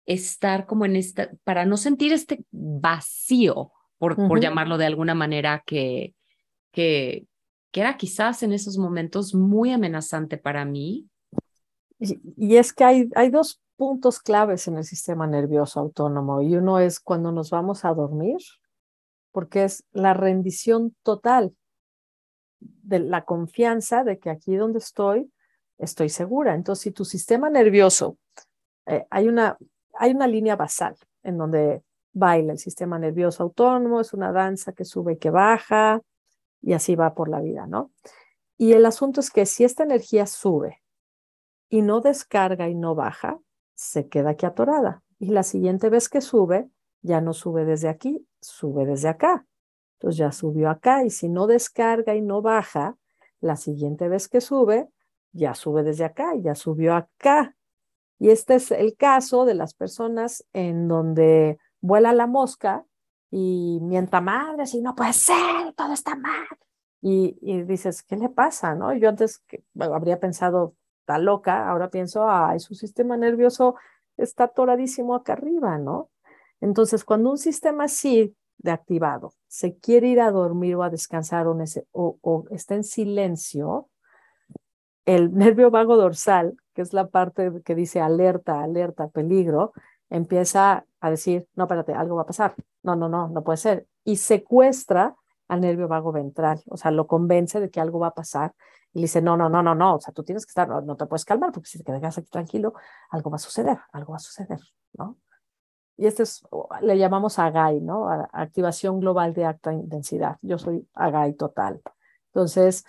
estar 0.06 0.66
como 0.66 0.84
en 0.84 0.96
esta, 0.96 1.30
para 1.44 1.66
no 1.66 1.76
sentir 1.76 2.12
este 2.12 2.44
vacío, 2.50 3.72
por, 3.98 4.16
por 4.16 4.40
llamarlo 4.40 4.78
de 4.78 4.86
alguna 4.86 5.14
manera, 5.14 5.62
que, 5.66 6.14
que, 6.70 7.26
que 7.72 7.80
era 7.80 7.96
quizás 7.96 8.42
en 8.42 8.52
esos 8.52 8.78
momentos 8.78 9.34
muy 9.34 9.72
amenazante 9.72 10.38
para 10.38 10.64
mí. 10.64 11.08
Y, 11.98 12.56
es 12.56 12.72
que 12.72 12.84
hay, 12.84 13.10
hay 13.14 13.30
dos 13.30 13.60
puntos 13.76 14.20
claves 14.20 14.68
en 14.68 14.76
el 14.76 14.84
sistema 14.84 15.26
nervioso 15.26 15.80
autónomo 15.80 16.42
y 16.42 16.56
uno 16.56 16.78
es 16.78 17.00
cuando 17.00 17.32
nos 17.32 17.50
vamos 17.50 17.84
a 17.84 17.94
dormir, 17.94 18.38
porque 19.32 19.64
es 19.64 19.84
la 19.92 20.14
rendición 20.14 20.94
total 21.02 21.54
de 22.60 23.00
la 23.00 23.24
confianza 23.24 24.04
de 24.04 24.18
que 24.18 24.30
aquí 24.30 24.56
donde 24.56 24.78
estoy, 24.78 25.32
estoy 25.78 26.08
segura. 26.08 26.54
Entonces, 26.54 26.82
si 26.82 26.90
tu 26.90 27.04
sistema 27.04 27.50
nervioso, 27.50 28.18
eh, 28.86 29.06
hay 29.10 29.28
una, 29.28 29.58
hay 29.98 30.12
una 30.12 30.26
línea 30.26 30.56
basal 30.56 30.96
en 31.22 31.38
donde 31.38 31.82
baila 32.12 32.52
el 32.52 32.58
sistema 32.58 32.98
nervioso 32.98 33.42
autónomo, 33.42 34.00
es 34.00 34.12
una 34.12 34.32
danza 34.32 34.72
que 34.72 34.84
sube 34.84 35.14
y 35.14 35.18
que 35.18 35.30
baja, 35.30 36.00
y 36.62 36.72
así 36.72 36.96
va 36.96 37.14
por 37.14 37.28
la 37.28 37.40
vida, 37.40 37.66
¿no? 37.66 37.90
Y 38.56 38.72
el 38.72 38.86
asunto 38.86 39.20
es 39.20 39.30
que 39.30 39.44
si 39.46 39.64
esta 39.64 39.84
energía 39.84 40.26
sube 40.26 40.82
y 41.68 41.82
no 41.82 42.00
descarga 42.00 42.68
y 42.68 42.74
no 42.74 42.94
baja, 42.94 43.38
se 43.74 44.08
queda 44.08 44.30
aquí 44.30 44.46
atorada. 44.46 45.02
Y 45.18 45.28
la 45.28 45.42
siguiente 45.42 45.90
vez 45.90 46.08
que 46.08 46.20
sube, 46.20 46.68
ya 47.02 47.20
no 47.20 47.34
sube 47.34 47.64
desde 47.64 47.88
aquí, 47.88 48.26
sube 48.40 48.86
desde 48.86 49.08
acá. 49.08 49.46
Entonces 49.98 50.18
ya 50.18 50.32
subió 50.32 50.70
acá 50.70 51.04
y 51.04 51.10
si 51.10 51.28
no 51.28 51.46
descarga 51.46 52.14
y 52.14 52.22
no 52.22 52.42
baja, 52.42 52.96
la 53.40 53.56
siguiente 53.56 54.08
vez 54.08 54.28
que 54.28 54.40
sube, 54.40 54.88
ya 55.32 55.54
sube 55.54 55.82
desde 55.82 56.04
acá 56.04 56.34
ya 56.36 56.54
subió 56.54 56.94
acá. 56.94 57.54
Y 58.18 58.30
este 58.30 58.54
es 58.54 58.70
el 58.70 58.96
caso 58.96 59.44
de 59.44 59.54
las 59.54 59.74
personas 59.74 60.44
en 60.52 60.88
donde 60.88 61.58
vuela 61.80 62.12
la 62.12 62.26
mosca 62.26 62.84
y 63.30 63.78
mienta 63.82 64.20
madre, 64.20 64.66
si 64.66 64.80
no 64.80 64.94
puede 64.94 65.12
ser, 65.12 65.72
todo 65.76 65.92
está 65.92 66.16
mal. 66.16 66.46
Y, 67.02 67.36
y 67.42 67.62
dices, 67.62 68.02
¿qué 68.02 68.16
le 68.16 68.28
pasa? 68.28 68.74
¿no? 68.74 68.94
Yo 68.94 69.08
antes 69.08 69.44
habría 69.78 70.18
pensado, 70.18 70.74
está 71.00 71.18
loca, 71.18 71.68
ahora 71.68 71.90
pienso, 71.90 72.28
ay, 72.28 72.58
su 72.58 72.74
sistema 72.74 73.16
nervioso 73.16 73.76
está 74.16 74.44
atoradísimo 74.44 75.14
acá 75.14 75.34
arriba, 75.34 75.78
¿no? 75.78 76.10
Entonces, 76.60 77.04
cuando 77.04 77.30
un 77.30 77.38
sistema 77.38 77.84
así 77.84 78.34
de 78.58 78.70
activado 78.70 79.34
se 79.46 79.76
quiere 79.76 80.08
ir 80.08 80.20
a 80.20 80.30
dormir 80.30 80.74
o 80.76 80.82
a 80.82 80.90
descansar 80.90 81.46
o, 81.46 81.56
o, 81.92 82.18
o 82.22 82.44
está 82.50 82.74
en 82.74 82.84
silencio, 82.84 83.88
el 85.04 85.34
nervio 85.34 85.70
vago 85.70 85.96
dorsal, 85.96 86.56
que 86.76 86.82
es 86.82 86.92
la 86.92 87.08
parte 87.08 87.62
que 87.64 87.74
dice 87.74 88.02
alerta, 88.02 88.62
alerta, 88.62 89.08
peligro, 89.08 89.72
empieza 90.10 90.84
a 91.00 91.10
decir, 91.10 91.48
no, 91.54 91.64
espérate, 91.64 91.94
algo 91.94 92.16
va 92.16 92.22
a 92.22 92.26
pasar. 92.26 92.54
No, 92.82 92.94
no, 92.94 93.08
no, 93.08 93.28
no 93.28 93.42
puede 93.42 93.56
ser. 93.56 93.86
Y 94.04 94.16
secuestra 94.16 95.16
al 95.48 95.62
nervio 95.62 95.88
vago 95.88 96.12
ventral, 96.12 96.62
o 96.68 96.76
sea, 96.76 96.90
lo 96.90 97.06
convence 97.06 97.60
de 97.60 97.70
que 97.70 97.80
algo 97.80 97.98
va 97.98 98.08
a 98.08 98.14
pasar 98.14 98.54
y 98.92 98.98
le 98.98 99.02
dice, 99.04 99.22
no, 99.22 99.38
no, 99.38 99.48
no, 99.48 99.62
no, 99.62 99.74
no, 99.74 99.94
o 99.94 100.00
sea, 100.00 100.12
tú 100.12 100.22
tienes 100.22 100.44
que 100.44 100.50
estar, 100.50 100.68
no, 100.68 100.96
te 100.96 101.06
puedes 101.06 101.24
calmar 101.24 101.50
porque 101.50 101.68
si 101.68 101.82
te 101.82 101.84
quedas 101.84 102.18
aquí 102.18 102.28
tranquilo, 102.28 102.74
algo 103.10 103.30
va 103.30 103.36
a 103.36 103.38
suceder, 103.38 103.78
algo 103.92 104.12
va 104.12 104.16
a 104.16 104.20
suceder, 104.20 104.60
¿no? 104.98 105.16
Y 105.96 106.06
este 106.06 106.24
es, 106.24 106.42
le 106.82 106.98
llamamos 106.98 107.38
AGAI, 107.38 107.80
¿no? 107.80 108.06
Activación 108.32 109.00
global 109.00 109.32
de 109.32 109.46
alta 109.46 109.72
intensidad. 109.72 110.36
Yo 110.42 110.58
soy 110.58 110.86
AGAI 110.92 111.32
total. 111.34 111.80
Entonces, 112.26 112.84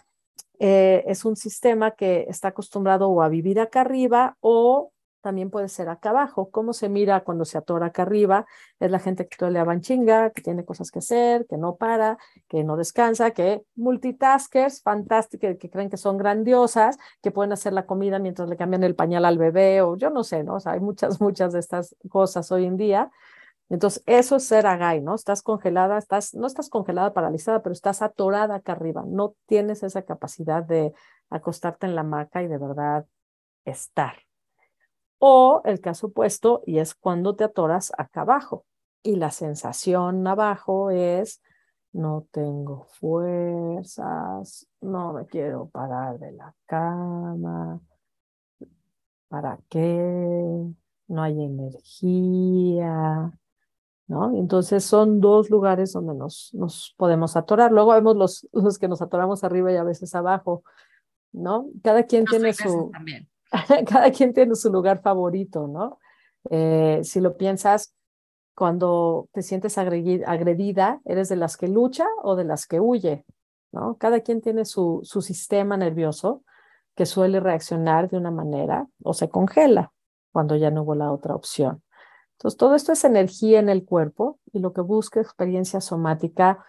eh, 0.59 1.03
es 1.07 1.25
un 1.25 1.35
sistema 1.35 1.91
que 1.91 2.25
está 2.29 2.49
acostumbrado 2.49 3.09
o 3.09 3.21
a 3.21 3.29
vivir 3.29 3.59
acá 3.59 3.81
arriba 3.81 4.37
o 4.39 4.91
también 5.21 5.49
puede 5.49 5.67
ser 5.67 5.89
acá 5.89 6.11
abajo. 6.11 6.49
¿Cómo 6.51 6.71
se 6.71 6.87
mira 6.87 7.23
cuando 7.23 7.43
se 7.43 7.57
atora 7.57 7.87
acá 7.87 8.03
arriba? 8.03 8.45
Es 8.79 8.89
la 8.89 8.99
gente 8.99 9.27
que 9.27 9.35
todo 9.35 9.49
le 9.49 9.61
van 9.61 9.81
chinga, 9.81 10.29
que 10.29 10.41
tiene 10.41 10.63
cosas 10.63 10.89
que 10.89 10.99
hacer, 10.99 11.45
que 11.47 11.57
no 11.57 11.75
para, 11.75 12.17
que 12.47 12.63
no 12.63 12.77
descansa, 12.77 13.31
que 13.31 13.63
multitaskers, 13.75 14.81
fantásticas, 14.81 15.57
que 15.57 15.69
creen 15.69 15.89
que 15.89 15.97
son 15.97 16.17
grandiosas, 16.17 16.97
que 17.21 17.31
pueden 17.31 17.51
hacer 17.51 17.73
la 17.73 17.85
comida 17.85 18.19
mientras 18.19 18.47
le 18.47 18.55
cambian 18.55 18.83
el 18.83 18.95
pañal 18.95 19.25
al 19.25 19.37
bebé 19.37 19.81
o 19.81 19.97
yo 19.97 20.09
no 20.09 20.23
sé, 20.23 20.43
¿no? 20.43 20.55
O 20.55 20.59
sea, 20.61 20.73
hay 20.73 20.79
muchas, 20.79 21.19
muchas 21.21 21.51
de 21.53 21.59
estas 21.59 21.95
cosas 22.09 22.49
hoy 22.51 22.65
en 22.65 22.77
día. 22.77 23.11
Entonces, 23.69 24.01
eso 24.05 24.37
es 24.37 24.45
ser 24.45 24.65
agai, 24.65 25.01
¿no? 25.01 25.15
Estás 25.15 25.41
congelada, 25.41 25.97
estás, 25.97 26.33
no 26.33 26.47
estás 26.47 26.69
congelada, 26.69 27.13
paralizada, 27.13 27.61
pero 27.61 27.73
estás 27.73 28.01
atorada 28.01 28.55
acá 28.55 28.73
arriba. 28.73 29.03
No 29.05 29.35
tienes 29.45 29.83
esa 29.83 30.03
capacidad 30.03 30.63
de 30.63 30.93
acostarte 31.29 31.85
en 31.85 31.95
la 31.95 32.01
hamaca 32.01 32.41
y 32.43 32.47
de 32.47 32.57
verdad 32.57 33.05
estar. 33.65 34.15
O 35.19 35.61
el 35.65 35.81
caso 35.81 36.07
opuesto, 36.07 36.61
y 36.65 36.79
es 36.79 36.95
cuando 36.95 37.35
te 37.35 37.43
atoras 37.43 37.91
acá 37.97 38.21
abajo. 38.21 38.65
Y 39.03 39.15
la 39.15 39.31
sensación 39.31 40.25
abajo 40.27 40.91
es, 40.91 41.41
no 41.91 42.25
tengo 42.31 42.85
fuerzas, 42.99 44.67
no 44.81 45.13
me 45.13 45.25
quiero 45.25 45.67
parar 45.69 46.19
de 46.19 46.31
la 46.31 46.53
cama, 46.65 47.81
¿para 49.27 49.59
qué? 49.69 50.63
No 51.07 51.23
hay 51.23 51.43
energía, 51.43 53.31
¿no? 54.07 54.37
Entonces 54.37 54.83
son 54.83 55.19
dos 55.19 55.49
lugares 55.49 55.93
donde 55.93 56.15
nos, 56.15 56.53
nos 56.53 56.93
podemos 56.97 57.35
atorar. 57.35 57.71
Luego 57.71 57.93
vemos 57.93 58.15
los, 58.15 58.47
los 58.53 58.77
que 58.77 58.87
nos 58.87 59.01
atoramos 59.01 59.43
arriba 59.43 59.71
y 59.71 59.75
a 59.75 59.83
veces 59.83 60.15
abajo, 60.15 60.63
¿no? 61.31 61.67
Cada 61.83 62.03
quien 62.03 62.25
tiene 62.25 62.53
su... 62.53 62.89
También 62.91 63.27
cada 63.87 64.11
quien 64.11 64.33
tiene 64.33 64.55
su 64.55 64.71
lugar 64.71 65.01
favorito, 65.01 65.67
¿no? 65.67 65.99
Eh, 66.49 67.01
si 67.03 67.19
lo 67.19 67.37
piensas, 67.37 67.93
cuando 68.55 69.29
te 69.33 69.41
sientes 69.43 69.77
agredida, 69.77 70.99
¿eres 71.05 71.29
de 71.29 71.35
las 71.35 71.57
que 71.57 71.67
lucha 71.67 72.07
o 72.23 72.35
de 72.35 72.43
las 72.43 72.65
que 72.65 72.79
huye? 72.79 73.23
¿no? 73.71 73.97
Cada 73.97 74.21
quien 74.21 74.41
tiene 74.41 74.65
su, 74.65 75.01
su 75.03 75.21
sistema 75.21 75.77
nervioso 75.77 76.43
que 76.95 77.05
suele 77.05 77.39
reaccionar 77.39 78.09
de 78.09 78.17
una 78.17 78.31
manera 78.31 78.87
o 79.03 79.13
se 79.13 79.29
congela 79.29 79.93
cuando 80.31 80.55
ya 80.55 80.71
no 80.71 80.81
hubo 80.81 80.95
la 80.95 81.11
otra 81.11 81.35
opción. 81.35 81.83
Entonces, 82.37 82.57
todo 82.57 82.75
esto 82.75 82.91
es 82.91 83.03
energía 83.03 83.59
en 83.59 83.69
el 83.69 83.83
cuerpo 83.85 84.39
y 84.53 84.59
lo 84.59 84.73
que 84.73 84.81
busca 84.81 85.19
experiencia 85.19 85.81
somática 85.81 86.63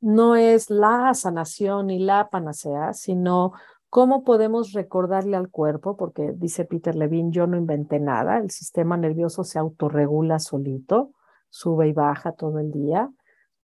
no 0.00 0.36
es 0.36 0.68
la 0.68 1.14
sanación 1.14 1.86
ni 1.86 2.00
la 2.00 2.28
panacea, 2.28 2.92
sino 2.92 3.52
¿Cómo 3.92 4.24
podemos 4.24 4.72
recordarle 4.72 5.36
al 5.36 5.50
cuerpo? 5.50 5.98
Porque 5.98 6.32
dice 6.34 6.64
Peter 6.64 6.94
Levine, 6.94 7.30
yo 7.30 7.46
no 7.46 7.58
inventé 7.58 8.00
nada, 8.00 8.38
el 8.38 8.50
sistema 8.50 8.96
nervioso 8.96 9.44
se 9.44 9.58
autorregula 9.58 10.38
solito, 10.38 11.10
sube 11.50 11.88
y 11.88 11.92
baja 11.92 12.32
todo 12.32 12.58
el 12.58 12.72
día. 12.72 13.12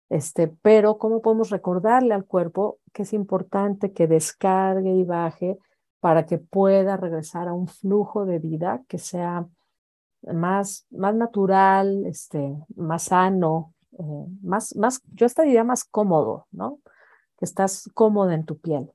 Este, 0.10 0.48
pero 0.48 1.00
¿cómo 1.00 1.24
podemos 1.24 1.50
recordarle 1.50 2.14
al 2.14 2.26
cuerpo 2.26 2.78
que 2.94 3.02
es 3.02 3.14
importante 3.14 3.94
que 3.94 4.06
descargue 4.06 4.92
y 4.92 5.04
baje 5.06 5.58
para 6.00 6.28
que 6.28 6.38
pueda 6.38 6.98
regresar 6.98 7.48
a 7.48 7.54
un 7.54 7.68
flujo 7.68 8.24
de 8.26 8.38
vida 8.38 8.84
que 8.88 9.00
sea 9.00 9.48
más, 10.24 10.86
más 10.92 11.16
natural, 11.16 12.06
este, 12.06 12.56
más 12.76 13.04
sano, 13.04 13.74
eh, 13.98 14.26
más, 14.42 14.76
más, 14.76 15.02
yo 15.14 15.26
estaría 15.26 15.64
más 15.64 15.84
cómodo, 15.84 16.48
¿no? 16.52 16.80
Que 17.38 17.46
estás 17.46 17.90
cómodo 17.94 18.32
en 18.32 18.46
tu 18.46 18.58
piel. 18.60 18.92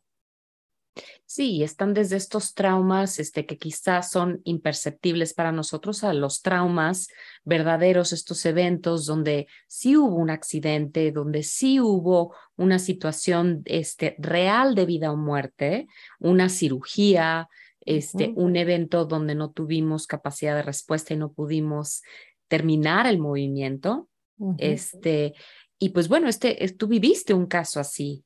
Sí, 1.26 1.62
están 1.62 1.92
desde 1.92 2.16
estos 2.16 2.54
traumas 2.54 3.18
este, 3.18 3.44
que 3.44 3.58
quizás 3.58 4.10
son 4.10 4.40
imperceptibles 4.44 5.34
para 5.34 5.52
nosotros 5.52 6.04
a 6.04 6.14
los 6.14 6.40
traumas 6.40 7.08
verdaderos, 7.44 8.12
estos 8.12 8.46
eventos 8.46 9.04
donde 9.04 9.46
sí 9.66 9.96
hubo 9.96 10.16
un 10.16 10.30
accidente, 10.30 11.12
donde 11.12 11.42
sí 11.42 11.80
hubo 11.80 12.34
una 12.56 12.78
situación 12.78 13.62
este, 13.66 14.14
real 14.18 14.74
de 14.74 14.86
vida 14.86 15.12
o 15.12 15.16
muerte, 15.16 15.88
una 16.18 16.48
cirugía, 16.48 17.48
este, 17.86 18.32
un 18.36 18.56
evento 18.56 19.06
donde 19.06 19.34
no 19.34 19.50
tuvimos 19.50 20.06
capacidad 20.06 20.54
de 20.54 20.62
respuesta 20.62 21.14
y 21.14 21.16
no 21.16 21.32
pudimos 21.32 22.02
terminar 22.48 23.06
el 23.06 23.18
movimiento. 23.18 24.08
este, 24.58 25.32
y 25.78 25.90
pues 25.90 26.08
bueno, 26.08 26.28
este, 26.28 26.54
tú 26.76 26.88
viviste 26.88 27.32
un 27.32 27.46
caso 27.46 27.80
así. 27.80 28.22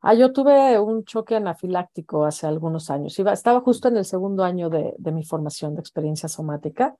Ah, 0.00 0.14
yo 0.14 0.32
tuve 0.32 0.80
un 0.80 1.04
choque 1.04 1.36
anafiláctico 1.36 2.24
hace 2.24 2.48
algunos 2.48 2.90
años. 2.90 3.16
Iba, 3.18 3.32
estaba 3.32 3.60
justo 3.60 3.86
en 3.86 3.98
el 3.98 4.04
segundo 4.04 4.42
año 4.42 4.68
de, 4.68 4.94
de 4.98 5.12
mi 5.12 5.22
formación 5.22 5.76
de 5.76 5.80
experiencia 5.80 6.28
somática. 6.28 6.96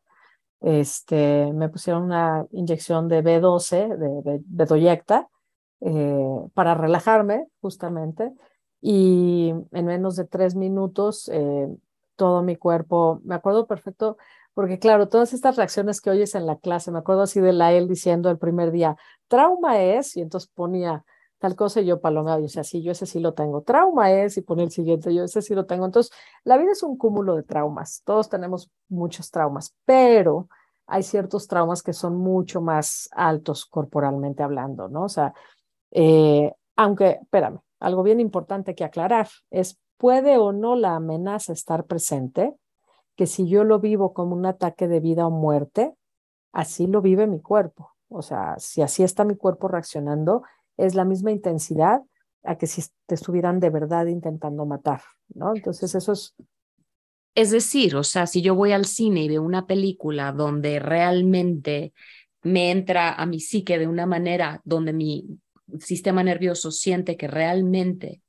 Este, 0.62 1.52
me 1.52 1.68
pusieron 1.68 2.04
una 2.04 2.46
inyección 2.52 3.08
de 3.08 3.24
B12, 3.24 3.96
de, 3.96 4.40
Bedoyecta, 4.46 5.28
eh, 5.80 6.40
para 6.54 6.74
relajarme, 6.74 7.48
justamente. 7.60 8.32
Y 8.82 9.54
en 9.70 9.86
menos 9.86 10.16
de 10.16 10.24
tres 10.24 10.56
minutos, 10.56 11.30
eh, 11.32 11.68
todo 12.16 12.42
mi 12.42 12.56
cuerpo, 12.56 13.20
me 13.24 13.36
acuerdo 13.36 13.66
perfecto, 13.66 14.18
porque 14.54 14.78
claro, 14.78 15.08
todas 15.08 15.32
estas 15.32 15.56
reacciones 15.56 16.00
que 16.00 16.10
oyes 16.10 16.34
en 16.34 16.46
la 16.46 16.56
clase, 16.56 16.90
me 16.90 16.98
acuerdo 16.98 17.22
así 17.22 17.40
de 17.40 17.52
la 17.52 17.70
diciendo 17.70 18.28
el 18.28 18.38
primer 18.38 18.72
día, 18.72 18.96
trauma 19.28 19.80
es, 19.80 20.16
y 20.16 20.20
entonces 20.20 20.50
ponía 20.52 21.04
tal 21.38 21.56
cosa 21.56 21.80
y 21.80 21.86
yo 21.86 22.00
palomeaba 22.00 22.38
y 22.38 22.44
decía, 22.44 22.64
sí, 22.64 22.82
yo 22.82 22.92
ese 22.92 23.06
sí 23.06 23.18
lo 23.18 23.34
tengo. 23.34 23.62
Trauma 23.62 24.12
es, 24.12 24.36
y 24.36 24.42
pone 24.42 24.62
el 24.62 24.70
siguiente, 24.70 25.12
yo 25.12 25.24
ese 25.24 25.42
sí 25.42 25.54
lo 25.54 25.66
tengo. 25.66 25.86
Entonces, 25.86 26.12
la 26.44 26.56
vida 26.56 26.70
es 26.72 26.84
un 26.84 26.96
cúmulo 26.96 27.34
de 27.34 27.42
traumas. 27.42 28.02
Todos 28.04 28.28
tenemos 28.28 28.70
muchos 28.88 29.30
traumas, 29.30 29.74
pero 29.84 30.48
hay 30.86 31.02
ciertos 31.02 31.48
traumas 31.48 31.82
que 31.82 31.92
son 31.92 32.16
mucho 32.16 32.60
más 32.60 33.08
altos 33.12 33.66
corporalmente 33.66 34.42
hablando, 34.42 34.88
¿no? 34.88 35.04
O 35.04 35.08
sea, 35.08 35.34
eh, 35.90 36.52
aunque, 36.76 37.18
espérame, 37.22 37.60
algo 37.82 38.04
bien 38.04 38.20
importante 38.20 38.74
que 38.74 38.84
aclarar 38.84 39.28
es, 39.50 39.80
¿puede 39.96 40.38
o 40.38 40.52
no 40.52 40.76
la 40.76 40.94
amenaza 40.94 41.52
estar 41.52 41.84
presente? 41.84 42.54
Que 43.16 43.26
si 43.26 43.48
yo 43.48 43.64
lo 43.64 43.80
vivo 43.80 44.14
como 44.14 44.36
un 44.36 44.46
ataque 44.46 44.86
de 44.86 45.00
vida 45.00 45.26
o 45.26 45.30
muerte, 45.30 45.92
así 46.52 46.86
lo 46.86 47.02
vive 47.02 47.26
mi 47.26 47.40
cuerpo. 47.40 47.90
O 48.08 48.22
sea, 48.22 48.54
si 48.58 48.82
así 48.82 49.02
está 49.02 49.24
mi 49.24 49.36
cuerpo 49.36 49.66
reaccionando, 49.66 50.44
es 50.76 50.94
la 50.94 51.04
misma 51.04 51.32
intensidad 51.32 52.02
a 52.44 52.56
que 52.56 52.68
si 52.68 52.82
te 53.06 53.16
estuvieran 53.16 53.58
de 53.58 53.70
verdad 53.70 54.06
intentando 54.06 54.64
matar, 54.64 55.02
¿no? 55.34 55.54
Entonces 55.54 55.94
eso 55.94 56.12
es... 56.12 56.34
Es 57.34 57.50
decir, 57.50 57.96
o 57.96 58.04
sea, 58.04 58.26
si 58.26 58.42
yo 58.42 58.54
voy 58.54 58.72
al 58.72 58.84
cine 58.84 59.24
y 59.24 59.28
veo 59.28 59.42
una 59.42 59.66
película 59.66 60.30
donde 60.32 60.78
realmente 60.78 61.94
me 62.42 62.70
entra 62.70 63.14
a 63.14 63.26
mi 63.26 63.40
psique 63.40 63.78
de 63.78 63.88
una 63.88 64.06
manera 64.06 64.60
donde 64.64 64.92
mi 64.92 65.40
sistema 65.80 66.22
nervioso 66.22 66.70
siente 66.70 67.16
que 67.16 67.28
realmente 67.28 68.22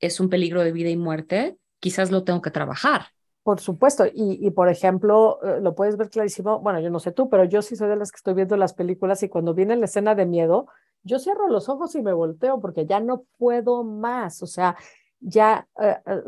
es 0.00 0.20
un 0.20 0.28
peligro 0.28 0.62
de 0.62 0.72
vida 0.72 0.90
y 0.90 0.96
muerte, 0.96 1.56
quizás 1.80 2.10
lo 2.10 2.24
tengo 2.24 2.42
que 2.42 2.50
trabajar. 2.50 3.06
Por 3.42 3.60
supuesto, 3.60 4.04
y, 4.10 4.50
por 4.52 4.70
ejemplo, 4.70 5.38
eh, 5.42 5.60
lo 5.60 5.74
puedes 5.74 5.98
ver 5.98 6.08
clarísimo, 6.08 6.60
bueno, 6.60 6.80
yo 6.80 6.88
no 6.88 6.98
sé 6.98 7.12
tú, 7.12 7.28
pero 7.28 7.44
yo 7.44 7.60
sí 7.60 7.76
soy 7.76 7.90
de 7.90 7.96
las 7.96 8.10
que 8.10 8.16
estoy 8.16 8.32
viendo 8.32 8.56
las 8.56 8.72
películas 8.72 9.22
y 9.22 9.28
cuando 9.28 9.52
viene 9.52 9.76
la 9.76 9.84
escena 9.84 10.14
de 10.14 10.24
miedo, 10.24 10.66
yo 11.02 11.18
cierro 11.18 11.48
los 11.48 11.68
ojos 11.68 11.94
y 11.94 12.02
me 12.02 12.14
volteo 12.14 12.58
porque 12.60 12.86
ya 12.86 13.00
no 13.00 13.24
puedo 13.36 13.84
más, 13.84 14.42
o 14.42 14.46
sea, 14.46 14.76
ya 15.20 15.68
eh, 15.78 15.96
eh, 16.06 16.22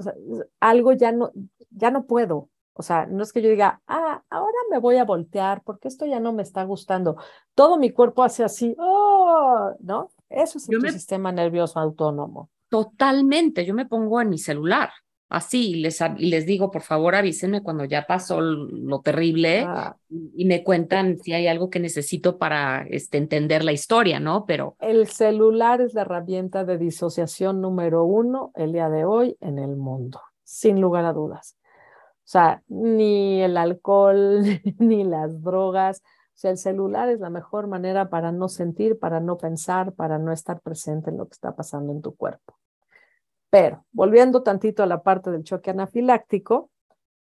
algo 0.61 0.92
ya 0.92 1.12
no, 1.12 1.32
ya 1.70 1.90
no 1.90 2.04
puedo. 2.07 2.50
O 2.74 2.82
sea, 2.82 3.07
no 3.07 3.22
es 3.22 3.32
que 3.32 3.40
yo 3.40 3.48
diga, 3.48 3.80
ah, 3.86 4.22
ahora 4.28 4.59
me 4.70 4.78
voy 4.78 4.98
a 4.98 5.04
voltear 5.04 5.62
porque 5.64 5.88
esto 5.88 6.04
ya 6.04 6.20
no 6.20 6.34
me 6.34 6.42
está 6.42 6.62
gustando. 6.64 7.16
Todo 7.54 7.78
mi 7.78 7.90
cuerpo 7.90 8.22
hace 8.22 8.44
así, 8.44 8.76
oh, 8.78 9.72
¿no? 9.80 10.11
Eso 10.28 10.58
es 10.58 10.68
el 10.68 10.92
sistema 10.92 11.32
nervioso 11.32 11.78
autónomo. 11.78 12.50
Totalmente. 12.68 13.64
Yo 13.64 13.74
me 13.74 13.86
pongo 13.86 14.20
en 14.20 14.30
mi 14.30 14.38
celular 14.38 14.90
así 15.28 15.70
y 15.70 15.74
les, 15.76 16.00
y 16.18 16.26
les 16.26 16.46
digo, 16.46 16.70
por 16.70 16.82
favor, 16.82 17.14
avísenme 17.14 17.62
cuando 17.62 17.84
ya 17.84 18.06
pasó 18.06 18.40
lo 18.40 19.00
terrible 19.00 19.64
ah. 19.66 19.96
y 20.08 20.44
me 20.44 20.62
cuentan 20.62 21.18
si 21.18 21.32
hay 21.32 21.46
algo 21.48 21.70
que 21.70 21.80
necesito 21.80 22.38
para 22.38 22.86
este, 22.88 23.18
entender 23.18 23.64
la 23.64 23.72
historia, 23.72 24.20
¿no? 24.20 24.44
Pero... 24.46 24.76
El 24.78 25.08
celular 25.08 25.80
es 25.80 25.94
la 25.94 26.02
herramienta 26.02 26.64
de 26.64 26.78
disociación 26.78 27.60
número 27.60 28.04
uno 28.04 28.52
el 28.54 28.72
día 28.72 28.88
de 28.88 29.04
hoy 29.04 29.36
en 29.40 29.58
el 29.58 29.76
mundo, 29.76 30.20
sin 30.44 30.80
lugar 30.80 31.04
a 31.04 31.12
dudas. 31.12 31.56
O 32.26 32.28
sea, 32.28 32.62
ni 32.68 33.40
el 33.40 33.56
alcohol, 33.56 34.42
ni 34.78 35.04
las 35.04 35.42
drogas. 35.42 36.02
O 36.37 36.39
sea, 36.39 36.51
el 36.51 36.59
celular 36.59 37.09
es 37.09 37.18
la 37.18 37.30
mejor 37.30 37.66
manera 37.66 38.11
para 38.11 38.30
no 38.30 38.49
sentir, 38.49 38.99
para 38.99 39.20
no 39.20 39.39
pensar, 39.39 39.95
para 39.95 40.18
no 40.18 40.32
estar 40.32 40.61
presente 40.61 41.09
en 41.09 41.16
lo 41.16 41.26
que 41.26 41.32
está 41.32 41.57
pasando 41.57 41.95
en 41.95 42.03
tu 42.03 42.14
cuerpo. 42.14 42.59
Pero 43.49 43.87
volviendo 43.91 44.43
tantito 44.43 44.82
a 44.82 44.87
la 44.87 45.03
parte 45.03 45.30
del 45.30 45.45
choque 45.45 45.70
anafiláctico, 45.70 46.70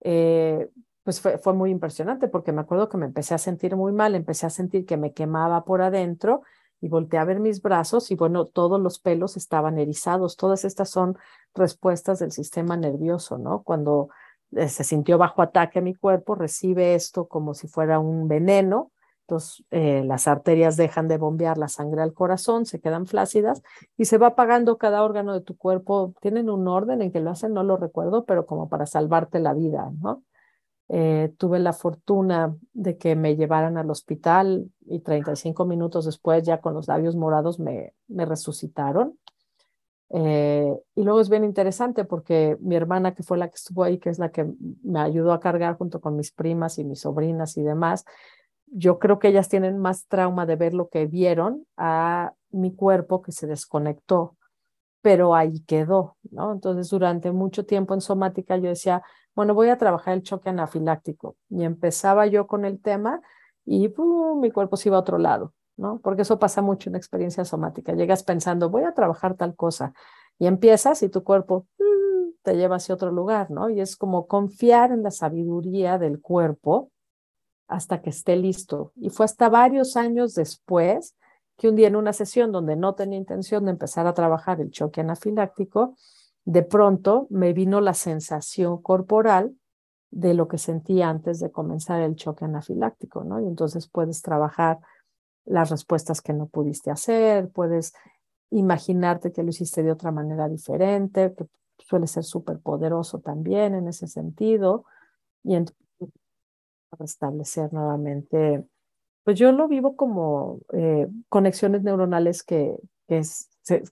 eh, 0.01 0.69
pues 1.03 1.21
fue, 1.21 1.37
fue, 1.37 1.53
muy 1.53 1.71
impresionante 1.71 2.27
porque 2.27 2.51
me 2.51 2.59
acuerdo 2.59 2.89
que 2.89 2.97
me 2.97 3.05
empecé 3.05 3.33
a 3.33 3.37
sentir 3.37 3.77
muy 3.77 3.93
mal, 3.93 4.15
empecé 4.15 4.47
a 4.47 4.49
sentir 4.49 4.85
que 4.85 4.97
me 4.97 5.13
quemaba 5.13 5.63
por 5.63 5.81
adentro 5.81 6.41
y 6.81 6.89
volteé 6.89 7.17
a 7.17 7.23
ver 7.23 7.39
mis 7.39 7.61
brazos 7.61 8.11
y 8.11 8.15
bueno, 8.15 8.47
todos 8.47 8.81
los 8.81 8.99
pelos 8.99 9.37
estaban 9.37 9.79
erizados. 9.79 10.35
Todas 10.35 10.65
estas 10.65 10.89
son 10.89 11.17
respuestas 11.53 12.19
del 12.19 12.33
sistema 12.33 12.75
nervioso, 12.75 13.37
¿no? 13.37 13.63
Cuando 13.63 14.09
eh, 14.51 14.67
se 14.67 14.83
sintió 14.83 15.17
bajo 15.17 15.41
ataque 15.41 15.79
a 15.79 15.81
mi 15.81 15.95
cuerpo, 15.95 16.35
recibe 16.35 16.95
esto 16.95 17.29
como 17.29 17.53
si 17.53 17.69
fuera 17.69 17.99
un 17.99 18.27
veneno, 18.27 18.91
entonces 19.27 19.65
eh, 19.71 20.03
las 20.05 20.27
arterias 20.27 20.77
dejan 20.77 21.07
de 21.07 21.17
bombear 21.17 21.57
la 21.57 21.67
sangre 21.67 22.03
al 22.03 22.13
corazón, 22.13 22.67
se 22.67 22.79
quedan 22.79 23.07
flácidas 23.07 23.63
y 23.97 24.05
se 24.05 24.19
va 24.19 24.27
apagando 24.27 24.77
cada 24.77 25.03
órgano 25.03 25.33
de 25.33 25.41
tu 25.41 25.57
cuerpo. 25.57 26.13
Tienen 26.21 26.49
un 26.49 26.67
orden 26.67 27.01
en 27.01 27.11
que 27.11 27.21
lo 27.21 27.31
hacen, 27.31 27.53
no 27.53 27.63
lo 27.63 27.75
recuerdo, 27.75 28.25
pero 28.25 28.45
como 28.45 28.69
para 28.69 28.85
salvarte 28.85 29.39
la 29.39 29.53
vida, 29.55 29.91
¿no? 29.99 30.23
Eh, 30.89 31.33
tuve 31.39 31.57
la 31.57 31.73
fortuna 31.73 32.55
de 32.73 32.97
que 32.97 33.15
me 33.15 33.35
llevaran 33.35 33.77
al 33.77 33.89
hospital 33.89 34.69
y 34.85 34.99
35 34.99 35.65
minutos 35.65 36.05
después, 36.05 36.43
ya 36.43 36.61
con 36.61 36.75
los 36.75 36.87
labios 36.87 37.15
morados, 37.15 37.59
me, 37.59 37.95
me 38.07 38.25
resucitaron. 38.25 39.17
Eh, 40.11 40.71
y 40.93 41.03
luego 41.03 41.19
es 41.19 41.29
bien 41.29 41.43
interesante 41.43 42.05
porque 42.05 42.57
mi 42.59 42.75
hermana, 42.75 43.15
que 43.15 43.23
fue 43.23 43.39
la 43.39 43.49
que 43.49 43.55
estuvo 43.55 43.83
ahí, 43.83 43.97
que 43.97 44.11
es 44.11 44.19
la 44.19 44.29
que 44.29 44.45
me 44.83 44.99
ayudó 44.99 45.33
a 45.33 45.39
cargar 45.39 45.77
junto 45.77 45.99
con 45.99 46.15
mis 46.15 46.31
primas 46.31 46.77
y 46.77 46.83
mis 46.83 47.01
sobrinas 47.01 47.57
y 47.57 47.63
demás, 47.63 48.05
yo 48.67 48.99
creo 48.99 49.19
que 49.19 49.29
ellas 49.29 49.49
tienen 49.49 49.77
más 49.77 50.07
trauma 50.07 50.45
de 50.45 50.55
ver 50.55 50.73
lo 50.73 50.89
que 50.89 51.05
vieron 51.05 51.65
a 51.77 52.33
mi 52.49 52.73
cuerpo 52.75 53.21
que 53.21 53.31
se 53.31 53.47
desconectó, 53.47 54.37
pero 55.01 55.35
ahí 55.35 55.61
quedó, 55.61 56.17
¿no? 56.31 56.51
Entonces, 56.51 56.89
durante 56.89 57.31
mucho 57.31 57.65
tiempo 57.65 57.93
en 57.93 58.01
somática 58.01 58.57
yo 58.57 58.69
decía, 58.69 59.03
bueno, 59.35 59.53
voy 59.53 59.69
a 59.69 59.77
trabajar 59.77 60.13
el 60.15 60.23
choque 60.23 60.49
anafiláctico. 60.49 61.35
Y 61.49 61.63
empezaba 61.63 62.25
yo 62.25 62.47
con 62.47 62.65
el 62.65 62.81
tema 62.81 63.21
y 63.65 63.93
mi 64.37 64.51
cuerpo 64.51 64.77
se 64.77 64.89
iba 64.89 64.97
a 64.97 65.01
otro 65.01 65.17
lado, 65.17 65.53
¿no? 65.77 65.99
Porque 65.99 66.23
eso 66.23 66.39
pasa 66.39 66.61
mucho 66.61 66.89
en 66.89 66.95
experiencia 66.95 67.45
somática. 67.45 67.93
Llegas 67.93 68.23
pensando, 68.23 68.69
voy 68.69 68.83
a 68.83 68.93
trabajar 68.93 69.35
tal 69.35 69.55
cosa. 69.55 69.93
Y 70.39 70.47
empiezas 70.47 71.03
y 71.03 71.09
tu 71.09 71.23
cuerpo 71.23 71.67
te 72.43 72.55
lleva 72.55 72.77
hacia 72.77 72.95
otro 72.95 73.11
lugar, 73.11 73.51
¿no? 73.51 73.69
Y 73.69 73.81
es 73.81 73.97
como 73.97 74.27
confiar 74.27 74.91
en 74.91 75.03
la 75.03 75.11
sabiduría 75.11 75.97
del 75.97 76.21
cuerpo 76.21 76.91
hasta 77.67 78.01
que 78.01 78.09
esté 78.09 78.35
listo. 78.35 78.91
Y 78.95 79.09
fue 79.09 79.25
hasta 79.25 79.49
varios 79.49 79.97
años 79.97 80.35
después 80.35 81.15
que 81.57 81.69
un 81.69 81.75
día 81.75 81.87
en 81.87 81.95
una 81.95 82.13
sesión 82.13 82.51
donde 82.51 82.75
no 82.75 82.95
tenía 82.95 83.17
intención 83.17 83.65
de 83.65 83.71
empezar 83.71 84.07
a 84.07 84.13
trabajar 84.13 84.59
el 84.59 84.71
choque 84.71 85.01
anafiláctico, 85.01 85.95
de 86.43 86.63
pronto 86.63 87.27
me 87.29 87.53
vino 87.53 87.81
la 87.81 87.93
sensación 87.93 88.81
corporal 88.81 89.55
de 90.11 90.33
lo 90.33 90.47
que 90.47 90.57
sentí 90.57 91.01
antes 91.01 91.39
de 91.39 91.51
comenzar 91.51 92.01
el 92.01 92.15
choque 92.15 92.45
anafiláctico, 92.45 93.23
¿no? 93.23 93.41
Y 93.41 93.47
entonces 93.47 93.87
puedes 93.87 94.21
trabajar 94.21 94.79
las 95.45 95.69
respuestas 95.69 96.21
que 96.21 96.33
no 96.33 96.47
pudiste 96.47 96.91
hacer, 96.91 97.49
puedes 97.49 97.93
imaginarte 98.51 99.31
que 99.31 99.43
lo 99.43 99.49
hiciste 99.49 99.83
de 99.83 99.91
otra 99.91 100.11
manera 100.11 100.47
diferente, 100.47 101.33
que 101.35 101.85
suele 101.85 102.07
ser 102.07 102.23
súper 102.23 102.59
poderoso 102.59 103.19
también 103.19 103.75
en 103.75 103.87
ese 103.87 104.07
sentido, 104.07 104.85
y 105.43 105.55
entonces 105.55 105.84
restablecer 106.99 107.71
nuevamente, 107.73 108.65
pues 109.23 109.37
yo 109.37 109.51
lo 109.51 109.67
vivo 109.67 109.95
como 109.95 110.59
eh, 110.73 111.07
conexiones 111.29 111.83
neuronales 111.83 112.43
que, 112.43 112.75
que, 113.07 113.21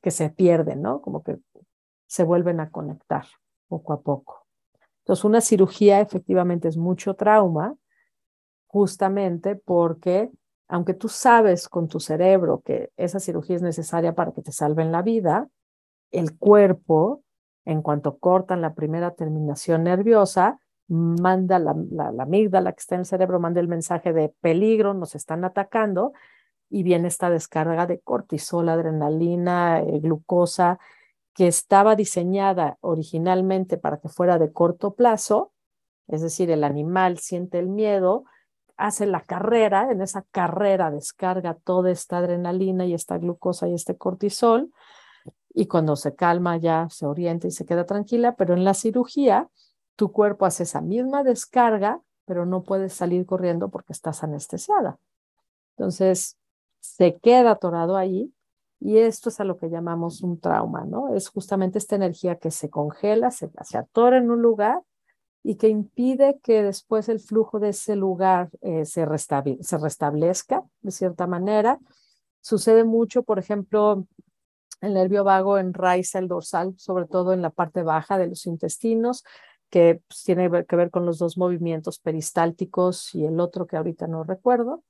que 0.01 0.11
se 0.11 0.29
pierden, 0.29 0.81
¿no? 0.81 1.01
Como 1.01 1.23
que 1.23 1.37
se 2.07 2.23
vuelven 2.23 2.59
a 2.59 2.69
conectar 2.69 3.25
poco 3.67 3.93
a 3.93 4.01
poco. 4.01 4.45
Entonces, 4.99 5.25
una 5.25 5.41
cirugía 5.41 5.99
efectivamente 5.99 6.67
es 6.67 6.77
mucho 6.77 7.15
trauma, 7.15 7.75
justamente 8.67 9.55
porque 9.55 10.31
aunque 10.67 10.93
tú 10.93 11.09
sabes 11.09 11.69
con 11.69 11.87
tu 11.87 11.99
cerebro 11.99 12.61
que 12.65 12.91
esa 12.97 13.19
cirugía 13.19 13.57
es 13.57 13.61
necesaria 13.61 14.15
para 14.15 14.31
que 14.31 14.41
te 14.41 14.51
salven 14.51 14.91
la 14.91 15.01
vida, 15.01 15.47
el 16.11 16.37
cuerpo, 16.37 17.23
en 17.65 17.81
cuanto 17.81 18.17
cortan 18.17 18.61
la 18.61 18.73
primera 18.73 19.11
terminación 19.11 19.83
nerviosa, 19.83 20.59
manda 20.87 21.59
la, 21.59 21.75
la, 21.91 22.11
la, 22.11 22.23
amígdala 22.23 22.73
que 22.73 22.79
está 22.79 22.95
en 22.95 23.01
el 23.01 23.05
cerebro, 23.05 23.39
manda 23.39 23.59
el 23.59 23.67
mensaje 23.67 24.13
de 24.13 24.29
peligro, 24.41 24.93
nos 24.93 25.15
están 25.15 25.45
atacando, 25.45 26.13
y 26.69 26.83
viene 26.83 27.07
esta 27.07 27.29
descarga 27.29 27.85
de 27.85 27.99
cortisol, 27.99 28.69
adrenalina, 28.69 29.81
eh, 29.81 29.99
glucosa, 29.99 30.79
que 31.33 31.47
estaba 31.47 31.95
diseñada 31.95 32.77
originalmente 32.81 33.77
para 33.77 33.99
que 33.99 34.09
fuera 34.09 34.37
de 34.37 34.51
corto 34.51 34.93
plazo, 34.93 35.51
es 36.07 36.21
decir, 36.21 36.51
el 36.51 36.63
animal 36.63 37.17
siente 37.17 37.59
el 37.59 37.69
miedo, 37.69 38.25
hace 38.75 39.05
la 39.05 39.21
carrera, 39.21 39.91
en 39.91 40.01
esa 40.01 40.23
carrera 40.31 40.91
descarga 40.91 41.55
toda 41.63 41.91
esta 41.91 42.17
adrenalina 42.17 42.85
y 42.85 42.93
esta 42.93 43.17
glucosa 43.17 43.67
y 43.67 43.73
este 43.73 43.97
cortisol, 43.97 44.71
y 45.53 45.67
cuando 45.67 45.95
se 45.95 46.15
calma 46.15 46.57
ya 46.57 46.87
se 46.89 47.05
orienta 47.05 47.47
y 47.47 47.51
se 47.51 47.65
queda 47.65 47.85
tranquila, 47.85 48.35
pero 48.35 48.53
en 48.53 48.63
la 48.63 48.73
cirugía 48.73 49.49
tu 49.95 50.11
cuerpo 50.11 50.45
hace 50.45 50.63
esa 50.63 50.81
misma 50.81 51.23
descarga, 51.23 52.01
pero 52.25 52.45
no 52.45 52.63
puedes 52.63 52.93
salir 52.93 53.25
corriendo 53.25 53.69
porque 53.69 53.93
estás 53.93 54.23
anestesiada. 54.23 54.97
Entonces, 55.77 56.37
se 56.79 57.17
queda 57.17 57.51
atorado 57.51 57.97
ahí 57.97 58.33
y 58.79 58.97
esto 58.97 59.29
es 59.29 59.39
a 59.39 59.45
lo 59.45 59.57
que 59.57 59.69
llamamos 59.69 60.21
un 60.21 60.39
trauma, 60.39 60.83
¿no? 60.85 61.15
Es 61.15 61.29
justamente 61.29 61.77
esta 61.77 61.95
energía 61.95 62.37
que 62.37 62.51
se 62.51 62.69
congela, 62.69 63.31
se, 63.31 63.49
se 63.63 63.77
atora 63.77 64.17
en 64.17 64.29
un 64.29 64.41
lugar 64.41 64.81
y 65.43 65.55
que 65.55 65.69
impide 65.69 66.39
que 66.41 66.63
después 66.63 67.09
el 67.09 67.19
flujo 67.19 67.59
de 67.59 67.69
ese 67.69 67.95
lugar 67.95 68.49
eh, 68.61 68.85
se, 68.85 69.05
se 69.61 69.77
restablezca 69.77 70.63
de 70.81 70.91
cierta 70.91 71.27
manera. 71.27 71.79
Sucede 72.41 72.83
mucho, 72.83 73.23
por 73.23 73.39
ejemplo, 73.39 74.05
el 74.81 74.93
nervio 74.93 75.23
vago 75.23 75.57
enraiza 75.57 76.19
el 76.19 76.27
dorsal, 76.27 76.73
sobre 76.77 77.05
todo 77.05 77.31
en 77.31 77.41
la 77.41 77.51
parte 77.51 77.83
baja 77.83 78.17
de 78.17 78.27
los 78.27 78.45
intestinos, 78.45 79.23
que 79.73 80.01
pues, 80.07 80.21
tiene 80.23 80.65
que 80.65 80.75
ver 80.75 80.91
con 80.91 81.05
los 81.05 81.17
dos 81.17 81.35
movimientos 81.35 81.97
peristálticos 81.97 83.15
y 83.15 83.25
el 83.25 83.39
otro 83.39 83.65
que 83.65 83.77
ahorita 83.77 84.05
no 84.05 84.23
recuerdo 84.23 84.83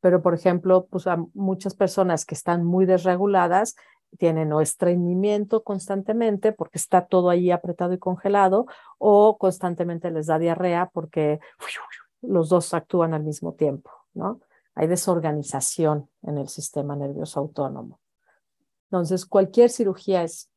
pero 0.00 0.22
por 0.22 0.34
ejemplo, 0.34 0.86
pues 0.86 1.06
a 1.06 1.16
muchas 1.34 1.74
personas 1.74 2.24
que 2.24 2.34
están 2.34 2.64
muy 2.64 2.86
desreguladas 2.86 3.74
tienen 4.18 4.52
o 4.52 4.60
estreñimiento 4.60 5.62
constantemente 5.64 6.52
porque 6.52 6.78
está 6.78 7.06
todo 7.06 7.30
ahí 7.30 7.50
apretado 7.50 7.92
y 7.92 7.98
congelado 7.98 8.66
o 8.98 9.36
constantemente 9.38 10.10
les 10.10 10.26
da 10.26 10.38
diarrea 10.38 10.90
porque 10.92 11.40
los 12.22 12.48
dos 12.48 12.72
actúan 12.74 13.12
al 13.12 13.22
mismo 13.22 13.52
tiempo, 13.52 13.90
¿no? 14.14 14.40
Hay 14.74 14.86
desorganización 14.86 16.08
en 16.22 16.38
el 16.38 16.48
sistema 16.48 16.94
nervioso 16.94 17.40
autónomo. 17.40 18.00
Entonces, 18.84 19.26
cualquier 19.26 19.70
cirugía 19.70 20.22
es, 20.22 20.48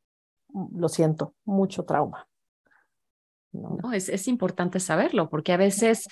lo 0.74 0.88
siento, 0.88 1.34
mucho 1.44 1.84
trauma. 1.84 2.28
No, 3.52 3.78
no 3.82 3.93
es, 3.93 4.10
es 4.10 4.28
importante 4.28 4.80
saberlo 4.80 5.30
porque 5.30 5.54
a 5.54 5.58
veces, 5.58 6.08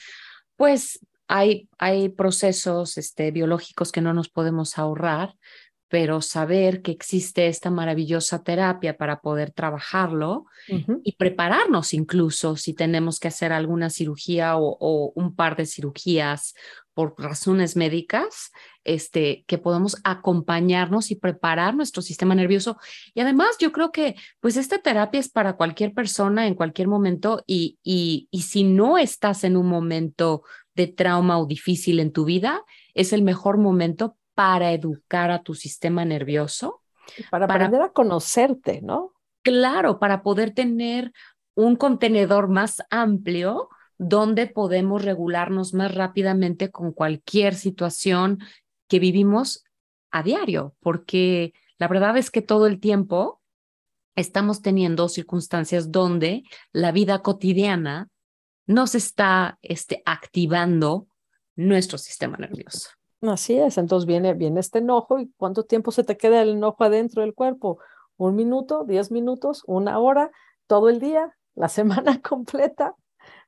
pues 0.55 0.99
hay, 1.27 1.69
hay 1.77 2.09
procesos 2.09 2.97
este, 2.97 3.31
biológicos 3.31 3.91
que 3.91 4.01
no 4.01 4.13
nos 4.13 4.29
podemos 4.29 4.77
ahorrar, 4.77 5.35
pero 5.89 6.21
saber 6.21 6.81
que 6.81 6.91
existe 6.91 7.47
esta 7.47 7.71
maravillosa 7.71 8.43
terapia 8.43 8.95
para 8.95 9.21
poder 9.21 9.51
trabajarlo 9.51 10.45
y 11.03 11.15
prepararnos 11.15 11.95
incluso 11.95 12.55
si 12.55 12.75
tenemos 12.75 13.19
que 13.19 13.27
hacer 13.27 13.51
alguna 13.51 13.89
cirugía 13.89 14.55
o, 14.57 15.11
un 15.15 15.35
par 15.35 15.55
de 15.55 15.65
cirugías 15.65 16.53
por 16.93 17.15
razones 17.17 17.75
médicas, 17.75 18.51
este, 18.83 19.43
que 19.47 19.57
podamos 19.57 19.97
acompañarnos 20.03 21.11
y 21.11 21.15
preparar 21.15 21.75
nuestro 21.75 22.01
sistema 22.01 22.35
nervioso. 22.35 22.77
Y 23.13 23.21
además 23.21 23.57
yo 23.59 23.71
creo 23.71 23.91
que 23.91 24.15
pues 24.39 24.57
esta 24.57 24.79
terapia 24.79 25.19
es 25.19 25.29
para 25.29 25.53
cualquier 25.53 25.93
persona 25.93 26.47
en 26.47 26.55
cualquier 26.55 26.87
momento 26.87 27.43
y, 27.45 27.77
y, 27.83 28.27
y 28.31 28.41
si 28.43 28.63
no 28.63 28.97
estás 28.97 29.43
en 29.43 29.57
un 29.57 29.67
momento 29.67 30.43
de 30.75 30.87
trauma 30.87 31.37
o 31.39 31.45
difícil 31.45 31.99
en 31.99 32.11
tu 32.11 32.25
vida, 32.25 32.63
es 32.93 33.13
el 33.13 33.21
mejor 33.21 33.57
momento 33.57 34.17
para 34.33 34.71
educar 34.71 35.31
a 35.31 35.43
tu 35.43 35.53
sistema 35.53 36.05
nervioso. 36.05 36.81
Para, 37.29 37.47
para 37.47 37.65
aprender 37.65 37.81
a 37.81 37.91
conocerte, 37.91 38.81
¿no? 38.81 39.13
Claro, 39.41 39.99
para 39.99 40.21
poder 40.21 40.51
tener 40.51 41.11
un 41.55 41.75
contenedor 41.75 42.47
más 42.47 42.81
amplio 42.89 43.69
donde 43.97 44.47
podemos 44.47 45.03
regularnos 45.03 45.73
más 45.73 45.93
rápidamente 45.93 46.71
con 46.71 46.93
cualquier 46.93 47.53
situación 47.53 48.39
que 48.89 48.99
vivimos 48.99 49.63
a 50.11 50.23
diario, 50.23 50.75
porque 50.81 51.53
la 51.77 51.87
verdad 51.87 52.17
es 52.17 52.29
que 52.31 52.41
todo 52.41 52.67
el 52.67 52.81
tiempo 52.81 53.41
estamos 54.15 54.61
teniendo 54.61 55.07
circunstancias 55.07 55.91
donde 55.91 56.43
la 56.73 56.91
vida 56.91 57.21
cotidiana 57.21 58.09
nos 58.65 58.95
está 58.95 59.57
este, 59.61 60.03
activando 60.05 61.07
nuestro 61.55 61.97
sistema 61.97 62.37
nervioso. 62.37 62.89
Así 63.21 63.57
es, 63.57 63.77
entonces 63.77 64.05
viene, 64.05 64.33
viene 64.33 64.59
este 64.59 64.79
enojo 64.79 65.19
y 65.19 65.31
cuánto 65.37 65.63
tiempo 65.63 65.91
se 65.91 66.03
te 66.03 66.17
queda 66.17 66.41
el 66.41 66.49
enojo 66.49 66.83
adentro 66.83 67.21
del 67.21 67.33
cuerpo, 67.33 67.79
un 68.17 68.35
minuto, 68.35 68.85
diez 68.85 69.11
minutos, 69.11 69.63
una 69.67 69.99
hora, 69.99 70.31
todo 70.67 70.89
el 70.89 70.99
día, 70.99 71.35
la 71.55 71.69
semana 71.69 72.21
completa, 72.21 72.95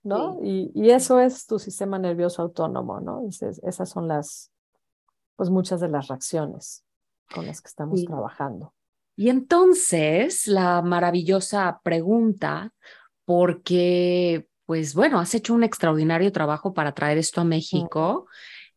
¿no? 0.03 0.39
Y, 0.41 0.71
y, 0.73 0.89
eso 0.89 1.19
es 1.19 1.45
tu 1.45 1.59
sistema 1.59 1.99
nervioso 1.99 2.41
autónomo, 2.41 2.99
¿no? 2.99 3.21
esas 3.27 3.89
son 3.89 4.07
las, 4.07 4.50
pues 5.35 5.49
muchas 5.49 5.79
de 5.79 5.89
las 5.89 6.07
reacciones 6.07 6.83
con 7.33 7.45
las 7.45 7.61
que 7.61 7.67
estamos 7.67 8.03
trabajando. 8.05 8.73
Y 9.15 9.29
entonces 9.29 10.47
la 10.47 10.81
maravillosa 10.81 11.79
pregunta, 11.83 12.73
porque 13.25 14.47
pues 14.65 14.95
bueno, 14.95 15.19
has 15.19 15.35
hecho 15.35 15.53
un 15.53 15.63
extraordinario 15.63 16.31
trabajo 16.31 16.73
para 16.73 16.93
traer 16.93 17.17
esto 17.17 17.41
a 17.41 17.43
México. 17.43 18.27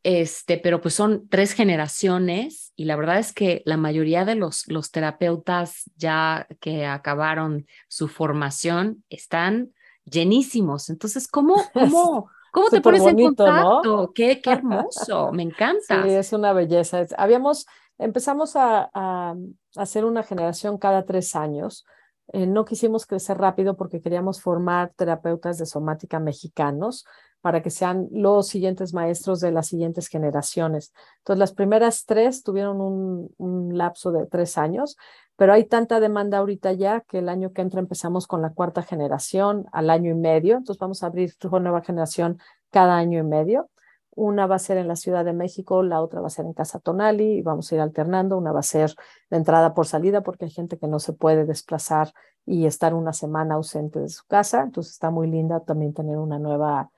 Este, 0.03 0.59
pero 0.59 0.83
pues 0.83 0.93
son 0.93 1.29
tres 1.31 1.53
generaciones 1.53 2.73
y 2.77 2.85
la 2.85 2.97
verdad 2.97 3.19
es 3.19 3.33
que 3.33 3.63
la 3.65 3.79
mayoría 3.79 4.27
de 4.27 4.35
los, 4.35 4.69
los 4.69 4.91
terapeutas 4.91 5.91
ya 5.97 6.47
que 6.61 6.85
acabaron 6.85 7.67
su 7.89 8.09
formación 8.09 9.03
están 9.09 9.73
llenísimos. 10.05 10.91
Entonces, 10.91 11.27
¿cómo, 11.27 11.55
cómo, 11.73 12.29
cómo 12.55 12.69
te 12.71 12.81
pones 12.81 13.05
en 13.05 13.19
contacto? 13.19 14.13
Qué, 14.15 14.41
qué 14.41 14.51
hermoso, 14.51 15.33
me 15.33 15.43
encanta. 15.43 16.03
Sí, 16.05 16.11
es 16.11 16.33
una 16.33 16.53
belleza. 16.55 17.05
Habíamos, 17.19 17.67
empezamos 17.99 18.57
a, 18.57 18.89
a 18.95 19.35
hacer 19.77 20.05
una 20.05 20.23
generación 20.23 20.79
cada 20.79 21.05
tres 21.05 21.37
años 21.37 21.85
eh, 22.33 22.47
no 22.47 22.65
quisimos 22.65 23.07
crecer 23.07 23.39
rápido 23.39 23.77
porque 23.77 24.01
queríamos 24.01 24.41
formar 24.41 24.93
terapeutas 24.97 25.59
de 25.59 25.67
somática 25.67 26.19
mexicanos 26.21 27.05
para 27.45 27.61
que 27.61 27.69
sean 27.69 28.09
los 28.11 28.49
siguientes 28.49 28.95
maestros 28.95 29.39
de 29.41 29.53
las 29.53 29.67
siguientes 29.67 30.09
generaciones. 30.09 30.95
Entonces, 31.19 31.39
las 31.39 31.53
primeras 31.53 32.07
tres 32.07 32.43
tuvieron 32.43 32.81
un, 32.81 33.77
lapso 33.77 34.13
de 34.13 34.25
tres 34.25 34.57
años, 34.57 34.97
pero 35.37 35.53
hay 35.53 35.65
tanta 35.65 36.01
demanda 36.01 36.39
ahorita 36.39 36.73
ya 36.73 37.03
que 37.03 37.19
el 37.19 37.29
año 37.29 37.53
que 37.53 37.61
entra 37.61 37.81
empezamos 37.81 38.27
con 38.27 38.41
la 38.41 38.55
cuarta 38.55 38.81
generación 38.81 39.67
al 39.73 39.91
año 39.91 40.11
y 40.13 40.15
medio. 40.15 40.57
Entonces, 40.57 40.81
vamos 40.81 41.03
a 41.03 41.09
abrir 41.09 41.35
una 41.51 41.61
nueva 41.61 41.83
generación 41.83 42.39
cada 42.71 42.97
año 42.97 43.19
y 43.19 43.25
medio. 43.25 43.69
Una 44.17 44.47
va 44.47 44.55
a 44.55 44.59
ser 44.59 44.79
en 44.79 44.89
la 44.89 44.97
Ciudad 44.97 45.27
de 45.27 45.35
México, 45.35 45.83
la 45.83 46.01
otra 46.01 46.23
va 46.23 46.29
a 46.29 46.31
ser 46.31 46.47
en 46.47 46.55
Casa 46.55 46.79
Tonali 46.79 47.41
y 47.41 47.43
vamos 47.43 47.71
a 47.71 47.75
ir 47.75 47.83
alternando. 47.83 48.39
Una 48.39 48.53
va 48.53 48.61
a 48.61 48.63
ser 48.63 48.95
de 49.29 49.37
entrada 49.37 49.75
por 49.75 49.87
salida 49.87 50.23
porque 50.23 50.47
hay 50.47 50.51
gente 50.51 50.79
que 50.79 50.89
no 50.89 50.99
se 50.99 51.13
puede 51.13 51.45
desplazar 51.45 52.15
y 52.47 52.65
estar 52.65 52.95
una 52.95 53.13
semana 53.13 53.57
ausente 53.57 54.01
de 54.01 54.09
su 54.09 54.25
casa. 54.27 54.63
Entonces 54.63 54.95
está 54.95 55.11
muy 55.11 55.31
linda 55.31 55.61
también 55.61 55.93
tener 55.93 56.17
una 56.17 56.39
nueva, 56.39 56.91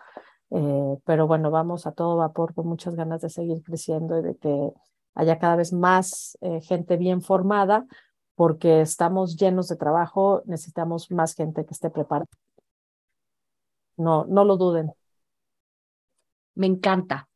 Eh, 0.51 0.97
pero 1.05 1.27
bueno, 1.27 1.51
vamos 1.51 1.87
a 1.87 1.91
todo 1.91 2.17
vapor 2.17 2.53
con 2.53 2.67
muchas 2.67 2.95
ganas 2.95 3.21
de 3.21 3.29
seguir 3.29 3.61
creciendo 3.63 4.19
y 4.19 4.21
de 4.21 4.35
que 4.37 4.71
haya 5.15 5.39
cada 5.39 5.55
vez 5.55 5.73
más 5.73 6.37
eh, 6.41 6.61
gente 6.61 6.97
bien 6.97 7.21
formada, 7.21 7.85
porque 8.35 8.81
estamos 8.81 9.37
llenos 9.37 9.67
de 9.69 9.77
trabajo, 9.77 10.43
necesitamos 10.45 11.11
más 11.11 11.35
gente 11.35 11.65
que 11.65 11.73
esté 11.73 11.89
preparada. 11.89 12.27
No, 13.97 14.25
no 14.25 14.43
lo 14.45 14.57
duden. 14.57 14.91
Me 16.55 16.67
encanta. 16.67 17.27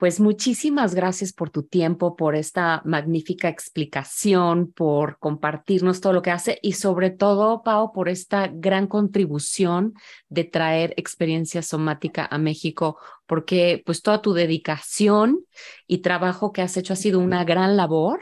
Pues 0.00 0.18
muchísimas 0.18 0.94
gracias 0.94 1.34
por 1.34 1.50
tu 1.50 1.62
tiempo, 1.62 2.16
por 2.16 2.34
esta 2.34 2.80
magnífica 2.86 3.50
explicación, 3.50 4.72
por 4.72 5.18
compartirnos 5.18 6.00
todo 6.00 6.14
lo 6.14 6.22
que 6.22 6.30
hace 6.30 6.58
y 6.62 6.72
sobre 6.72 7.10
todo, 7.10 7.62
Pau, 7.62 7.92
por 7.92 8.08
esta 8.08 8.48
gran 8.50 8.86
contribución 8.86 9.92
de 10.30 10.44
traer 10.44 10.94
experiencia 10.96 11.60
somática 11.60 12.26
a 12.30 12.38
México, 12.38 12.96
porque 13.26 13.82
pues 13.84 14.00
toda 14.00 14.22
tu 14.22 14.32
dedicación 14.32 15.44
y 15.86 15.98
trabajo 15.98 16.50
que 16.50 16.62
has 16.62 16.78
hecho 16.78 16.94
ha 16.94 16.96
sido 16.96 17.20
una 17.20 17.44
gran 17.44 17.76
labor 17.76 18.20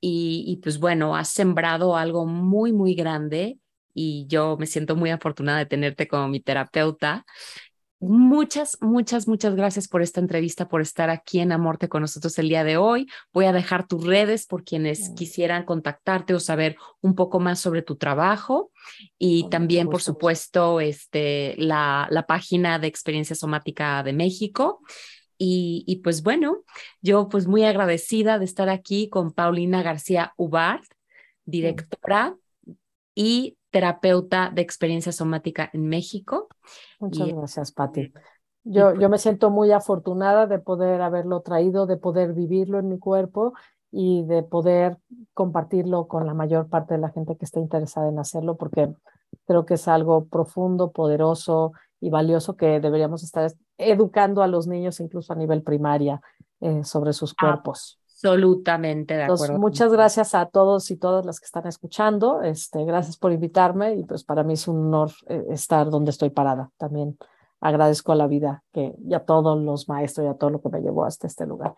y, 0.00 0.44
y 0.46 0.56
pues 0.62 0.78
bueno, 0.78 1.16
has 1.16 1.28
sembrado 1.28 1.98
algo 1.98 2.24
muy, 2.24 2.72
muy 2.72 2.94
grande 2.94 3.58
y 3.92 4.26
yo 4.26 4.56
me 4.56 4.64
siento 4.64 4.96
muy 4.96 5.10
afortunada 5.10 5.58
de 5.58 5.66
tenerte 5.66 6.08
como 6.08 6.28
mi 6.28 6.40
terapeuta 6.40 7.26
Muchas, 8.02 8.78
muchas, 8.80 9.28
muchas 9.28 9.54
gracias 9.54 9.86
por 9.86 10.00
esta 10.00 10.20
entrevista, 10.20 10.70
por 10.70 10.80
estar 10.80 11.10
aquí 11.10 11.38
en 11.38 11.52
Amorte 11.52 11.90
con 11.90 12.00
nosotros 12.00 12.38
el 12.38 12.48
día 12.48 12.64
de 12.64 12.78
hoy. 12.78 13.06
Voy 13.30 13.44
a 13.44 13.52
dejar 13.52 13.86
tus 13.86 14.06
redes 14.06 14.46
por 14.46 14.64
quienes 14.64 15.10
quisieran 15.10 15.66
contactarte 15.66 16.32
o 16.32 16.40
saber 16.40 16.76
un 17.02 17.14
poco 17.14 17.40
más 17.40 17.60
sobre 17.60 17.82
tu 17.82 17.96
trabajo 17.96 18.72
y 19.18 19.50
también, 19.50 19.90
por 19.90 20.00
supuesto, 20.00 20.80
este, 20.80 21.54
la, 21.58 22.08
la 22.10 22.26
página 22.26 22.78
de 22.78 22.86
Experiencia 22.86 23.36
Somática 23.36 24.02
de 24.02 24.14
México. 24.14 24.80
Y, 25.36 25.84
y, 25.86 25.96
pues 25.96 26.22
bueno, 26.22 26.64
yo 27.02 27.28
pues 27.28 27.46
muy 27.46 27.64
agradecida 27.64 28.38
de 28.38 28.46
estar 28.46 28.70
aquí 28.70 29.10
con 29.10 29.32
Paulina 29.32 29.82
García 29.82 30.32
Ubart, 30.38 30.84
directora 31.44 32.34
y 33.14 33.58
terapeuta 33.70 34.50
de 34.54 34.62
experiencia 34.62 35.12
somática 35.12 35.70
en 35.72 35.88
México. 35.88 36.48
Muchas 36.98 37.28
gracias, 37.28 37.72
Patti. 37.72 38.12
Yo, 38.64 38.94
yo 38.94 39.08
me 39.08 39.18
siento 39.18 39.50
muy 39.50 39.72
afortunada 39.72 40.46
de 40.46 40.58
poder 40.58 41.00
haberlo 41.00 41.40
traído, 41.40 41.86
de 41.86 41.96
poder 41.96 42.34
vivirlo 42.34 42.78
en 42.78 42.88
mi 42.88 42.98
cuerpo 42.98 43.54
y 43.90 44.24
de 44.24 44.42
poder 44.42 44.98
compartirlo 45.34 46.06
con 46.06 46.26
la 46.26 46.34
mayor 46.34 46.68
parte 46.68 46.94
de 46.94 47.00
la 47.00 47.10
gente 47.10 47.36
que 47.36 47.44
esté 47.44 47.60
interesada 47.60 48.08
en 48.08 48.18
hacerlo, 48.18 48.56
porque 48.56 48.92
creo 49.46 49.64
que 49.66 49.74
es 49.74 49.88
algo 49.88 50.26
profundo, 50.26 50.92
poderoso 50.92 51.72
y 52.00 52.10
valioso 52.10 52.56
que 52.56 52.80
deberíamos 52.80 53.22
estar 53.22 53.50
educando 53.78 54.42
a 54.42 54.46
los 54.46 54.66
niños, 54.66 55.00
incluso 55.00 55.32
a 55.32 55.36
nivel 55.36 55.62
primaria, 55.62 56.20
eh, 56.60 56.84
sobre 56.84 57.12
sus 57.12 57.32
ah, 57.32 57.34
cuerpos. 57.40 57.99
Absolutamente 58.22 59.16
de 59.16 59.22
acuerdo. 59.22 59.58
muchas 59.58 59.90
gracias 59.90 60.34
a 60.34 60.46
todos 60.46 60.90
y 60.90 60.96
todas 60.96 61.24
las 61.24 61.40
que 61.40 61.46
están 61.46 61.66
escuchando. 61.66 62.42
Este, 62.42 62.84
gracias 62.84 63.16
por 63.16 63.32
invitarme 63.32 63.94
y 63.94 64.04
pues 64.04 64.24
para 64.24 64.42
mí 64.42 64.54
es 64.54 64.68
un 64.68 64.86
honor 64.86 65.10
eh, 65.26 65.44
estar 65.50 65.88
donde 65.88 66.10
estoy 66.10 66.28
parada. 66.28 66.70
También 66.76 67.16
agradezco 67.60 68.12
a 68.12 68.16
la 68.16 68.26
vida 68.26 68.62
que, 68.72 68.94
y 69.02 69.14
a 69.14 69.20
todos 69.20 69.58
los 69.62 69.88
maestros 69.88 70.26
y 70.26 70.28
a 70.28 70.34
todo 70.34 70.50
lo 70.50 70.60
que 70.60 70.68
me 70.68 70.80
llevó 70.80 71.04
hasta 71.06 71.26
este 71.26 71.46
lugar. 71.46 71.74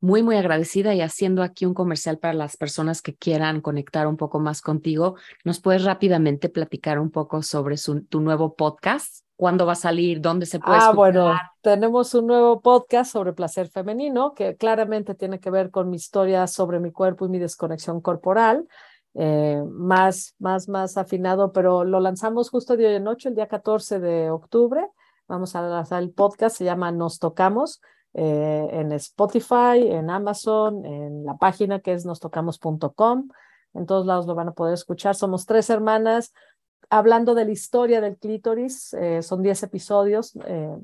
Muy, 0.00 0.22
muy 0.22 0.36
agradecida 0.36 0.94
y 0.94 1.00
haciendo 1.00 1.42
aquí 1.42 1.66
un 1.66 1.74
comercial 1.74 2.18
para 2.18 2.34
las 2.34 2.56
personas 2.56 3.00
que 3.00 3.16
quieran 3.16 3.62
conectar 3.62 4.06
un 4.06 4.16
poco 4.16 4.38
más 4.38 4.60
contigo, 4.60 5.16
¿nos 5.44 5.60
puedes 5.60 5.82
rápidamente 5.82 6.50
platicar 6.50 7.00
un 7.00 7.10
poco 7.10 7.42
sobre 7.42 7.76
tu 8.08 8.20
nuevo 8.20 8.54
podcast? 8.54 9.23
Cuándo 9.36 9.66
va 9.66 9.72
a 9.72 9.76
salir, 9.76 10.20
dónde 10.20 10.46
se 10.46 10.60
puede. 10.60 10.78
Ah, 10.80 10.92
bueno, 10.92 11.34
tenemos 11.60 12.14
un 12.14 12.26
nuevo 12.26 12.60
podcast 12.60 13.12
sobre 13.12 13.32
placer 13.32 13.68
femenino 13.68 14.34
que 14.34 14.56
claramente 14.56 15.14
tiene 15.14 15.40
que 15.40 15.50
ver 15.50 15.70
con 15.70 15.90
mi 15.90 15.96
historia 15.96 16.46
sobre 16.46 16.80
mi 16.80 16.92
cuerpo 16.92 17.26
y 17.26 17.28
mi 17.28 17.38
desconexión 17.38 18.00
corporal. 18.00 18.66
Eh, 19.16 19.62
más, 19.68 20.34
más, 20.40 20.68
más 20.68 20.96
afinado, 20.96 21.52
pero 21.52 21.84
lo 21.84 22.00
lanzamos 22.00 22.50
justo 22.50 22.76
de 22.76 22.86
hoy 22.86 22.94
en 22.94 23.04
noche, 23.04 23.28
el 23.28 23.36
día 23.36 23.46
14 23.46 24.00
de 24.00 24.30
octubre. 24.30 24.88
Vamos 25.28 25.54
a 25.54 25.62
lanzar 25.62 26.02
el 26.02 26.10
podcast, 26.10 26.56
se 26.56 26.64
llama 26.64 26.90
Nos 26.90 27.18
Tocamos, 27.18 27.80
eh, 28.12 28.68
en 28.72 28.92
Spotify, 28.92 29.88
en 29.88 30.10
Amazon, 30.10 30.84
en 30.84 31.24
la 31.24 31.36
página 31.36 31.80
que 31.80 31.92
es 31.92 32.04
nostocamos.com. 32.04 33.28
En 33.74 33.86
todos 33.86 34.06
lados 34.06 34.26
lo 34.26 34.34
van 34.34 34.48
a 34.48 34.52
poder 34.52 34.74
escuchar. 34.74 35.14
Somos 35.14 35.46
tres 35.46 35.70
hermanas, 35.70 36.32
hablando 36.90 37.34
de 37.34 37.44
la 37.44 37.52
historia 37.52 38.00
del 38.00 38.16
clítoris, 38.16 38.94
eh, 38.94 39.22
son 39.22 39.42
10 39.42 39.62
episodios, 39.64 40.36
eh, 40.46 40.76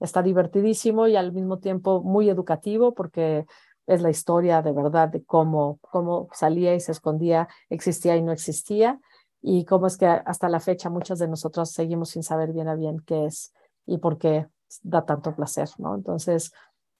está 0.00 0.22
divertidísimo 0.22 1.06
y 1.06 1.16
al 1.16 1.32
mismo 1.32 1.58
tiempo 1.58 2.02
muy 2.02 2.28
educativo 2.28 2.94
porque 2.94 3.46
es 3.86 4.02
la 4.02 4.10
historia 4.10 4.62
de 4.62 4.72
verdad 4.72 5.08
de 5.08 5.24
cómo, 5.24 5.78
cómo 5.80 6.28
salía 6.32 6.74
y 6.74 6.80
se 6.80 6.92
escondía, 6.92 7.48
existía 7.70 8.16
y 8.16 8.22
no 8.22 8.32
existía 8.32 9.00
y 9.40 9.64
cómo 9.64 9.86
es 9.86 9.96
que 9.96 10.06
hasta 10.06 10.48
la 10.48 10.60
fecha 10.60 10.90
muchas 10.90 11.18
de 11.18 11.28
nosotros 11.28 11.70
seguimos 11.70 12.10
sin 12.10 12.22
saber 12.22 12.52
bien 12.52 12.68
a 12.68 12.74
bien 12.74 12.98
qué 13.06 13.26
es 13.26 13.54
y 13.86 13.98
por 13.98 14.18
qué 14.18 14.46
da 14.82 15.04
tanto 15.04 15.34
placer, 15.34 15.68
¿no? 15.78 15.94
Entonces, 15.94 16.52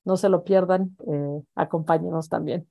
no 0.04 0.16
se 0.16 0.28
lo 0.28 0.44
pierdan, 0.44 0.96
eh, 1.08 1.42
acompáñenos 1.56 2.28
también. 2.28 2.68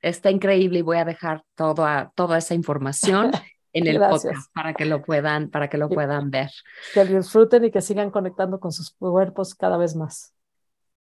está 0.00 0.30
increíble 0.30 0.80
y 0.80 0.82
voy 0.82 0.96
a 0.96 1.04
dejar 1.04 1.44
toda, 1.54 2.12
toda 2.16 2.38
esa 2.38 2.54
información 2.54 3.30
en 3.76 3.86
el 3.86 3.98
podcast 3.98 4.52
para 4.54 4.74
que 4.74 4.84
lo 4.84 5.02
puedan, 5.02 5.50
para 5.50 5.68
que 5.68 5.78
lo 5.78 5.88
puedan 5.88 6.30
ver. 6.30 6.50
Que 6.94 7.04
disfruten 7.04 7.64
y 7.64 7.70
que 7.70 7.82
sigan 7.82 8.10
conectando 8.10 8.58
con 8.58 8.72
sus 8.72 8.90
cuerpos 8.90 9.54
cada 9.54 9.76
vez 9.76 9.94
más. 9.94 10.32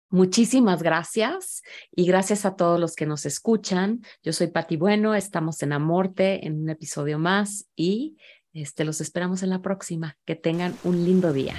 Muchísimas 0.08 0.82
gracias 0.82 1.62
y 1.90 2.06
gracias 2.06 2.44
a 2.44 2.54
todos 2.54 2.78
los 2.78 2.94
que 2.94 3.06
nos 3.06 3.24
escuchan. 3.24 4.02
Yo 4.22 4.32
soy 4.32 4.48
Pati 4.48 4.76
Bueno, 4.76 5.14
estamos 5.14 5.62
en 5.62 5.72
Amorte 5.72 6.46
en 6.46 6.62
un 6.62 6.68
episodio 6.68 7.18
más 7.18 7.66
y 7.74 8.18
este, 8.52 8.84
los 8.84 9.00
esperamos 9.00 9.42
en 9.42 9.50
la 9.50 9.62
próxima. 9.62 10.18
Que 10.26 10.34
tengan 10.34 10.76
un 10.84 11.04
lindo 11.04 11.32
día. 11.32 11.54